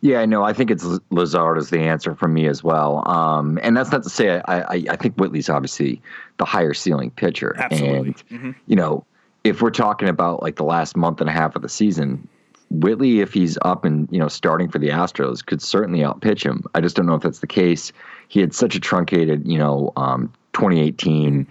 Yeah, 0.01 0.21
I 0.21 0.27
know. 0.27 0.43
I 0.43 0.53
think 0.53 0.73
it's 0.73 0.85
Lazard 1.11 1.59
is 1.59 1.71
the 1.71 1.81
answer 1.81 2.15
for 2.15 2.29
me 2.29 2.47
as 2.47 2.65
well. 2.65 3.09
Um, 3.09 3.59
and 3.63 3.77
that's 3.77 3.93
not 3.93 4.03
to 4.03 4.11
say 4.11 4.41
I, 4.45 4.61
I, 4.61 4.85
I 4.91 4.97
think 4.97 5.15
Whitley's 5.17 5.49
obviously 5.49 6.03
the 6.39 6.45
higher 6.45 6.75
ceiling 6.75 7.11
pitcher. 7.11 7.55
Absolutely. 7.59 8.13
Mm-hmm. 8.13 8.47
And, 8.47 8.55
you 8.67 8.77
know, 8.77 9.07
if 9.45 9.63
we're 9.63 9.71
talking 9.71 10.09
about 10.09 10.43
like 10.43 10.57
the 10.57 10.65
last 10.65 10.97
month 10.97 11.21
and 11.21 11.31
a 11.31 11.33
half 11.33 11.55
of 11.55 11.63
the 11.63 11.69
season, 11.69 12.27
Whitley, 12.71 13.21
if 13.21 13.33
he's 13.33 13.57
up 13.63 13.85
and, 13.85 14.09
you 14.11 14.19
know, 14.19 14.29
starting 14.29 14.69
for 14.69 14.79
the 14.79 14.89
Astros, 14.89 15.45
could 15.45 15.63
certainly 15.63 16.03
outpitch 16.03 16.45
him. 16.45 16.65
I 16.75 16.81
just 16.81 16.97
don't 16.97 17.07
know 17.07 17.15
if 17.15 17.23
that's 17.23 17.39
the 17.39 17.47
case. 17.47 17.93
He 18.29 18.41
had 18.41 18.55
such 18.55 18.75
a 18.75 18.81
truncated, 18.81 19.47
you 19.47 19.59
know, 19.59 19.93
um, 19.97 20.33
2018 20.55 21.47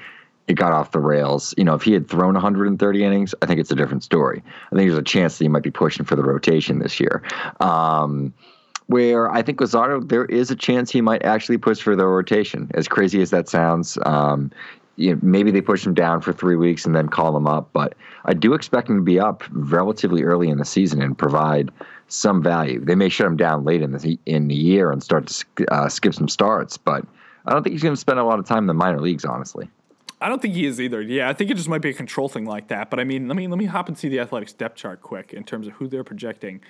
it 0.48 0.56
got 0.56 0.74
off 0.74 0.92
the 0.92 1.00
rails. 1.00 1.54
You 1.58 1.64
know, 1.64 1.74
if 1.74 1.84
he 1.84 1.94
had 1.94 2.10
thrown 2.10 2.34
130 2.34 3.04
innings, 3.04 3.34
I 3.42 3.46
think 3.46 3.60
it's 3.60 3.72
a 3.72 3.76
different 3.76 4.04
story. 4.04 4.44
I 4.72 4.76
think 4.76 4.90
there's 4.90 4.98
a 4.98 5.02
chance 5.02 5.38
that 5.38 5.46
he 5.46 5.48
might 5.48 5.64
be 5.64 5.72
pushing 5.72 6.06
for 6.06 6.16
the 6.16 6.24
rotation 6.24 6.80
this 6.80 7.00
year. 7.00 7.24
Um, 7.60 8.34
where 8.88 9.32
I 9.32 9.42
think 9.42 9.60
Luzardo, 9.60 10.08
there 10.08 10.26
is 10.26 10.52
a 10.52 10.56
chance 10.56 10.92
he 10.92 11.00
might 11.00 11.24
actually 11.24 11.58
push 11.58 11.82
for 11.82 11.96
the 11.96 12.06
rotation. 12.06 12.70
As 12.74 12.90
crazy 12.90 13.22
as 13.22 13.30
that 13.30 13.48
sounds, 13.48 13.98
um, 14.06 14.52
you 14.96 15.14
know, 15.14 15.20
maybe 15.22 15.52
they 15.52 15.62
push 15.62 15.86
him 15.86 15.94
down 15.94 16.22
for 16.22 16.34
three 16.34 16.56
weeks 16.56 16.86
and 16.86 16.96
then 16.96 17.10
call 17.10 17.36
him 17.36 17.48
up. 17.48 17.70
But 17.74 17.96
I 18.26 18.34
do 18.34 18.54
expect 18.54 18.90
him 18.90 18.98
to 18.98 19.02
be 19.02 19.20
up 19.20 19.44
relatively 19.52 20.24
early 20.24 20.50
in 20.50 20.58
the 20.58 20.66
season 20.66 21.02
and 21.02 21.18
provide 21.18 21.72
some 22.08 22.44
value. 22.44 22.84
They 22.84 22.96
may 22.96 23.10
shut 23.10 23.28
him 23.28 23.38
down 23.38 23.64
late 23.64 23.82
in 23.82 23.92
the 23.92 24.20
in 24.26 24.48
the 24.48 24.56
year 24.56 24.92
and 24.92 25.02
start 25.02 25.28
to 25.28 25.74
uh, 25.74 25.90
skip 25.90 26.14
some 26.14 26.30
starts, 26.30 26.78
but 26.78 27.06
I 27.46 27.52
don't 27.52 27.64
think 27.64 27.74
he's 27.74 27.84
going 27.84 27.96
to 27.96 28.00
spend 28.00 28.20
a 28.20 28.24
lot 28.24 28.40
of 28.40 28.46
time 28.46 28.60
in 28.60 28.68
the 28.68 28.74
minor 28.74 29.02
leagues, 29.02 29.26
honestly. 29.26 29.70
I 30.22 30.30
don't 30.30 30.42
think 30.42 30.54
he 30.54 30.66
is 30.66 30.80
either. 30.80 31.02
Yeah, 31.02 31.28
I 31.28 31.34
think 31.34 31.52
it 31.52 31.56
just 31.56 31.68
might 31.68 31.82
be 31.82 31.90
a 31.90 31.94
control 31.94 32.30
thing 32.30 32.46
like 32.46 32.70
that. 32.70 32.90
But 32.90 33.00
I 33.00 33.04
mean, 33.04 33.28
let 33.28 33.36
me 33.36 33.48
let 33.48 33.58
me 33.58 33.66
hop 33.66 33.90
and 33.90 33.98
see 33.98 34.08
the 34.08 34.20
athletics 34.20 34.54
depth 34.54 34.78
chart 34.78 35.02
quick 35.02 35.34
in 35.34 35.44
terms 35.44 35.68
of 35.68 35.74
who 35.74 35.88
they're 35.88 36.04
projecting. 36.04 36.62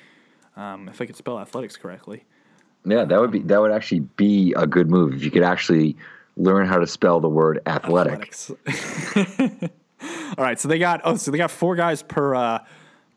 Um, 0.56 0.88
if 0.88 1.02
I 1.02 1.06
could 1.06 1.16
spell 1.16 1.40
athletics 1.40 1.78
correctly. 1.78 2.26
Yeah, 2.86 3.06
that 3.06 3.20
would 3.20 3.32
be 3.32 3.40
that 3.40 3.62
would 3.62 3.72
actually 3.72 4.02
be 4.02 4.54
a 4.58 4.66
good 4.66 4.90
move 4.90 5.14
if 5.14 5.24
you 5.24 5.32
could 5.32 5.44
actually 5.44 5.96
learn 6.36 6.68
how 6.68 6.78
to 6.78 6.88
spell 6.88 7.20
the 7.20 7.30
word 7.30 7.62
athletic. 7.66 8.34
All 10.38 10.44
right, 10.44 10.60
so 10.60 10.68
they 10.68 10.80
got 10.80 11.02
oh, 11.04 11.16
so 11.16 11.32
they 11.32 11.38
got 11.38 11.52
four 11.52 11.76
guys 11.76 12.04
per 12.04 12.36
uh, 12.36 12.60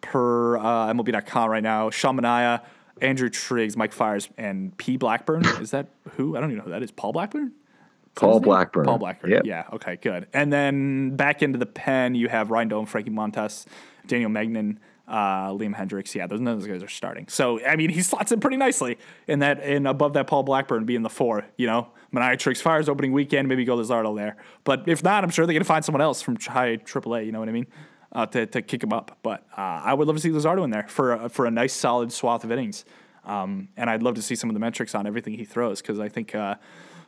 per 0.00 0.58
uh, 0.58 0.92
MLB.com 0.92 1.50
right 1.50 1.62
now. 1.62 1.90
Sean 1.90 2.18
Manaea, 2.18 2.62
Andrew 3.00 3.28
Triggs, 3.28 3.76
Mike 3.76 3.92
Fiers, 3.92 4.28
and 4.36 4.76
P 4.76 4.96
Blackburn. 4.96 5.44
Is 5.60 5.70
that 5.72 5.88
who? 6.12 6.36
I 6.36 6.40
don't 6.40 6.50
even 6.50 6.58
know 6.58 6.64
who 6.64 6.70
that 6.70 6.82
is. 6.82 6.90
Paul 6.90 7.12
Blackburn. 7.12 7.52
Paul? 8.14 8.40
Blackburn. 8.40 8.86
Paul 8.86 8.98
Blackburn. 8.98 9.30
Yep. 9.30 9.42
Yeah. 9.44 9.64
Okay. 9.74 9.96
Good. 9.96 10.26
And 10.32 10.50
then 10.50 11.16
back 11.16 11.42
into 11.42 11.58
the 11.58 11.66
pen, 11.66 12.14
you 12.14 12.28
have 12.28 12.50
Ryan 12.50 12.68
Doan, 12.68 12.86
Frankie 12.86 13.10
Montas, 13.10 13.66
Daniel 14.06 14.30
Mengden, 14.30 14.78
uh, 15.08 15.50
Liam 15.50 15.74
Hendriks. 15.74 16.14
Yeah, 16.14 16.26
those 16.26 16.40
those 16.40 16.66
guys 16.66 16.82
are 16.82 16.88
starting. 16.88 17.28
So 17.28 17.64
I 17.64 17.76
mean, 17.76 17.90
he 17.90 18.02
slots 18.02 18.32
in 18.32 18.40
pretty 18.40 18.56
nicely 18.56 18.98
in 19.26 19.40
that, 19.40 19.60
and 19.60 19.86
above 19.86 20.14
that, 20.14 20.26
Paul 20.26 20.42
Blackburn 20.42 20.84
being 20.84 21.02
the 21.02 21.10
four. 21.10 21.44
You 21.56 21.66
know, 21.66 21.88
Manaea 22.14 22.38
Triggs 22.38 22.60
Fiers 22.60 22.88
opening 22.88 23.12
weekend, 23.12 23.48
maybe 23.48 23.64
go 23.64 23.76
Luzardo 23.76 24.16
there. 24.16 24.36
But 24.64 24.88
if 24.88 25.02
not, 25.02 25.24
I'm 25.24 25.30
sure 25.30 25.46
they're 25.46 25.54
gonna 25.54 25.64
find 25.64 25.84
someone 25.84 26.02
else 26.02 26.22
from 26.22 26.36
high 26.36 26.76
AAA. 26.76 27.26
You 27.26 27.32
know 27.32 27.40
what 27.40 27.48
I 27.48 27.52
mean? 27.52 27.66
Uh, 28.12 28.24
to, 28.24 28.46
to 28.46 28.62
kick 28.62 28.82
him 28.82 28.94
up, 28.94 29.18
but 29.22 29.44
uh, 29.58 29.60
I 29.60 29.92
would 29.92 30.06
love 30.06 30.16
to 30.16 30.22
see 30.22 30.30
Luzardo 30.30 30.64
in 30.64 30.70
there 30.70 30.86
for 30.88 31.12
a, 31.12 31.28
for 31.28 31.44
a 31.44 31.50
nice 31.50 31.74
solid 31.74 32.10
swath 32.12 32.44
of 32.44 32.52
innings, 32.52 32.86
um, 33.24 33.68
and 33.76 33.90
I'd 33.90 34.02
love 34.02 34.14
to 34.14 34.22
see 34.22 34.34
some 34.34 34.48
of 34.48 34.54
the 34.54 34.60
metrics 34.60 34.94
on 34.94 35.06
everything 35.06 35.34
he 35.34 35.44
throws 35.44 35.82
because 35.82 36.00
I 36.00 36.08
think 36.08 36.34
uh, 36.34 36.54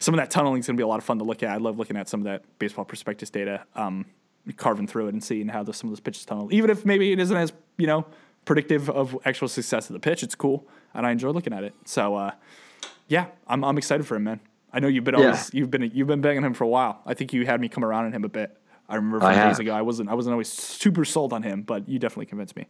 some 0.00 0.12
of 0.12 0.18
that 0.18 0.30
tunneling 0.30 0.60
is 0.60 0.66
going 0.66 0.76
to 0.76 0.80
be 0.80 0.84
a 0.84 0.88
lot 0.88 0.98
of 0.98 1.04
fun 1.04 1.18
to 1.18 1.24
look 1.24 1.42
at. 1.42 1.50
I 1.50 1.56
love 1.56 1.78
looking 1.78 1.96
at 1.96 2.08
some 2.08 2.20
of 2.20 2.24
that 2.24 2.42
baseball 2.58 2.84
prospectus 2.84 3.30
data, 3.30 3.64
um, 3.74 4.06
carving 4.56 4.86
through 4.86 5.08
it 5.08 5.12
and 5.14 5.22
seeing 5.22 5.48
how 5.48 5.62
the, 5.62 5.72
some 5.72 5.88
of 5.88 5.92
those 5.92 6.00
pitches 6.00 6.24
tunnel. 6.24 6.48
Even 6.52 6.70
if 6.70 6.84
maybe 6.84 7.12
it 7.12 7.18
isn't 7.18 7.36
as 7.36 7.52
you 7.76 7.86
know 7.86 8.06
predictive 8.44 8.88
of 8.90 9.16
actual 9.24 9.48
success 9.48 9.88
of 9.90 9.94
the 9.94 10.00
pitch, 10.00 10.22
it's 10.22 10.34
cool, 10.34 10.66
and 10.94 11.06
I 11.06 11.10
enjoy 11.10 11.30
looking 11.30 11.52
at 11.52 11.64
it. 11.64 11.74
So 11.84 12.14
uh, 12.16 12.32
yeah, 13.08 13.26
I'm 13.46 13.64
I'm 13.64 13.78
excited 13.78 14.06
for 14.06 14.16
him, 14.16 14.24
man. 14.24 14.40
I 14.72 14.80
know 14.80 14.88
you've 14.88 15.04
been 15.04 15.14
Yeah. 15.18 15.26
always 15.26 15.50
you've 15.52 15.70
been 15.70 15.90
you've 15.94 16.08
been 16.08 16.20
banging 16.20 16.44
him 16.44 16.54
for 16.54 16.64
a 16.64 16.68
while. 16.68 17.00
I 17.06 17.14
think 17.14 17.32
you 17.32 17.44
had 17.46 17.60
me 17.60 17.68
come 17.68 17.84
around 17.84 18.06
on 18.06 18.12
him 18.12 18.24
a 18.24 18.28
bit. 18.28 18.56
I 18.88 18.96
remember 18.96 19.18
I 19.18 19.34
from 19.34 19.48
days 19.48 19.56
have. 19.56 19.60
ago. 19.60 19.74
I 19.74 19.82
wasn't 19.82 20.08
I 20.08 20.14
wasn't 20.14 20.32
always 20.32 20.48
super 20.50 21.04
sold 21.04 21.32
on 21.32 21.42
him, 21.42 21.62
but 21.62 21.88
you 21.88 21.98
definitely 21.98 22.26
convinced 22.26 22.56
me. 22.56 22.66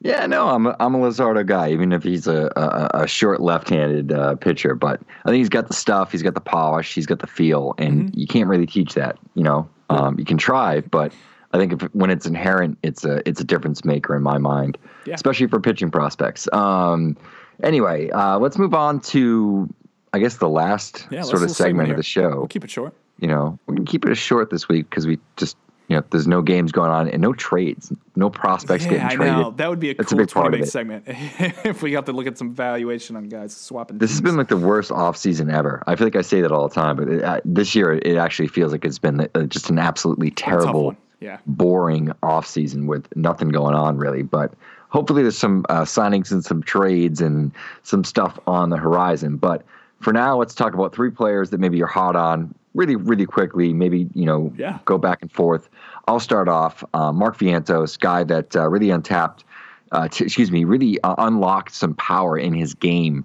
Yeah, 0.00 0.26
no, 0.26 0.48
I'm 0.48 0.66
a, 0.66 0.76
I'm 0.80 0.94
a 0.94 0.98
Luzardo 0.98 1.46
guy, 1.46 1.70
even 1.72 1.90
if 1.92 2.02
he's 2.02 2.26
a, 2.26 2.52
a, 2.56 3.04
a 3.04 3.06
short 3.06 3.40
left-handed 3.40 4.12
uh, 4.12 4.34
pitcher. 4.34 4.74
But 4.74 5.00
I 5.24 5.30
think 5.30 5.38
he's 5.38 5.48
got 5.48 5.66
the 5.68 5.72
stuff, 5.72 6.12
he's 6.12 6.22
got 6.22 6.34
the 6.34 6.42
polish, 6.42 6.92
he's 6.94 7.06
got 7.06 7.20
the 7.20 7.26
feel, 7.26 7.74
and 7.78 8.06
Mm-hmm. 8.10 8.18
you 8.20 8.26
can't 8.26 8.48
really 8.48 8.66
teach 8.66 8.92
that. 8.94 9.16
You 9.34 9.44
know, 9.44 9.68
um, 9.90 10.18
you 10.18 10.24
can 10.24 10.38
try, 10.38 10.80
but 10.80 11.12
I 11.52 11.58
think 11.58 11.72
if 11.72 11.82
when 11.94 12.10
it's 12.10 12.26
inherent, 12.26 12.78
it's 12.82 13.04
a 13.04 13.26
it's 13.28 13.40
a 13.40 13.44
difference 13.44 13.84
maker 13.84 14.14
in 14.16 14.22
my 14.22 14.38
mind, 14.38 14.76
Yeah. 15.06 15.14
especially 15.14 15.46
for 15.46 15.60
pitching 15.60 15.90
prospects. 15.90 16.48
Um, 16.52 17.16
Anyway, 17.62 18.10
uh, 18.10 18.36
let's 18.40 18.58
move 18.58 18.74
on 18.74 18.98
to, 18.98 19.72
I 20.12 20.18
guess, 20.18 20.38
the 20.38 20.48
last 20.48 21.06
Yeah, 21.12 21.22
sort 21.22 21.44
of 21.44 21.52
segment 21.52 21.92
of 21.92 21.96
the 21.96 22.02
show. 22.02 22.30
We'll 22.30 22.48
keep 22.48 22.64
it 22.64 22.70
short. 22.70 22.92
you 23.20 23.28
know, 23.28 23.60
we 23.68 23.76
can 23.76 23.84
keep 23.84 24.04
it 24.04 24.14
short 24.16 24.50
this 24.50 24.68
week 24.68 24.90
because 24.90 25.06
we 25.06 25.20
just, 25.36 25.56
you 25.88 25.96
know, 25.96 26.04
there's 26.10 26.26
no 26.26 26.40
games 26.40 26.72
going 26.72 26.90
on 26.90 27.08
and 27.08 27.20
no 27.20 27.32
trades, 27.34 27.92
no 28.16 28.30
prospects 28.30 28.84
Yeah, 28.84 28.90
getting 28.92 29.06
I 29.06 29.14
traded. 29.16 29.36
know. 29.36 29.50
That 29.50 29.68
would 29.68 29.80
be 29.80 29.90
a 29.90 29.94
That's 29.94 30.10
cool 30.12 30.20
a 30.20 30.22
big 30.22 30.30
20 30.30 30.42
part 30.42 30.54
of 30.54 30.58
minute 30.60 30.68
it. 30.68 30.70
segment 30.70 31.04
if 31.66 31.82
we 31.82 31.90
got 31.90 32.06
to 32.06 32.12
look 32.12 32.26
at 32.26 32.38
some 32.38 32.50
valuation 32.52 33.16
on 33.16 33.28
guys 33.28 33.54
swapping. 33.54 33.98
This 33.98 34.10
has 34.12 34.20
been 34.22 34.36
like 34.36 34.48
the 34.48 34.56
worst 34.56 34.90
off 34.90 35.16
season 35.16 35.50
ever. 35.50 35.82
I 35.86 35.94
feel 35.96 36.06
like 36.06 36.16
I 36.16 36.22
say 36.22 36.40
that 36.40 36.50
all 36.52 36.66
the 36.68 36.74
time, 36.74 36.96
but 36.96 37.08
it, 37.08 37.22
uh, 37.22 37.40
this 37.44 37.74
year 37.74 37.92
it 37.92 38.16
actually 38.16 38.48
feels 38.48 38.72
like 38.72 38.84
it's 38.84 38.98
been 38.98 39.28
uh, 39.34 39.42
just 39.44 39.68
an 39.70 39.78
absolutely 39.78 40.30
terrible. 40.30 40.96
Yeah. 41.20 41.38
boring 41.46 42.12
off 42.22 42.46
season 42.46 42.86
with 42.86 43.06
nothing 43.16 43.48
going 43.48 43.74
on 43.74 43.96
really. 43.96 44.22
But 44.22 44.52
hopefully 44.90 45.22
there's 45.22 45.38
some 45.38 45.64
uh, 45.70 45.82
signings 45.82 46.30
and 46.32 46.44
some 46.44 46.62
trades 46.62 47.22
and 47.22 47.50
some 47.82 48.04
stuff 48.04 48.38
on 48.46 48.68
the 48.68 48.76
horizon. 48.76 49.38
But 49.38 49.64
for 50.00 50.12
now, 50.12 50.36
let's 50.36 50.54
talk 50.54 50.74
about 50.74 50.94
three 50.94 51.10
players 51.10 51.48
that 51.50 51.60
maybe 51.60 51.78
you're 51.78 51.86
hot 51.86 52.14
on 52.14 52.54
really, 52.74 52.96
really 52.96 53.26
quickly. 53.26 53.72
Maybe 53.72 54.08
you 54.14 54.26
know 54.26 54.52
Yeah. 54.56 54.78
go 54.84 54.98
back 54.98 55.22
and 55.22 55.30
forth. 55.32 55.68
I'll 56.06 56.20
start 56.20 56.48
off. 56.48 56.84
Uh, 56.92 57.12
Mark 57.12 57.38
Vientos, 57.38 57.98
guy 57.98 58.24
that 58.24 58.54
uh, 58.56 58.68
really 58.68 58.90
untapped. 58.90 59.44
Uh, 59.92 60.08
t- 60.08 60.24
excuse 60.24 60.50
me, 60.50 60.64
really 60.64 61.00
uh, 61.02 61.14
unlocked 61.18 61.72
some 61.72 61.94
power 61.94 62.36
in 62.36 62.52
his 62.52 62.74
game 62.74 63.24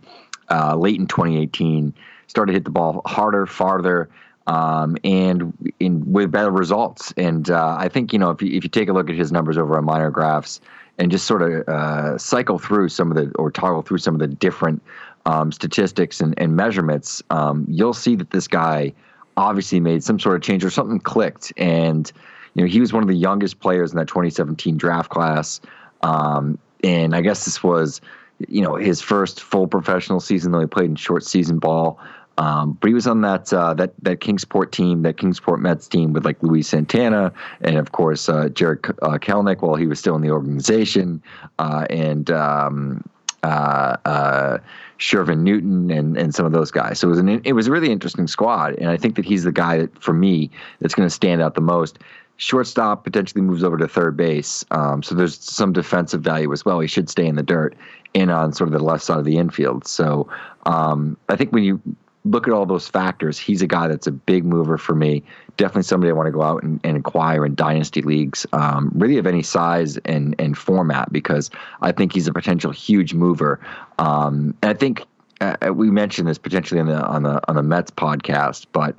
uh, 0.51 0.75
late 0.75 0.99
in 0.99 1.07
2018. 1.07 1.93
Started 2.27 2.51
to 2.51 2.55
hit 2.55 2.63
the 2.63 2.69
ball 2.69 3.01
harder, 3.07 3.47
farther, 3.47 4.07
um, 4.45 4.95
and 5.03 5.51
in 5.79 6.11
with 6.11 6.31
better 6.31 6.51
results. 6.51 7.11
And 7.17 7.49
uh, 7.49 7.75
I 7.79 7.89
think 7.89 8.13
you 8.13 8.19
know 8.19 8.29
if 8.29 8.41
you, 8.41 8.55
if 8.55 8.63
you 8.63 8.69
take 8.69 8.87
a 8.87 8.93
look 8.93 9.09
at 9.09 9.15
his 9.15 9.31
numbers 9.31 9.57
over 9.57 9.77
on 9.77 9.83
minor 9.85 10.11
graphs 10.11 10.61
and 10.99 11.09
just 11.09 11.25
sort 11.25 11.41
of 11.41 11.67
uh, 11.67 12.17
cycle 12.19 12.59
through 12.59 12.89
some 12.89 13.09
of 13.09 13.17
the 13.17 13.31
or 13.39 13.49
toggle 13.49 13.81
through 13.81 13.97
some 13.99 14.13
of 14.13 14.19
the 14.19 14.27
different 14.27 14.81
um, 15.25 15.51
statistics 15.51 16.21
and, 16.21 16.33
and 16.37 16.55
measurements, 16.55 17.23
um, 17.31 17.65
you'll 17.67 17.93
see 17.93 18.15
that 18.15 18.29
this 18.31 18.47
guy 18.47 18.93
obviously 19.39 19.79
made 19.79 20.03
some 20.03 20.19
sort 20.19 20.35
of 20.35 20.41
change 20.41 20.63
or 20.63 20.69
something 20.69 20.99
clicked. 20.99 21.53
And 21.57 22.11
you 22.53 22.63
know 22.63 22.67
he 22.67 22.79
was 22.79 22.93
one 22.93 23.03
of 23.03 23.09
the 23.09 23.15
youngest 23.15 23.59
players 23.59 23.91
in 23.91 23.97
that 23.97 24.07
2017 24.07 24.77
draft 24.77 25.09
class. 25.09 25.61
Um, 26.01 26.57
and 26.83 27.15
I 27.15 27.21
guess 27.21 27.45
this 27.45 27.61
was, 27.61 28.01
you 28.47 28.61
know, 28.61 28.75
his 28.75 29.01
first 29.01 29.41
full 29.41 29.67
professional 29.67 30.19
season, 30.19 30.51
though 30.51 30.61
he 30.61 30.65
played 30.65 30.89
in 30.89 30.95
short 30.95 31.23
season 31.23 31.59
ball. 31.59 31.99
Um, 32.37 32.77
but 32.79 32.87
he 32.87 32.93
was 32.93 33.05
on 33.05 33.19
that 33.21 33.51
uh, 33.51 33.73
that 33.73 33.93
that 34.01 34.21
Kingsport 34.21 34.71
team, 34.71 35.01
that 35.01 35.17
Kingsport 35.17 35.59
Mets 35.59 35.89
team 35.89 36.13
with 36.13 36.23
like 36.23 36.41
Luis 36.41 36.69
Santana 36.69 37.33
and 37.59 37.77
of 37.77 37.91
course 37.91 38.29
uh, 38.29 38.47
Jared 38.47 38.85
uh, 39.01 39.17
Kelenic 39.17 39.61
while 39.61 39.75
he 39.75 39.87
was 39.87 39.99
still 39.99 40.15
in 40.15 40.21
the 40.21 40.31
organization, 40.31 41.21
uh, 41.59 41.85
and 41.89 42.31
um, 42.31 43.03
uh, 43.43 43.97
uh, 44.05 44.57
Shervin 44.99 45.39
Newton 45.39 45.91
and 45.91 46.17
and 46.17 46.35
some 46.35 46.45
of 46.45 46.51
those 46.51 46.71
guys. 46.71 46.99
So 46.99 47.07
it 47.07 47.11
was 47.11 47.19
an 47.19 47.41
it 47.43 47.53
was 47.53 47.67
a 47.67 47.71
really 47.71 47.91
interesting 47.91 48.27
squad, 48.27 48.75
and 48.75 48.89
I 48.89 48.97
think 48.97 49.15
that 49.15 49.25
he's 49.25 49.43
the 49.43 49.51
guy 49.51 49.77
that 49.77 50.01
for 50.01 50.13
me 50.13 50.49
that's 50.79 50.95
going 50.95 51.07
to 51.07 51.13
stand 51.13 51.41
out 51.41 51.55
the 51.55 51.61
most. 51.61 51.99
Shortstop 52.37 53.03
potentially 53.03 53.41
moves 53.41 53.65
over 53.65 53.77
to 53.77 53.87
third 53.87 54.15
base, 54.15 54.63
um, 54.71 55.03
so 55.03 55.13
there's 55.13 55.37
some 55.37 55.73
defensive 55.73 56.21
value 56.21 56.53
as 56.53 56.63
well. 56.63 56.79
He 56.79 56.87
should 56.87 57.09
stay 57.09 57.25
in 57.25 57.35
the 57.35 57.43
dirt 57.43 57.75
and 58.15 58.31
on 58.31 58.53
sort 58.53 58.69
of 58.69 58.73
the 58.73 58.83
left 58.83 59.03
side 59.03 59.19
of 59.19 59.25
the 59.25 59.37
infield. 59.37 59.85
So 59.85 60.29
um, 60.65 61.17
I 61.27 61.35
think 61.35 61.51
when 61.51 61.63
you 61.63 61.81
look 62.25 62.47
at 62.47 62.53
all 62.53 62.65
those 62.65 62.87
factors, 62.87 63.37
he's 63.37 63.61
a 63.61 63.67
guy 63.67 63.87
that's 63.87 64.07
a 64.07 64.11
big 64.11 64.45
mover 64.45 64.77
for 64.77 64.93
me. 64.93 65.23
Definitely 65.57 65.83
somebody 65.83 66.09
I 66.09 66.13
want 66.13 66.27
to 66.27 66.31
go 66.31 66.41
out 66.41 66.63
and, 66.63 66.79
and 66.83 66.97
acquire 66.97 67.45
in 67.45 67.55
dynasty 67.55 68.01
leagues, 68.01 68.45
um, 68.53 68.91
really 68.93 69.17
of 69.17 69.27
any 69.27 69.43
size 69.43 69.97
and 70.05 70.35
and 70.39 70.57
format, 70.57 71.11
because 71.11 71.49
I 71.81 71.91
think 71.91 72.13
he's 72.13 72.27
a 72.27 72.33
potential 72.33 72.71
huge 72.71 73.13
mover. 73.13 73.59
Um, 73.97 74.55
and 74.61 74.71
I 74.71 74.73
think 74.73 75.05
uh, 75.41 75.55
we 75.73 75.89
mentioned 75.89 76.27
this 76.27 76.37
potentially 76.37 76.79
on 76.79 76.87
the 76.87 77.01
on 77.05 77.23
the 77.23 77.41
on 77.49 77.55
the 77.55 77.63
Mets 77.63 77.91
podcast, 77.91 78.67
but 78.73 78.95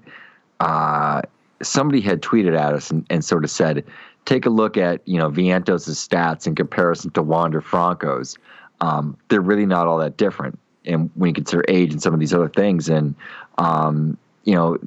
uh, 0.61 1.23
somebody 1.63 2.01
had 2.01 2.23
tweeted 2.23 2.59
at 2.59 2.75
us 2.75 2.91
and, 2.91 3.07
and 3.11 3.25
sort 3.25 3.45
of 3.45 3.51
said, 3.51 3.85
take 4.25 4.47
a 4.47 4.51
look 4.51 4.77
at 4.77 5.07
you 5.07 5.19
know 5.19 5.31
Vientos' 5.31 5.89
stats 5.89 6.47
in 6.47 6.55
comparison 6.55 7.11
to 7.13 7.23
Wander 7.23 7.61
Franco's. 7.61 8.37
Um, 8.81 9.17
they're 9.29 9.43
really 9.43 9.67
not 9.67 9.87
all 9.87 9.99
that 9.99 10.17
different, 10.17 10.59
and 10.85 11.11
when 11.15 11.29
you 11.29 11.35
consider 11.35 11.65
age 11.69 11.93
and 11.93 12.03
some 12.03 12.15
of 12.15 12.21
these 12.21 12.35
other 12.35 12.49
things, 12.49 12.89
and 12.89 13.15
um, 13.59 14.17
you 14.45 14.55
know, 14.55 14.79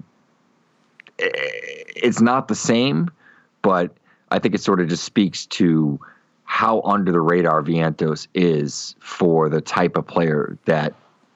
it's 1.18 2.22
not 2.22 2.48
the 2.48 2.56
same, 2.56 3.10
but 3.62 3.96
I 4.32 4.40
think 4.40 4.56
it 4.56 4.62
sort 4.62 4.80
of 4.80 4.90
just 4.90 5.04
speaks 5.04 5.46
to 5.48 6.00
how 6.46 6.82
under 6.82 7.12
the 7.12 7.22
radar 7.22 7.62
Vientos 7.62 8.28
is 8.34 8.96
for 9.00 9.50
the 9.50 9.62
type 9.62 9.98
of 9.98 10.06
player 10.06 10.58
that 10.66 10.94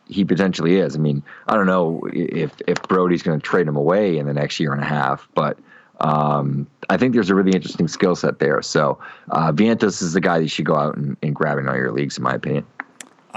he 0.08 0.24
potentially 0.24 0.78
is. 0.78 0.96
I 0.96 1.00
mean, 1.00 1.24
I 1.48 1.56
don't 1.56 1.66
know 1.66 2.02
if 2.14 2.52
if 2.68 2.82
Brodie's 2.84 3.24
going 3.24 3.40
to 3.40 3.46
trade 3.46 3.68
him 3.68 3.76
away 3.76 4.18
in 4.18 4.26
the 4.26 4.34
next 4.34 4.60
year 4.60 4.72
and 4.72 4.82
a 4.82 4.86
half, 4.86 5.28
but 5.36 5.58
um, 6.00 6.68
I 6.90 6.98
think 6.98 7.14
there's 7.14 7.30
a 7.30 7.36
really 7.36 7.52
interesting 7.52 7.88
skill 7.88 8.16
set 8.16 8.40
there. 8.40 8.62
So 8.62 9.00
uh, 9.32 9.52
Vientos 9.52 10.02
is 10.02 10.14
the 10.14 10.22
guy 10.22 10.38
that 10.38 10.44
you 10.44 10.50
should 10.50 10.66
go 10.66 10.76
out 10.76 10.96
and, 10.96 11.18
and 11.24 11.36
grab 11.36 11.58
in 11.58 11.68
all 11.68 11.76
your 11.76 11.92
leagues, 11.92 12.18
in 12.18 12.24
my 12.24 12.36
opinion. 12.36 12.66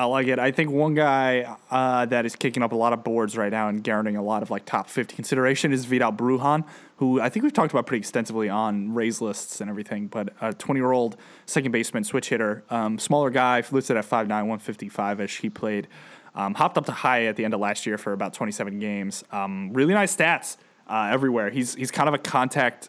I 0.01 0.05
like 0.05 0.29
it. 0.29 0.39
I 0.39 0.51
think 0.51 0.71
one 0.71 0.95
guy 0.95 1.57
uh, 1.71 2.07
that 2.07 2.25
is 2.25 2.35
kicking 2.35 2.63
up 2.63 2.73
a 2.73 2.77
lot 2.77 2.95
of 2.95 3.05
boards 3.05 3.37
right 3.37 3.53
now 3.53 3.69
and 3.69 3.85
garnering 3.85 4.17
a 4.17 4.23
lot 4.23 4.43
of 4.43 4.51
like 4.51 4.65
top 4.65 4.89
50 4.89 5.15
consideration 5.15 5.75
is 5.75 5.85
Vidal 5.85 6.11
Brujan, 6.11 6.65
who 6.97 7.21
I 7.21 7.29
think 7.29 7.43
we've 7.43 7.53
talked 7.53 7.73
about 7.73 7.87
pretty 7.87 8.01
extensively 8.01 8.49
on 8.49 8.95
raise 8.95 9.21
lists 9.21 9.61
and 9.61 9.69
everything. 9.69 10.07
But 10.07 10.33
a 10.41 10.55
20 10.55 10.81
year 10.81 10.93
old 10.93 11.19
second 11.45 11.73
baseman, 11.73 12.05
switch 12.05 12.31
hitter, 12.31 12.65
um, 12.71 12.99
smaller 12.99 13.29
guy, 13.29 13.63
listed 13.71 13.99
at 13.99 14.07
5'9, 14.07 14.29
155 14.29 15.21
ish. 15.21 15.41
He 15.41 15.51
played, 15.51 15.87
um, 16.35 16.55
hopped 16.55 16.79
up 16.79 16.87
to 16.87 16.93
high 16.93 17.27
at 17.27 17.37
the 17.37 17.45
end 17.45 17.53
of 17.53 17.61
last 17.61 17.85
year 17.85 17.99
for 17.99 18.15
about 18.15 18.33
27 18.33 18.79
games. 18.79 19.23
Um, 19.31 19.71
really 19.75 19.93
nice 19.93 20.17
stats 20.17 20.57
uh, 20.89 21.11
everywhere. 21.13 21.51
He's 21.51 21.75
he's 21.75 21.91
kind 21.91 22.09
of 22.09 22.15
a 22.15 22.19
contact 22.19 22.89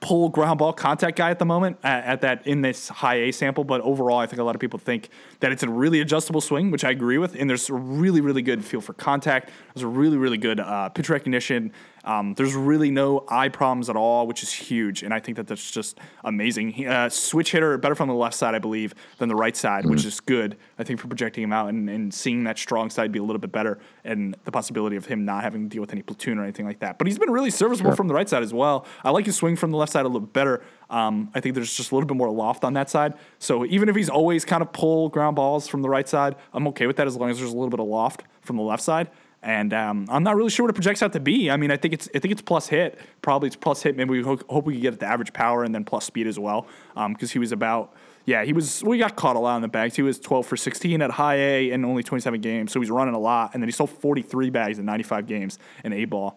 pull 0.00 0.28
ground 0.28 0.58
ball 0.58 0.72
contact 0.72 1.16
guy 1.16 1.30
at 1.30 1.38
the 1.38 1.44
moment 1.44 1.76
at, 1.82 2.04
at 2.04 2.20
that 2.20 2.46
in 2.46 2.62
this 2.62 2.88
high 2.88 3.16
A 3.16 3.32
sample, 3.32 3.64
but 3.64 3.80
overall, 3.80 4.18
I 4.18 4.26
think 4.26 4.40
a 4.40 4.44
lot 4.44 4.54
of 4.54 4.60
people 4.60 4.78
think 4.78 5.08
that 5.40 5.50
it's 5.50 5.62
a 5.62 5.68
really 5.68 6.00
adjustable 6.00 6.40
swing, 6.40 6.70
which 6.70 6.84
I 6.84 6.90
agree 6.90 7.18
with. 7.18 7.34
And 7.34 7.50
there's 7.50 7.68
a 7.68 7.74
really, 7.74 8.20
really 8.20 8.42
good 8.42 8.64
feel 8.64 8.80
for 8.80 8.92
contact. 8.92 9.50
There's 9.74 9.82
a 9.82 9.88
really, 9.88 10.16
really 10.16 10.38
good 10.38 10.60
uh, 10.60 10.88
pitch 10.90 11.08
recognition. 11.08 11.72
Um, 12.04 12.34
there's 12.34 12.54
really 12.54 12.90
no 12.90 13.24
eye 13.28 13.48
problems 13.48 13.90
at 13.90 13.96
all, 13.96 14.26
which 14.26 14.42
is 14.42 14.52
huge. 14.52 15.02
And 15.02 15.12
I 15.12 15.20
think 15.20 15.36
that 15.36 15.46
that's 15.46 15.70
just 15.70 15.98
amazing. 16.24 16.70
He, 16.70 16.86
uh, 16.86 17.08
switch 17.08 17.52
hitter, 17.52 17.76
better 17.78 17.94
from 17.94 18.08
the 18.08 18.14
left 18.14 18.34
side, 18.34 18.54
I 18.54 18.58
believe, 18.58 18.94
than 19.18 19.28
the 19.28 19.34
right 19.34 19.56
side, 19.56 19.84
which 19.86 20.04
is 20.04 20.20
good, 20.20 20.56
I 20.78 20.84
think, 20.84 21.00
for 21.00 21.08
projecting 21.08 21.44
him 21.44 21.52
out 21.52 21.68
and, 21.68 21.88
and 21.90 22.12
seeing 22.12 22.44
that 22.44 22.58
strong 22.58 22.90
side 22.90 23.12
be 23.12 23.18
a 23.18 23.22
little 23.22 23.40
bit 23.40 23.52
better 23.52 23.78
and 24.04 24.36
the 24.44 24.52
possibility 24.52 24.96
of 24.96 25.06
him 25.06 25.24
not 25.24 25.42
having 25.42 25.64
to 25.64 25.68
deal 25.68 25.80
with 25.80 25.92
any 25.92 26.02
platoon 26.02 26.38
or 26.38 26.42
anything 26.42 26.66
like 26.66 26.80
that. 26.80 26.98
But 26.98 27.06
he's 27.06 27.18
been 27.18 27.30
really 27.30 27.50
serviceable 27.50 27.94
from 27.94 28.08
the 28.08 28.14
right 28.14 28.28
side 28.28 28.42
as 28.42 28.54
well. 28.54 28.86
I 29.04 29.10
like 29.10 29.26
his 29.26 29.36
swing 29.36 29.56
from 29.56 29.70
the 29.70 29.76
left 29.76 29.92
side 29.92 30.04
a 30.04 30.08
little 30.08 30.20
bit 30.20 30.32
better. 30.32 30.62
Um, 30.90 31.30
I 31.34 31.40
think 31.40 31.54
there's 31.54 31.74
just 31.74 31.92
a 31.92 31.94
little 31.94 32.06
bit 32.06 32.16
more 32.16 32.30
loft 32.30 32.64
on 32.64 32.72
that 32.74 32.88
side. 32.88 33.14
So 33.38 33.66
even 33.66 33.88
if 33.88 33.96
he's 33.96 34.08
always 34.08 34.44
kind 34.44 34.62
of 34.62 34.72
pull 34.72 35.08
ground 35.08 35.36
balls 35.36 35.68
from 35.68 35.82
the 35.82 35.88
right 35.88 36.08
side, 36.08 36.36
I'm 36.52 36.66
okay 36.68 36.86
with 36.86 36.96
that 36.96 37.06
as 37.06 37.16
long 37.16 37.30
as 37.30 37.38
there's 37.38 37.50
a 37.50 37.54
little 37.54 37.70
bit 37.70 37.80
of 37.80 37.86
loft 37.86 38.24
from 38.40 38.56
the 38.56 38.62
left 38.62 38.82
side. 38.82 39.10
And 39.42 39.72
um, 39.72 40.06
I'm 40.08 40.24
not 40.24 40.34
really 40.34 40.50
sure 40.50 40.64
what 40.64 40.70
it 40.70 40.74
projects 40.74 41.02
out 41.02 41.12
to 41.12 41.20
be. 41.20 41.50
I 41.50 41.56
mean, 41.56 41.70
I 41.70 41.76
think 41.76 41.94
it's 41.94 42.08
I 42.14 42.18
think 42.18 42.32
it's 42.32 42.42
plus 42.42 42.68
hit. 42.68 42.98
Probably 43.22 43.46
it's 43.46 43.56
plus 43.56 43.82
hit. 43.82 43.96
Maybe 43.96 44.10
we 44.10 44.22
ho- 44.22 44.40
hope 44.48 44.64
we 44.64 44.74
could 44.74 44.82
get 44.82 44.94
it 44.94 45.02
average 45.02 45.32
power 45.32 45.62
and 45.62 45.74
then 45.74 45.84
plus 45.84 46.04
speed 46.04 46.26
as 46.26 46.38
well. 46.38 46.66
Because 46.94 47.30
he 47.30 47.38
was 47.38 47.52
about 47.52 47.94
yeah 48.24 48.44
he 48.44 48.52
was 48.52 48.82
we 48.82 48.98
got 48.98 49.14
caught 49.16 49.36
a 49.36 49.38
lot 49.38 49.56
in 49.56 49.62
the 49.62 49.68
bags. 49.68 49.94
He 49.94 50.02
was 50.02 50.18
12 50.18 50.44
for 50.44 50.56
16 50.56 51.00
at 51.02 51.12
high 51.12 51.36
A 51.36 51.70
and 51.70 51.84
only 51.84 52.02
27 52.02 52.40
games, 52.40 52.72
so 52.72 52.80
he's 52.80 52.90
running 52.90 53.14
a 53.14 53.18
lot. 53.18 53.54
And 53.54 53.62
then 53.62 53.68
he 53.68 53.72
sold 53.72 53.90
43 53.90 54.50
bags 54.50 54.80
in 54.80 54.84
95 54.84 55.26
games 55.26 55.58
in 55.84 55.92
A 55.92 56.04
ball 56.04 56.36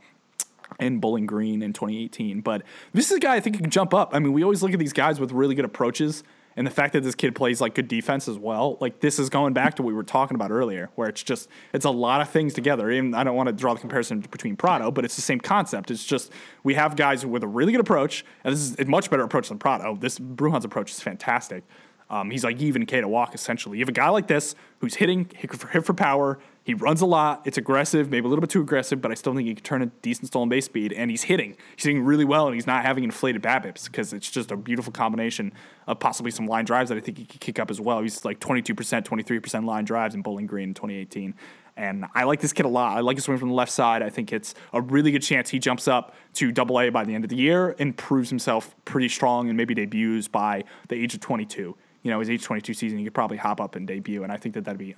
in 0.80 1.00
Bowling 1.00 1.26
Green 1.26 1.62
in 1.64 1.74
2018. 1.74 2.42
But 2.42 2.62
this 2.94 3.10
is 3.10 3.18
a 3.18 3.20
guy 3.20 3.36
I 3.36 3.40
think 3.40 3.58
can 3.58 3.70
jump 3.70 3.94
up. 3.94 4.14
I 4.14 4.20
mean, 4.20 4.34
we 4.34 4.44
always 4.44 4.62
look 4.62 4.74
at 4.74 4.80
these 4.80 4.94
guys 4.94 5.20
with 5.20 5.32
really 5.32 5.56
good 5.56 5.66
approaches. 5.66 6.24
And 6.56 6.68
the 6.68 6.72
fact 6.72 6.94
that 6.94 7.02
this 7.04 7.16
kid 7.16 7.34
plays 7.34 7.62
like 7.62 7.76
good 7.76 7.88
defense 7.88 8.28
as 8.28 8.38
well, 8.38 8.78
like 8.82 9.00
this 9.00 9.20
is 9.20 9.30
going 9.30 9.54
back 9.54 9.76
to 9.76 9.84
what 9.84 9.88
we 9.88 9.94
were 9.94 10.04
talking 10.04 10.36
about 10.36 10.52
earlier, 10.52 10.90
where 10.96 11.08
it's 11.08 11.24
just 11.24 11.50
it's 11.74 11.86
a 11.86 11.90
lot 11.90 12.22
of 12.22 12.30
things 12.30 12.54
together. 12.54 12.90
And 12.90 13.16
I 13.16 13.24
don't 13.24 13.36
want 13.36 13.48
to 13.48 13.54
draw 13.54 13.74
the 13.74 13.80
comparison 13.80 14.20
between 14.20 14.56
Pratto, 14.56 14.92
but 14.92 15.06
it's 15.06 15.16
the 15.16 15.22
same 15.22 15.40
concept. 15.40 15.92
It's 15.92 16.06
just 16.06 16.32
we 16.64 16.74
have 16.74 16.96
guys 16.96 17.26
with 17.26 17.44
a 17.44 17.48
really 17.48 17.72
good 17.72 17.82
approach, 17.82 18.26
and 18.44 18.54
this 18.54 18.62
is 18.62 18.80
a 18.80 18.86
much 18.86 19.10
better 19.10 19.24
approach 19.24 19.50
than 19.50 19.60
Pratto. 19.60 19.96
This 19.96 20.20
Brujan's 20.20 20.66
approach 20.66 20.92
is 20.92 21.00
fantastic. 21.00 21.64
Um, 22.10 22.30
he's 22.30 22.44
like 22.44 22.60
even 22.60 22.86
K 22.86 23.00
to 23.00 23.08
walk 23.08 23.34
essentially. 23.34 23.78
You 23.78 23.84
have 23.84 23.90
a 23.90 23.94
guy 23.94 24.10
like 24.10 24.28
this 24.28 24.54
who's 24.80 24.96
hitting 24.96 25.30
hit 25.34 25.56
for, 25.56 25.68
hit 25.68 25.86
for 25.86 25.94
power. 25.94 26.40
He 26.64 26.76
runs 26.76 27.02
a 27.02 27.08
lot. 27.08 27.42
It's 27.46 27.58
aggressive, 27.58 28.12
maybe 28.12 28.26
a 28.26 28.30
little 28.30 28.42
bit 28.42 28.52
too 28.52 28.62
aggressive, 28.62 29.02
but 29.02 29.10
I 29.10 29.16
still 29.16 29.34
think 29.34 29.48
he 29.48 29.56
can 29.56 29.64
turn 29.64 29.82
a 29.82 29.88
decent 29.88 30.28
stolen 30.28 30.48
base 30.48 30.66
speed. 30.66 30.94
And 30.94 31.10
he's 31.10 31.24
hitting. 31.24 31.58
He's 31.76 31.86
hitting 31.86 32.04
really 32.04 32.26
well, 32.26 32.46
and 32.46 32.54
he's 32.54 32.68
not 32.68 32.86
having 32.86 33.04
inflated 33.04 33.42
BABIPs 33.42 33.86
because 33.86 34.14
it's 34.14 34.30
just 34.30 34.52
a 34.52 34.56
beautiful 34.56 34.94
combination 34.94 35.54
of 35.88 36.00
possibly 36.00 36.30
some 36.30 36.46
line 36.46 36.66
drives 36.66 36.90
that 36.90 36.98
I 37.00 37.02
think 37.02 37.18
he 37.18 37.26
could 37.26 37.42
kick 37.42 37.58
up 37.58 37.72
as 37.72 37.82
well. 37.82 38.02
He's 38.02 38.24
like 38.24 38.40
22%, 38.40 38.76
23% 38.76 39.66
line 39.66 39.86
drives 39.86 40.14
in 40.14 40.22
Bowling 40.22 40.46
Green 40.46 40.70
in 40.70 40.74
2018. 40.76 41.34
And 41.78 42.06
I 42.14 42.26
like 42.26 42.42
this 42.42 42.54
kid 42.54 42.66
a 42.66 42.70
lot. 42.70 42.96
I 42.96 43.00
like 43.00 43.18
his 43.18 43.24
swing 43.24 43.40
from 43.40 43.50
the 43.50 43.56
left 43.56 43.72
side. 43.72 44.04
I 44.04 44.10
think 44.10 44.32
it's 44.32 44.54
a 44.74 44.82
really 44.82 45.12
good 45.12 45.24
chance 45.24 45.50
he 45.50 45.58
jumps 45.58 45.88
up 45.88 46.14
to 46.34 46.52
double 46.52 46.80
A 46.80 46.90
by 46.90 47.06
the 47.06 47.16
end 47.16 47.24
of 47.24 47.30
the 47.30 47.36
year 47.36 47.76
and 47.80 47.96
proves 47.96 48.30
himself 48.30 48.76
pretty 48.86 49.10
strong 49.10 49.48
and 49.48 49.58
maybe 49.58 49.74
debuts 49.74 50.28
by 50.28 50.64
the 50.90 50.96
age 50.96 51.16
of 51.16 51.22
22. 51.22 51.76
You 52.04 52.12
know, 52.12 52.20
his 52.20 52.30
age 52.30 52.44
22 52.44 52.74
season, 52.74 52.98
he 52.98 53.04
could 53.04 53.14
probably 53.14 53.38
hop 53.38 53.62
up 53.62 53.76
and 53.76 53.88
debut. 53.88 54.24
And 54.24 54.32
I 54.32 54.38
think 54.38 54.56
that 54.56 54.66
that'd 54.66 54.80
be 54.80 54.96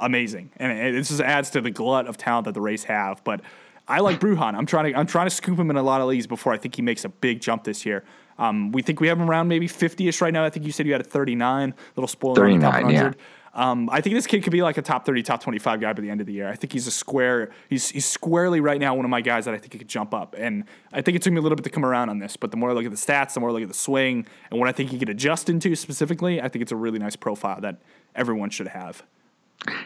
amazing, 0.00 0.50
and 0.56 0.72
it, 0.72 0.94
it 0.94 1.02
just 1.02 1.20
adds 1.20 1.50
to 1.50 1.60
the 1.60 1.70
glut 1.70 2.06
of 2.06 2.16
talent 2.16 2.46
that 2.46 2.54
the 2.54 2.60
Rays 2.60 2.84
have. 2.84 3.22
But 3.24 3.40
I 3.86 4.00
like 4.00 4.20
Brujan. 4.20 4.54
I'm 4.54 4.66
trying 4.66 4.92
to 4.92 4.98
I'm 4.98 5.06
trying 5.06 5.26
to 5.26 5.34
scoop 5.34 5.58
him 5.58 5.70
in 5.70 5.76
a 5.76 5.82
lot 5.82 6.00
of 6.00 6.08
leagues 6.08 6.26
before 6.26 6.52
I 6.52 6.58
think 6.58 6.76
he 6.76 6.82
makes 6.82 7.04
a 7.04 7.08
big 7.08 7.40
jump 7.40 7.64
this 7.64 7.84
year. 7.84 8.04
Um, 8.38 8.72
we 8.72 8.82
think 8.82 9.00
we 9.00 9.08
have 9.08 9.18
him 9.18 9.28
around 9.28 9.48
maybe 9.48 9.68
50ish 9.68 10.22
right 10.22 10.32
now. 10.32 10.44
I 10.44 10.50
think 10.50 10.64
you 10.64 10.72
said 10.72 10.86
you 10.86 10.92
had 10.92 11.02
a 11.02 11.04
39, 11.04 11.74
little 11.94 12.08
spoiler 12.08 12.46
on 12.46 12.58
the 12.58 12.64
top 12.64 12.74
39, 12.74 12.94
yeah. 12.94 13.12
Um, 13.52 13.90
I 13.90 14.00
think 14.00 14.14
this 14.14 14.26
kid 14.26 14.44
could 14.44 14.52
be 14.52 14.62
like 14.62 14.78
a 14.78 14.82
top 14.82 15.04
30, 15.04 15.24
top 15.24 15.42
25 15.42 15.80
guy 15.80 15.92
by 15.92 16.00
the 16.00 16.08
end 16.08 16.20
of 16.20 16.26
the 16.26 16.32
year. 16.32 16.48
I 16.48 16.54
think 16.54 16.72
he's 16.72 16.86
a 16.86 16.90
square. 16.90 17.50
He's 17.68 17.90
he's 17.90 18.06
squarely 18.06 18.60
right 18.60 18.80
now 18.80 18.94
one 18.94 19.04
of 19.04 19.10
my 19.10 19.20
guys 19.20 19.44
that 19.46 19.54
I 19.54 19.58
think 19.58 19.72
he 19.72 19.78
could 19.78 19.88
jump 19.88 20.14
up. 20.14 20.36
And 20.38 20.64
I 20.92 21.02
think 21.02 21.16
it 21.16 21.22
took 21.22 21.32
me 21.32 21.38
a 21.38 21.42
little 21.42 21.56
bit 21.56 21.64
to 21.64 21.70
come 21.70 21.84
around 21.84 22.10
on 22.10 22.20
this, 22.20 22.36
but 22.36 22.52
the 22.52 22.56
more 22.56 22.70
I 22.70 22.72
look 22.74 22.84
at 22.84 22.92
the 22.92 22.96
stats, 22.96 23.34
the 23.34 23.40
more 23.40 23.50
I 23.50 23.52
look 23.52 23.62
at 23.62 23.68
the 23.68 23.74
swing, 23.74 24.26
and 24.50 24.60
what 24.60 24.68
I 24.68 24.72
think 24.72 24.90
he 24.90 24.98
could 24.98 25.08
adjust 25.08 25.50
into 25.50 25.74
specifically, 25.74 26.40
I 26.40 26.48
think 26.48 26.62
it's 26.62 26.72
a 26.72 26.76
really 26.76 26.98
nice 26.98 27.16
profile 27.16 27.60
that 27.60 27.82
everyone 28.14 28.50
should 28.50 28.68
have. 28.68 29.02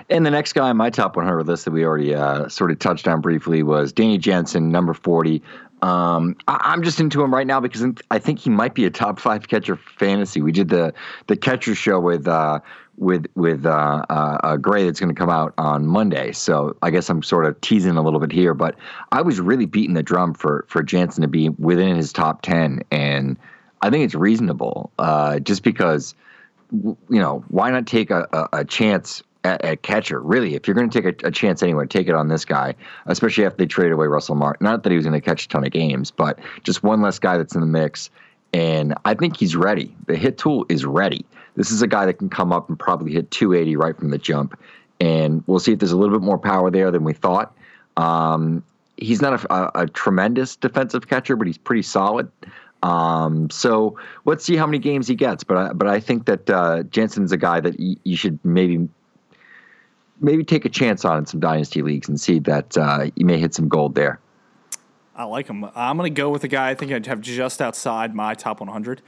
And 0.09 0.25
the 0.25 0.31
next 0.31 0.53
guy 0.53 0.71
on 0.71 0.77
my 0.77 0.91
top 0.91 1.17
100 1.17 1.47
list 1.47 1.65
that 1.65 1.73
we 1.73 1.85
already 1.85 2.15
uh, 2.15 2.49
sort 2.49 2.71
of 2.71 2.79
touched 2.79 3.09
on 3.09 3.21
briefly 3.21 3.63
was 3.63 3.93
Danny 3.93 4.19
Jansen, 4.19 4.71
number 4.71 4.95
40. 4.95 5.43
Um, 5.83 6.37
I- 6.47 6.61
I'm 6.65 6.83
just 6.83 7.01
into 7.01 7.23
him 7.23 7.35
right 7.35 7.47
now 7.47 7.61
because 7.61 7.85
I 8.11 8.19
think 8.19 8.39
he 8.39 8.51
might 8.51 8.75
be 8.75 8.85
a 8.85 8.91
top 8.91 9.19
five 9.19 9.49
catcher 9.49 9.77
fantasy. 9.77 10.41
We 10.41 10.53
did 10.53 10.69
the 10.69 10.95
the 11.27 11.37
catcher 11.37 11.75
show 11.75 12.01
with 12.01 12.27
uh, 12.29 12.61
with 12.97 13.27
with 13.35 13.67
uh, 13.67 14.05
uh, 14.09 14.39
uh, 14.43 14.57
Gray 14.57 14.85
that's 14.85 15.01
going 15.01 15.15
to 15.15 15.19
come 15.19 15.29
out 15.29 15.53
on 15.59 15.87
Monday. 15.87 16.33
So 16.33 16.77
I 16.83 16.91
guess 16.91 17.11
I'm 17.11 17.23
sort 17.23 17.45
of 17.45 17.61
teasing 17.61 17.97
a 17.97 18.03
little 18.03 18.21
bit 18.21 18.33
here, 18.33 18.55
but 18.55 18.77
I 19.13 19.21
was 19.23 19.41
really 19.41 19.67
beating 19.67 19.95
the 19.95 20.03
drum 20.03 20.33
for 20.35 20.65
for 20.69 20.83
Jansen 20.83 21.23
to 21.23 21.29
be 21.29 21.49
within 21.51 21.97
his 21.97 22.13
top 22.13 22.43
10, 22.43 22.83
and 22.91 23.37
I 23.83 23.91
think 23.91 24.05
it's 24.05 24.15
reasonable 24.15 24.91
uh, 24.99 25.41
just 25.41 25.63
because 25.63 26.15
you 26.73 26.97
know, 27.09 27.45
why 27.49 27.71
not 27.71 27.87
take 27.87 28.11
a, 28.11 28.27
a, 28.33 28.61
a 28.61 28.65
chance 28.65 29.23
at, 29.45 29.65
at 29.65 29.83
catcher? 29.83 30.21
Really, 30.21 30.55
if 30.55 30.67
you're 30.67 30.75
going 30.75 30.91
to 30.91 31.03
take 31.03 31.23
a, 31.23 31.29
a 31.29 31.31
chance 31.31 31.63
anyway, 31.63 31.87
take 31.87 32.09
it 32.09 32.15
on 32.15 32.29
this 32.29 32.45
guy, 32.45 32.75
especially 33.07 33.47
after 33.47 33.59
they 33.59 33.67
trade 33.67 33.93
away 33.93 34.07
Russell 34.07 34.35
Martin. 34.35 34.65
Not 34.65 34.83
that 34.83 34.91
he 34.91 34.97
was 34.97 35.07
going 35.07 35.21
to 35.21 35.25
catch 35.25 35.45
a 35.45 35.49
ton 35.49 35.65
of 35.65 35.71
games, 35.71 36.11
but 36.11 36.39
just 36.63 36.83
one 36.83 37.03
less 37.03 37.19
guy 37.19 37.39
that's 37.39 37.55
in 37.55 37.61
the 37.61 37.67
mix. 37.67 38.11
And 38.53 38.95
I 39.05 39.15
think 39.15 39.37
he's 39.37 39.57
ready. 39.57 39.95
The 40.07 40.17
hit 40.17 40.39
tool 40.39 40.65
is 40.69 40.85
ready. 40.85 41.25
This 41.57 41.71
is 41.71 41.83
a 41.83 41.87
guy 41.87 42.07
that 42.07 42.15
can 42.15 42.29
come 42.29 42.53
up 42.53 42.69
and 42.69 42.79
probably 42.79 43.13
hit 43.13 43.31
280 43.31 43.77
right 43.77 43.97
from 43.97 44.11
the 44.11 44.19
jump. 44.19 44.59
And 45.01 45.43
we'll 45.47 45.59
see 45.59 45.73
if 45.73 45.79
there's 45.81 45.93
a 45.93 45.97
little 45.97 46.17
bit 46.19 46.25
more 46.25 46.39
power 46.39 46.71
there 46.71 46.91
than 46.91 47.05
we 47.05 47.13
thought. 47.13 47.57
Um, 47.97 48.63
he's 48.97 49.21
not 49.21 49.45
a, 49.45 49.55
a, 49.55 49.83
a 49.83 49.87
tremendous 49.87 50.57
defensive 50.57 51.09
catcher, 51.09 51.37
but 51.37 51.47
he's 51.47 51.59
pretty 51.59 51.83
solid. 51.83 52.31
Um, 52.83 53.49
so 53.51 53.99
let's 54.25 54.45
see 54.45 54.57
how 54.57 54.67
many 54.67 54.79
games 54.79 55.09
he 55.09 55.15
gets. 55.15 55.43
But 55.43 55.57
I, 55.57 55.73
but 55.73 55.89
I 55.89 56.01
think 56.01 56.27
that 56.27 56.51
uh, 56.51 56.83
Jansen's 56.85 57.33
a 57.33 57.37
guy 57.37 57.61
that 57.61 57.79
y- 57.79 57.97
you 58.05 58.17
should 58.17 58.39
maybe 58.45 58.89
maybe 60.25 60.45
take 60.45 60.65
a 60.65 60.69
chance 60.69 61.05
on 61.05 61.19
in 61.19 61.27
some 61.27 61.41
dynasty 61.41 61.83
leagues 61.83 62.09
and 62.09 62.21
see 62.21 62.39
that 62.41 62.77
uh, 62.77 63.11
you 63.17 63.25
may 63.25 63.39
hit 63.39 63.55
some 63.55 63.69
gold 63.69 63.95
there. 63.95 64.19
I 65.17 65.25
like 65.25 65.47
him. 65.47 65.65
I'm 65.77 65.97
going 65.97 66.13
to 66.13 66.21
go 66.21 66.31
with 66.31 66.43
a 66.43 66.49
guy 66.49 66.71
I 66.71 66.75
think 66.75 66.91
I'd 66.91 67.07
have 67.07 67.21
just 67.21 67.63
outside 67.63 68.15
my 68.15 68.35
top 68.35 68.61
100, 68.61 69.01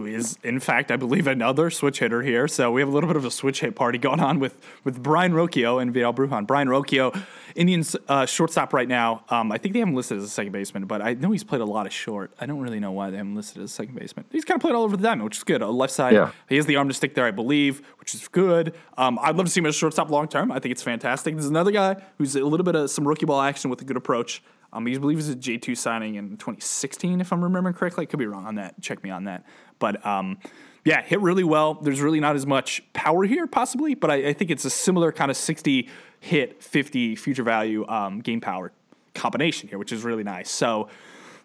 who 0.00 0.06
is, 0.06 0.38
in 0.42 0.58
fact, 0.60 0.90
I 0.90 0.96
believe, 0.96 1.26
another 1.26 1.70
switch 1.70 1.98
hitter 1.98 2.22
here. 2.22 2.48
So 2.48 2.72
we 2.72 2.80
have 2.80 2.88
a 2.88 2.92
little 2.92 3.08
bit 3.08 3.16
of 3.16 3.24
a 3.24 3.30
switch 3.30 3.60
hit 3.60 3.74
party 3.74 3.98
going 3.98 4.20
on 4.20 4.38
with, 4.40 4.56
with 4.84 5.02
Brayan 5.02 5.32
Rocchio 5.32 5.80
and 5.80 5.92
Vidal 5.92 6.14
Brujan. 6.14 6.46
Brayan 6.46 6.68
Rocchio, 6.68 7.18
Indians 7.54 7.96
uh, 8.08 8.26
shortstop 8.26 8.72
right 8.72 8.88
now. 8.88 9.24
Um, 9.28 9.52
I 9.52 9.58
think 9.58 9.74
they 9.74 9.80
have 9.80 9.88
him 9.88 9.94
listed 9.94 10.18
as 10.18 10.24
a 10.24 10.28
second 10.28 10.52
baseman, 10.52 10.86
but 10.86 11.02
I 11.02 11.14
know 11.14 11.30
he's 11.32 11.44
played 11.44 11.60
a 11.60 11.64
lot 11.66 11.86
of 11.86 11.92
short. 11.92 12.32
I 12.40 12.46
don't 12.46 12.60
really 12.60 12.80
know 12.80 12.92
why 12.92 13.10
they 13.10 13.16
have 13.18 13.26
him 13.26 13.36
listed 13.36 13.62
as 13.62 13.70
a 13.70 13.74
second 13.74 13.94
baseman. 13.94 14.24
He's 14.30 14.44
kind 14.44 14.56
of 14.56 14.62
played 14.62 14.74
all 14.74 14.82
over 14.84 14.96
the 14.96 15.02
diamond, 15.02 15.24
which 15.24 15.36
is 15.36 15.44
good. 15.44 15.60
The 15.60 15.66
left 15.66 15.92
side, 15.92 16.14
Yeah. 16.14 16.30
he 16.48 16.56
has 16.56 16.66
the 16.66 16.76
arm 16.76 16.88
to 16.88 16.94
stick 16.94 17.14
there, 17.14 17.26
I 17.26 17.30
believe, 17.30 17.82
which 17.98 18.14
is 18.14 18.26
good. 18.28 18.74
Um, 18.96 19.18
I'd 19.22 19.36
love 19.36 19.46
to 19.46 19.52
see 19.52 19.60
him 19.60 19.66
as 19.66 19.74
a 19.74 19.78
shortstop 19.78 20.10
long 20.10 20.28
term. 20.28 20.50
I 20.50 20.58
think 20.60 20.72
it's 20.72 20.82
fantastic. 20.82 21.34
There's 21.34 21.46
another 21.46 21.70
guy 21.72 21.96
who's 22.18 22.36
a 22.36 22.44
little 22.44 22.64
bit 22.64 22.74
of 22.74 22.90
some 22.90 23.06
rookie 23.06 23.26
ball 23.26 23.40
action 23.40 23.70
with 23.70 23.80
a 23.82 23.84
good 23.84 23.96
approach. 23.96 24.42
Um, 24.72 24.86
he 24.86 24.96
believes 24.98 25.26
he's 25.26 25.34
a 25.34 25.38
J 25.38 25.58
two 25.58 25.74
signing 25.74 26.14
in 26.14 26.30
2016, 26.36 27.20
if 27.20 27.32
I'm 27.32 27.42
remembering 27.42 27.74
correctly. 27.74 28.02
I 28.02 28.06
could 28.06 28.18
be 28.18 28.26
wrong 28.26 28.46
on 28.46 28.54
that. 28.56 28.80
Check 28.80 29.02
me 29.02 29.10
on 29.10 29.24
that. 29.24 29.44
But 29.78 30.04
um, 30.06 30.38
yeah, 30.84 31.02
hit 31.02 31.20
really 31.20 31.44
well. 31.44 31.74
There's 31.74 32.00
really 32.00 32.20
not 32.20 32.36
as 32.36 32.46
much 32.46 32.82
power 32.92 33.24
here, 33.24 33.46
possibly, 33.46 33.94
but 33.94 34.10
I, 34.10 34.28
I 34.28 34.32
think 34.32 34.50
it's 34.50 34.64
a 34.64 34.70
similar 34.70 35.12
kind 35.12 35.30
of 35.30 35.36
60 35.36 35.88
hit, 36.20 36.62
50 36.62 37.16
future 37.16 37.42
value 37.42 37.86
um, 37.88 38.20
game 38.20 38.40
power 38.40 38.72
combination 39.14 39.68
here, 39.68 39.78
which 39.78 39.92
is 39.92 40.04
really 40.04 40.22
nice. 40.22 40.50
So 40.50 40.88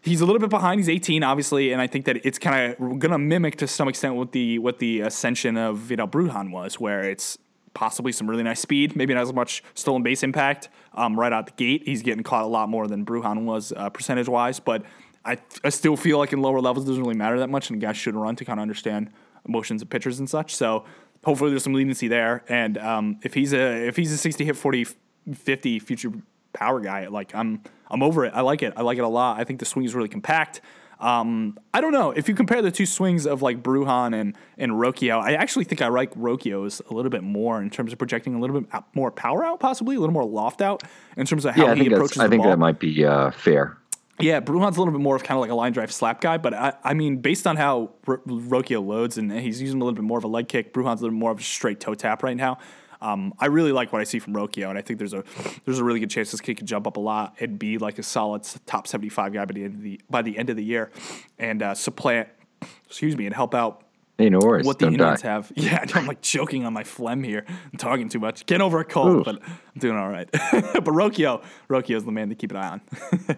he's 0.02 0.22
a 0.22 0.26
little 0.26 0.40
bit 0.40 0.50
behind. 0.50 0.80
He's 0.80 0.90
18, 0.90 1.24
obviously, 1.24 1.72
and 1.72 1.82
I 1.82 1.88
think 1.88 2.06
that 2.06 2.26
it's 2.26 2.40
kind 2.40 2.72
of 2.72 2.78
going 2.78 3.12
to 3.12 3.18
mimic 3.18 3.58
to 3.58 3.68
some 3.68 3.88
extent 3.88 4.16
what 4.16 4.32
the 4.32 4.60
what 4.60 4.80
the 4.80 5.02
ascension 5.02 5.58
of 5.58 5.78
Vidal 5.80 6.08
Brujan 6.08 6.52
was, 6.52 6.80
where 6.80 7.02
it's 7.02 7.38
possibly 7.74 8.12
some 8.12 8.30
really 8.30 8.44
nice 8.44 8.62
speed, 8.62 8.96
maybe 8.96 9.14
not 9.14 9.24
as 9.24 9.34
much 9.34 9.64
stolen 9.74 10.02
base 10.02 10.24
impact 10.24 10.70
um, 10.96 11.20
right 11.20 11.32
out 11.32 11.46
the 11.46 11.54
gate. 11.54 11.84
He's 11.86 12.02
getting 12.02 12.24
caught 12.24 12.44
a 12.44 12.48
lot 12.48 12.70
more 12.70 12.88
than 12.88 13.06
Brujan 13.06 13.46
was 13.46 13.72
uh, 13.76 13.90
percentage 13.90 14.28
wise, 14.28 14.60
but 14.60 14.84
I, 15.24 15.38
I 15.64 15.70
still 15.70 15.98
feel 15.98 16.18
like 16.18 16.34
in 16.34 16.42
lower 16.42 16.62
levels 16.62 16.86
it 16.86 16.90
doesn't 16.90 17.04
really 17.04 17.18
matter 17.18 17.40
that 17.40 17.50
much, 17.50 17.70
and 17.70 17.80
guys 17.82 17.98
should 17.98 18.16
run 18.16 18.36
to 18.38 18.46
kind 18.46 18.60
of 18.60 18.62
understand 18.62 19.12
emotions 19.48 19.82
of 19.82 19.90
pitchers 19.90 20.20
and 20.20 20.30
such. 20.30 20.56
So 20.56 20.86
hopefully 21.24 21.50
there's 21.50 21.64
some 21.64 21.74
leniency 21.74 22.08
there, 22.08 22.44
and 22.48 22.78
um, 22.78 23.20
if 23.24 23.34
he's 23.34 23.54
a 23.54 23.88
if 23.88 23.96
he's 23.96 24.12
a 24.12 24.18
60 24.18 24.46
hit 24.46 24.56
40 24.56 24.86
50 25.34 25.80
future 25.80 26.12
power 26.54 26.80
guy, 26.80 27.08
like 27.08 27.34
I'm 27.36 27.62
I'm 27.90 28.04
over 28.04 28.26
it. 28.26 28.34
I 28.34 28.42
like 28.42 28.64
it. 28.64 28.74
I 28.76 28.82
like 28.82 28.98
it 28.98 29.04
a 29.04 29.10
lot. 29.10 29.40
I 29.40 29.44
think 29.44 29.60
the 29.60 29.66
swing 29.66 29.86
is 29.86 29.96
really 29.96 30.10
compact. 30.10 30.62
Um, 31.00 31.58
I 31.74 31.82
don't 31.82 31.92
know 31.92 32.12
if 32.12 32.30
you 32.30 32.36
compare 32.36 32.62
the 32.62 32.72
two 32.72 32.86
swings 32.86 33.26
of 33.28 33.42
like 33.42 33.62
Brujan 33.62 34.14
and 34.20 34.36
and 34.58 34.74
Rocchio. 34.74 35.20
I 35.20 35.34
actually 35.34 35.66
think 35.66 35.82
I 35.82 35.88
like 35.90 36.14
Rocchio's 36.16 36.82
a 36.90 36.94
little 36.94 37.10
bit 37.12 37.24
more 37.24 37.62
in 37.62 37.70
terms 37.70 37.92
of 37.92 38.00
projecting 38.00 38.34
a 38.36 38.40
little 38.40 38.62
bit 38.62 38.70
more 38.94 39.12
power 39.12 39.44
out, 39.46 39.60
possibly 39.60 39.96
a 39.96 40.00
little 40.00 40.14
more 40.14 40.26
loft 40.26 40.62
out 40.62 40.84
in 41.18 41.26
terms 41.26 41.46
of 41.46 41.56
how 41.56 41.66
Yeah, 41.66 41.72
I 41.72 41.76
he 41.76 41.88
approaches 41.88 42.20
I 42.20 42.28
think 42.28 42.44
ball. 42.44 42.52
that 42.52 42.58
might 42.60 42.80
be 42.80 43.04
uh, 43.06 43.32
fair. 43.32 43.78
Yeah, 44.18 44.40
Brujan's 44.40 44.78
a 44.78 44.80
little 44.80 44.94
bit 44.94 45.02
more 45.02 45.18
of 45.18 45.24
kind 45.24 45.36
of 45.38 45.42
like 45.42 45.50
a 45.52 45.56
line 45.56 45.74
drive 45.74 45.92
slap 45.92 46.22
guy, 46.22 46.38
but 46.38 46.54
I, 46.54 46.72
I 46.86 46.94
mean, 46.94 47.18
based 47.18 47.46
on 47.46 47.58
how 47.58 47.92
R- 48.08 48.20
Rocchio 48.26 48.86
loads 48.86 49.18
and 49.18 49.30
he's 49.30 49.62
using 49.62 49.82
a 49.82 49.84
little 49.84 49.96
bit 49.96 50.06
more 50.06 50.18
of 50.18 50.24
a 50.24 50.30
leg 50.30 50.48
kick, 50.48 50.74
Brujan's 50.74 51.02
a 51.02 51.04
little 51.04 51.18
more 51.20 51.32
of 51.32 51.40
a 51.40 51.44
straight 51.44 51.82
toe 51.82 51.96
tap 51.96 52.24
right 52.24 52.38
now. 52.38 52.58
Um, 53.06 53.34
I 53.40 53.46
really 53.48 53.72
like 53.72 53.94
what 53.94 54.02
I 54.02 54.04
see 54.04 54.20
from 54.20 54.34
Rocchio, 54.34 54.70
and 54.70 54.78
I 54.78 54.82
think 54.82 54.98
there's 54.98 55.14
a 55.14 55.24
there's 55.66 55.80
a 55.80 55.84
really 55.84 56.00
good 56.00 56.10
chance 56.10 56.32
this 56.32 56.42
kid 56.42 56.56
could 56.58 56.66
jump 56.66 56.88
up 56.88 56.98
a 56.98 57.00
lot 57.00 57.36
and 57.40 57.60
be 57.60 57.78
like 57.78 58.00
a 58.00 58.04
solid 58.04 58.44
top 58.66 58.88
75 58.88 59.34
guy 59.34 59.46
by 59.46 59.54
the 59.54 59.64
end 59.64 59.76
of 59.76 59.82
the 59.82 60.02
by 60.10 60.22
the 60.22 60.38
end 60.38 60.50
of 60.50 60.56
the 60.56 60.64
year, 60.64 60.92
and 61.38 61.62
uh, 61.62 61.76
supplant, 61.76 62.30
excuse 62.88 63.16
me, 63.16 63.26
and 63.28 63.36
help 63.36 63.54
out 63.54 63.84
Hey, 64.18 64.30
no 64.30 64.40
worries. 64.40 64.66
what 64.66 64.80
the 64.80 64.86
Don't 64.86 64.94
Indians 64.94 65.22
die. 65.22 65.28
have. 65.30 65.52
Yeah, 65.56 65.80
I 65.82 65.86
know 65.86 65.92
I'm 65.96 66.08
like 66.08 66.22
choking 66.22 66.66
on 66.66 66.72
my 66.74 66.84
phlegm 66.84 67.22
here. 67.24 67.46
I'm 67.48 67.78
talking 67.78 68.08
too 68.10 68.20
much. 68.20 68.46
Get 68.46 68.62
over 68.62 68.80
a 68.80 68.86
cold, 68.86 69.18
Oof. 69.18 69.26
but 69.26 69.42
I'm 69.44 69.80
doing 69.80 69.98
all 69.98 70.10
right. 70.10 70.30
but 70.32 70.86
Rocchio, 70.86 71.44
Rocchio's 71.70 72.06
the 72.06 72.12
man 72.14 72.30
to 72.30 72.36
keep 72.36 72.52
an 72.52 72.58
eye 72.58 72.70
on. 72.70 72.82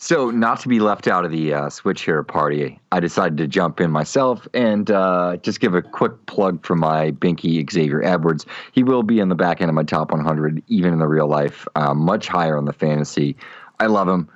So, 0.00 0.30
not 0.30 0.60
to 0.60 0.68
be 0.68 0.78
left 0.78 1.08
out 1.08 1.24
of 1.24 1.32
the 1.32 1.52
uh, 1.52 1.70
switch 1.70 2.02
here 2.02 2.22
party, 2.22 2.78
I 2.92 3.00
decided 3.00 3.36
to 3.38 3.48
jump 3.48 3.80
in 3.80 3.90
myself 3.90 4.46
and 4.54 4.88
uh, 4.92 5.38
just 5.38 5.58
give 5.58 5.74
a 5.74 5.82
quick 5.82 6.26
plug 6.26 6.64
for 6.64 6.76
my 6.76 7.10
Binky 7.10 7.68
Xavier 7.68 8.04
Edwards. 8.04 8.46
He 8.70 8.84
will 8.84 9.02
be 9.02 9.18
in 9.18 9.28
the 9.28 9.34
back 9.34 9.60
end 9.60 9.70
of 9.70 9.74
my 9.74 9.82
top 9.82 10.12
100, 10.12 10.62
even 10.68 10.92
in 10.92 11.00
the 11.00 11.08
real 11.08 11.26
life, 11.26 11.66
uh, 11.74 11.94
much 11.94 12.28
higher 12.28 12.56
on 12.56 12.64
the 12.64 12.72
fantasy. 12.72 13.36
I 13.80 13.86
love 13.86 14.08
him. 14.08 14.28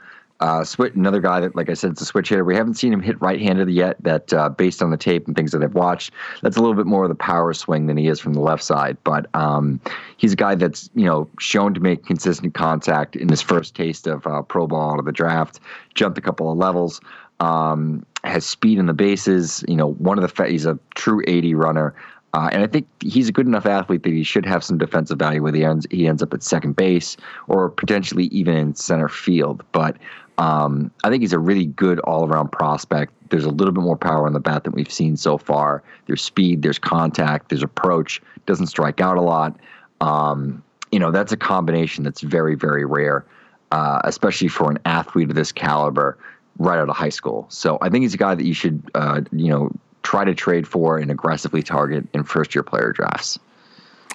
Uh, 0.43 0.65
switch, 0.65 0.93
another 0.95 1.21
guy 1.21 1.39
that, 1.39 1.55
like 1.55 1.71
I 1.71 1.75
said, 1.75 1.93
it's 1.93 2.01
a 2.01 2.05
switch 2.05 2.29
hitter. 2.29 2.45
We 2.45 2.57
haven't 2.57 2.75
seen 2.75 2.93
him 2.93 3.01
hit 3.01 3.21
right-handed 3.23 3.71
yet. 3.71 4.03
That, 4.03 4.33
uh, 4.33 4.49
based 4.49 4.83
on 4.83 4.91
the 4.91 4.97
tape 4.97 5.29
and 5.29 5.37
things 5.37 5.53
that 5.53 5.63
I've 5.63 5.75
watched, 5.75 6.11
that's 6.43 6.57
a 6.57 6.61
little 6.61 6.75
bit 6.75 6.85
more 6.85 7.05
of 7.05 7.11
the 7.11 7.15
power 7.15 7.55
swing 7.55 7.87
than 7.87 7.97
he 7.97 8.09
is 8.09 8.19
from 8.19 8.35
the 8.35 8.41
left 8.41 8.65
side. 8.65 8.97
But 9.05 9.33
um, 9.37 9.81
he's 10.17 10.33
a 10.33 10.37
guy 10.37 10.57
that's 10.57 10.91
you 10.97 11.05
know 11.05 11.29
shown 11.39 11.75
to 11.75 11.81
make 11.81 12.05
consistent 12.05 12.55
contact 12.55 13.15
in 13.15 13.29
his 13.29 13.41
first 13.41 13.77
taste 13.77 14.09
of 14.09 14.27
uh, 14.27 14.43
pro 14.43 14.67
ball 14.67 14.95
out 14.95 14.99
of 14.99 15.05
the 15.05 15.13
draft. 15.13 15.61
Jumped 15.95 16.19
a 16.19 16.21
couple 16.21 16.51
of 16.51 16.59
levels. 16.59 17.01
Um, 17.39 18.05
has 18.25 18.45
speed 18.45 18.79
in 18.79 18.87
the 18.87 18.95
bases. 18.95 19.65
You 19.69 19.77
know, 19.77 19.93
one 19.93 20.19
of 20.19 20.23
the 20.23 20.29
fa- 20.29 20.49
he's 20.49 20.67
a 20.67 20.77
true 20.97 21.23
80 21.25 21.55
runner. 21.55 21.95
Uh, 22.35 22.49
and 22.51 22.63
I 22.63 22.67
think 22.67 22.89
he's 23.01 23.29
a 23.29 23.33
good 23.33 23.47
enough 23.47 23.67
athlete 23.67 24.05
that 24.05 24.13
he 24.13 24.23
should 24.25 24.47
have 24.47 24.65
some 24.65 24.79
defensive 24.79 25.19
value 25.19 25.43
where 25.43 25.53
he 25.53 25.65
ends, 25.65 25.87
he 25.91 26.09
ends 26.09 26.23
up 26.23 26.33
at 26.33 26.43
second 26.43 26.77
base 26.77 27.17
or 27.47 27.69
potentially 27.69 28.25
even 28.27 28.57
in 28.57 28.75
center 28.75 29.09
field. 29.09 29.63
But 29.73 29.99
um, 30.43 30.91
I 31.05 31.09
think 31.09 31.23
he's 31.23 31.33
a 31.33 31.39
really 31.39 31.67
good 31.67 32.01
all 32.01 32.27
around 32.27 32.51
prospect. 32.51 33.13
There's 33.31 33.45
a 33.45 33.51
little 33.51 33.73
bit 33.73 33.85
more 33.85 33.97
power 33.97 34.27
on 34.27 34.33
the 34.33 34.41
bat 34.41 34.65
than 34.65 34.73
we've 34.73 34.91
seen 34.91 35.17
so 35.17 35.39
far. 35.39 35.85
There's 36.07 36.21
speed, 36.21 36.63
there's 36.63 36.81
contact, 36.81 37.49
there's 37.49 37.63
approach, 37.63 38.21
doesn't 38.47 38.67
strike 38.67 39.01
out 39.01 39.17
a 39.17 39.21
lot. 39.21 39.57
Um, 40.01 40.65
you 40.91 40.99
know, 40.99 41.13
that's 41.13 41.31
a 41.31 41.37
combination 41.37 42.03
that's 42.03 42.23
very, 42.23 42.57
very 42.57 42.85
rare, 42.85 43.25
uh, 43.71 44.01
especially 44.03 44.49
for 44.49 44.69
an 44.69 44.81
athlete 44.85 45.31
of 45.31 45.37
this 45.37 45.53
caliber 45.53 46.19
right 46.59 46.81
out 46.81 46.89
of 46.89 46.97
high 46.97 47.09
school. 47.09 47.47
So 47.49 47.79
I 47.81 47.89
think 47.89 48.03
he's 48.03 48.15
a 48.15 48.19
guy 48.19 48.35
that 48.35 48.45
you 48.45 48.53
should, 48.53 48.83
uh, 48.97 49.21
you 49.31 49.49
know, 49.49 49.71
try 50.03 50.25
to 50.25 50.35
trade 50.35 50.67
for 50.67 50.99
and 50.99 51.09
aggressively 51.13 51.63
target 51.63 52.09
in 52.15 52.25
first 52.25 52.53
year 52.53 52.65
player 52.65 52.93
drafts. 52.93 53.39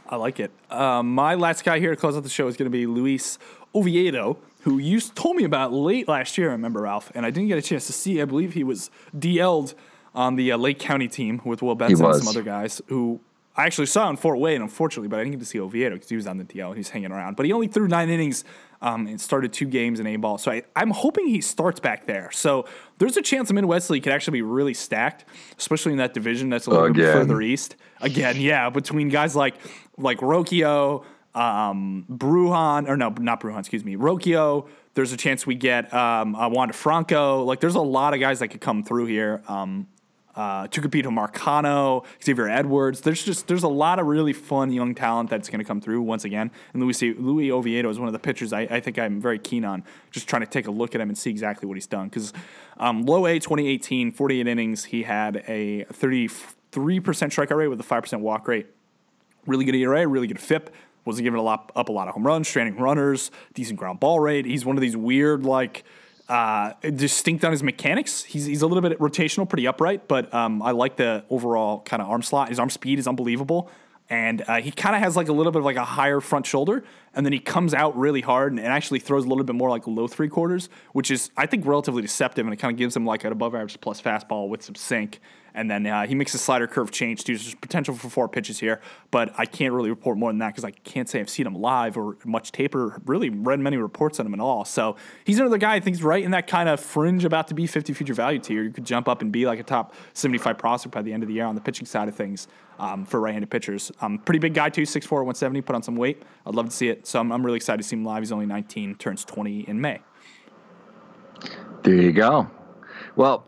I 0.09 0.15
like 0.15 0.39
it. 0.39 0.51
Um, 0.69 1.13
my 1.13 1.35
last 1.35 1.63
guy 1.63 1.79
here 1.79 1.91
to 1.91 1.95
close 1.95 2.15
out 2.15 2.23
the 2.23 2.29
show 2.29 2.47
is 2.47 2.55
going 2.55 2.69
to 2.69 2.77
be 2.77 2.85
Luis 2.85 3.37
Oviedo, 3.75 4.37
who 4.61 4.77
you 4.77 4.99
told 4.99 5.35
me 5.35 5.43
about 5.43 5.71
late 5.73 6.07
last 6.07 6.37
year. 6.37 6.49
I 6.49 6.53
remember 6.53 6.81
Ralph, 6.81 7.11
and 7.15 7.25
I 7.25 7.29
didn't 7.29 7.47
get 7.47 7.57
a 7.57 7.61
chance 7.61 7.87
to 7.87 7.93
see. 7.93 8.21
I 8.21 8.25
believe 8.25 8.53
he 8.53 8.63
was 8.63 8.89
DL'd 9.17 9.73
on 10.13 10.35
the 10.35 10.51
uh, 10.51 10.57
Lake 10.57 10.79
County 10.79 11.07
team 11.07 11.41
with 11.45 11.61
Will 11.61 11.75
Benson 11.75 12.05
and 12.05 12.15
some 12.15 12.27
other 12.27 12.43
guys. 12.43 12.81
Who 12.87 13.21
I 13.57 13.65
actually 13.65 13.87
saw 13.87 14.07
in 14.09 14.17
Fort 14.17 14.39
Wayne, 14.39 14.61
unfortunately, 14.61 15.07
but 15.07 15.19
I 15.19 15.23
didn't 15.23 15.33
get 15.33 15.39
to 15.39 15.45
see 15.45 15.59
Oviedo 15.59 15.95
because 15.95 16.09
he 16.09 16.15
was 16.15 16.27
on 16.27 16.37
the 16.37 16.43
DL. 16.43 16.73
He 16.73 16.79
was 16.79 16.89
hanging 16.89 17.11
around, 17.11 17.35
but 17.35 17.45
he 17.47 17.53
only 17.53 17.67
threw 17.67 17.87
nine 17.87 18.07
innings 18.07 18.43
um, 18.83 19.07
and 19.07 19.19
started 19.19 19.51
two 19.51 19.65
games 19.65 19.99
in 19.99 20.05
A 20.05 20.15
ball. 20.17 20.37
So 20.37 20.51
I, 20.51 20.61
I'm 20.75 20.91
hoping 20.91 21.27
he 21.27 21.41
starts 21.41 21.79
back 21.79 22.05
there. 22.05 22.29
So 22.31 22.67
there's 22.99 23.17
a 23.17 23.21
chance 23.21 23.47
the 23.47 23.55
Midwest 23.55 23.89
League 23.89 24.03
could 24.03 24.13
actually 24.13 24.37
be 24.37 24.41
really 24.43 24.75
stacked, 24.75 25.25
especially 25.57 25.91
in 25.91 25.97
that 25.97 26.13
division 26.13 26.49
that's 26.49 26.67
a 26.67 26.69
little 26.69 26.93
bit 26.93 27.03
Again. 27.03 27.13
further 27.13 27.41
east. 27.41 27.77
Again, 27.99 28.39
yeah, 28.39 28.69
between 28.69 29.09
guys 29.09 29.35
like 29.35 29.55
like 29.97 30.19
Rocchio, 30.19 31.03
um, 31.37 32.05
Brujan, 32.09 32.89
or 32.89 32.97
no, 32.97 33.09
not 33.09 33.39
Brujan, 33.39 33.59
excuse 33.59 33.85
me, 33.85 33.95
Rocchio. 33.95 34.67
There's 34.95 35.13
a 35.13 35.17
chance 35.17 35.45
we 35.45 35.55
get 35.55 35.93
um, 35.93 36.35
uh, 36.35 36.49
Wander 36.49 36.73
Franco. 36.73 37.43
Like, 37.43 37.59
there's 37.59 37.75
a 37.75 37.81
lot 37.81 38.13
of 38.15 38.19
guys 38.19 38.39
that 38.39 38.47
could 38.47 38.61
come 38.61 38.83
through 38.83 39.05
here. 39.05 39.43
Um, 39.47 39.87
uh, 40.35 40.67
Tucupita 40.67 41.05
Marcano, 41.05 42.05
Xavier 42.23 42.47
Edwards. 42.47 43.01
There's 43.01 43.23
just 43.23 43.47
there's 43.47 43.63
a 43.63 43.67
lot 43.67 43.97
of 43.97 44.05
really 44.05 44.33
fun 44.33 44.71
young 44.71 44.93
talent 44.93 45.31
that's 45.31 45.49
going 45.49 45.59
to 45.59 45.65
come 45.65 45.81
through 45.81 46.03
once 46.03 46.25
again. 46.25 46.51
And 46.73 46.83
Luis 46.83 47.01
Louis 47.01 47.51
Oviedo 47.51 47.89
is 47.89 47.97
one 47.97 48.07
of 48.07 48.13
the 48.13 48.19
pitchers 48.19 48.53
I, 48.53 48.61
I 48.61 48.79
think 48.79 48.99
I'm 48.99 49.19
very 49.19 49.39
keen 49.39 49.65
on. 49.65 49.83
Just 50.11 50.27
trying 50.27 50.43
to 50.43 50.47
take 50.47 50.67
a 50.67 50.71
look 50.71 50.93
at 50.93 51.01
him 51.01 51.09
and 51.09 51.17
see 51.17 51.31
exactly 51.31 51.67
what 51.67 51.73
he's 51.73 51.87
done 51.87 52.07
because 52.07 52.33
um, 52.77 53.03
low 53.03 53.25
A 53.25 53.39
2018, 53.39 54.11
48 54.11 54.47
innings, 54.47 54.85
he 54.85 55.01
had 55.03 55.37
a 55.47 55.85
33% 55.85 56.29
strikeout 56.71 57.57
rate 57.57 57.67
with 57.67 57.79
a 57.79 57.83
5% 57.83 58.19
walk 58.19 58.47
rate 58.47 58.67
really 59.47 59.65
good 59.65 59.75
ERA, 59.75 60.05
really 60.05 60.27
good 60.27 60.39
FIP. 60.39 60.69
Wasn't 61.07 61.23
giving 61.23 61.39
a 61.39 61.43
lot 61.43 61.71
up 61.75 61.89
a 61.89 61.91
lot 61.91 62.07
of 62.07 62.13
home 62.13 62.27
runs, 62.27 62.47
stranding 62.47 62.79
runners, 62.79 63.31
decent 63.53 63.79
ground 63.79 63.99
ball 63.99 64.19
rate. 64.19 64.45
He's 64.45 64.65
one 64.65 64.77
of 64.77 64.81
these 64.81 64.97
weird 64.97 65.45
like 65.45 65.83
uh, 66.29 66.73
distinct 66.81 67.45
on 67.45 67.51
his 67.51 67.63
mechanics. 67.63 68.23
He's 68.23 68.45
he's 68.45 68.61
a 68.61 68.67
little 68.67 68.87
bit 68.87 68.99
rotational, 68.99 69.47
pretty 69.47 69.65
upright, 69.65 70.07
but 70.07 70.31
um, 70.33 70.61
I 70.61 70.71
like 70.71 70.97
the 70.97 71.23
overall 71.29 71.81
kind 71.81 72.01
of 72.01 72.09
arm 72.09 72.21
slot. 72.21 72.49
His 72.49 72.59
arm 72.59 72.69
speed 72.69 72.99
is 72.99 73.07
unbelievable. 73.07 73.71
And 74.09 74.41
uh, 74.47 74.61
he 74.61 74.71
kind 74.71 74.95
of 74.95 75.01
has 75.01 75.17
like 75.17 75.27
a 75.27 75.33
little 75.33 75.51
bit 75.51 75.59
of 75.59 75.65
like 75.65 75.75
a 75.75 75.83
higher 75.83 76.21
front 76.21 76.45
shoulder, 76.45 76.85
and 77.13 77.25
then 77.25 77.33
he 77.33 77.39
comes 77.39 77.73
out 77.73 77.97
really 77.97 78.21
hard 78.21 78.53
and, 78.53 78.59
and 78.59 78.69
actually 78.69 78.99
throws 78.99 79.25
a 79.25 79.27
little 79.27 79.43
bit 79.43 79.55
more 79.55 79.69
like 79.69 79.85
low 79.85 80.07
three 80.07 80.29
quarters, 80.29 80.69
which 80.93 81.11
is 81.11 81.29
I 81.35 81.45
think 81.45 81.65
relatively 81.65 82.01
deceptive, 82.01 82.45
and 82.45 82.53
it 82.53 82.57
kind 82.57 82.71
of 82.71 82.77
gives 82.77 82.95
him 82.95 83.05
like 83.05 83.25
an 83.25 83.33
above 83.33 83.53
average 83.53 83.79
plus 83.81 84.01
fastball 84.01 84.47
with 84.47 84.63
some 84.63 84.75
sink. 84.75 85.19
And 85.57 85.71
then 85.71 85.87
uh, 85.87 86.05
he 86.05 86.13
makes 86.13 86.35
a 86.35 86.37
slider 86.37 86.67
curve 86.67 86.91
change 86.91 87.23
too. 87.23 87.35
There's 87.35 87.55
potential 87.55 87.95
for 87.95 88.09
four 88.09 88.29
pitches 88.29 88.59
here, 88.59 88.79
but 89.09 89.33
I 89.39 89.47
can't 89.47 89.73
really 89.73 89.89
report 89.89 90.17
more 90.19 90.29
than 90.29 90.37
that 90.37 90.49
because 90.49 90.63
I 90.63 90.69
can't 90.69 91.09
say 91.09 91.19
I've 91.19 91.31
seen 91.31 91.47
him 91.47 91.55
live 91.55 91.97
or 91.97 92.15
much 92.23 92.51
tape 92.51 92.75
or 92.75 93.01
really 93.05 93.31
read 93.31 93.59
many 93.59 93.77
reports 93.77 94.19
on 94.19 94.27
him 94.27 94.35
at 94.35 94.39
all. 94.39 94.65
So 94.65 94.97
he's 95.25 95.39
another 95.39 95.57
guy 95.57 95.73
I 95.73 95.79
think 95.79 95.95
is 95.95 96.03
right 96.03 96.23
in 96.23 96.29
that 96.29 96.45
kind 96.45 96.69
of 96.69 96.79
fringe 96.79 97.25
about 97.25 97.47
to 97.47 97.55
be 97.55 97.65
50 97.65 97.91
future 97.93 98.13
value 98.13 98.37
tier. 98.37 98.61
You 98.61 98.69
could 98.69 98.85
jump 98.85 99.07
up 99.07 99.23
and 99.23 99.31
be 99.31 99.47
like 99.47 99.59
a 99.59 99.63
top 99.63 99.95
75 100.13 100.59
prospect 100.59 100.93
by 100.93 101.01
the 101.01 101.11
end 101.11 101.23
of 101.23 101.27
the 101.27 101.33
year 101.33 101.45
on 101.45 101.55
the 101.55 101.61
pitching 101.61 101.87
side 101.87 102.07
of 102.07 102.15
things 102.15 102.47
um, 102.77 103.03
for 103.03 103.19
right-handed 103.19 103.49
pitchers. 103.49 103.91
Um, 103.99 104.19
pretty 104.19 104.37
big 104.37 104.53
guy 104.53 104.69
too, 104.69 104.83
6'4", 104.83 105.11
170, 105.11 105.61
put 105.61 105.75
on 105.75 105.81
some 105.81 105.95
weight. 105.95 106.21
I'd 106.45 106.53
love 106.53 106.69
to 106.69 106.75
see 106.75 106.89
it. 106.89 107.07
So 107.07 107.19
I'm, 107.19 107.31
I'm 107.31 107.43
really 107.43 107.57
excited 107.57 107.81
to 107.81 107.87
see 107.87 107.95
him 107.95 108.05
live. 108.05 108.21
He's 108.21 108.31
only 108.31 108.45
19, 108.45 108.93
turns 108.95 109.25
20 109.25 109.61
in 109.61 109.81
May. 109.81 110.01
There 111.81 111.95
you 111.95 112.11
go. 112.11 112.47
Well, 113.15 113.47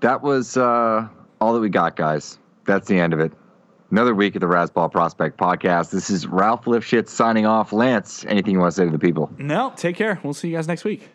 that 0.00 0.22
was 0.22 0.56
uh, 0.56 1.08
all 1.44 1.52
that 1.52 1.60
we 1.60 1.68
got, 1.68 1.94
guys. 1.94 2.38
That's 2.64 2.88
the 2.88 2.98
end 2.98 3.12
of 3.12 3.20
it. 3.20 3.30
Another 3.90 4.14
week 4.14 4.34
of 4.34 4.40
the 4.40 4.46
Razzball 4.46 4.90
Prospect 4.90 5.38
Podcast. 5.38 5.90
This 5.90 6.08
is 6.08 6.26
Ralph 6.26 6.64
Lifshitz 6.64 7.10
signing 7.10 7.44
off. 7.44 7.70
Lance, 7.70 8.24
anything 8.26 8.54
you 8.54 8.58
want 8.60 8.72
to 8.72 8.76
say 8.76 8.86
to 8.86 8.90
the 8.90 8.98
people? 8.98 9.30
No, 9.36 9.72
take 9.76 9.94
care. 9.94 10.18
We'll 10.24 10.32
see 10.32 10.48
you 10.48 10.56
guys 10.56 10.66
next 10.66 10.84
week. 10.84 11.10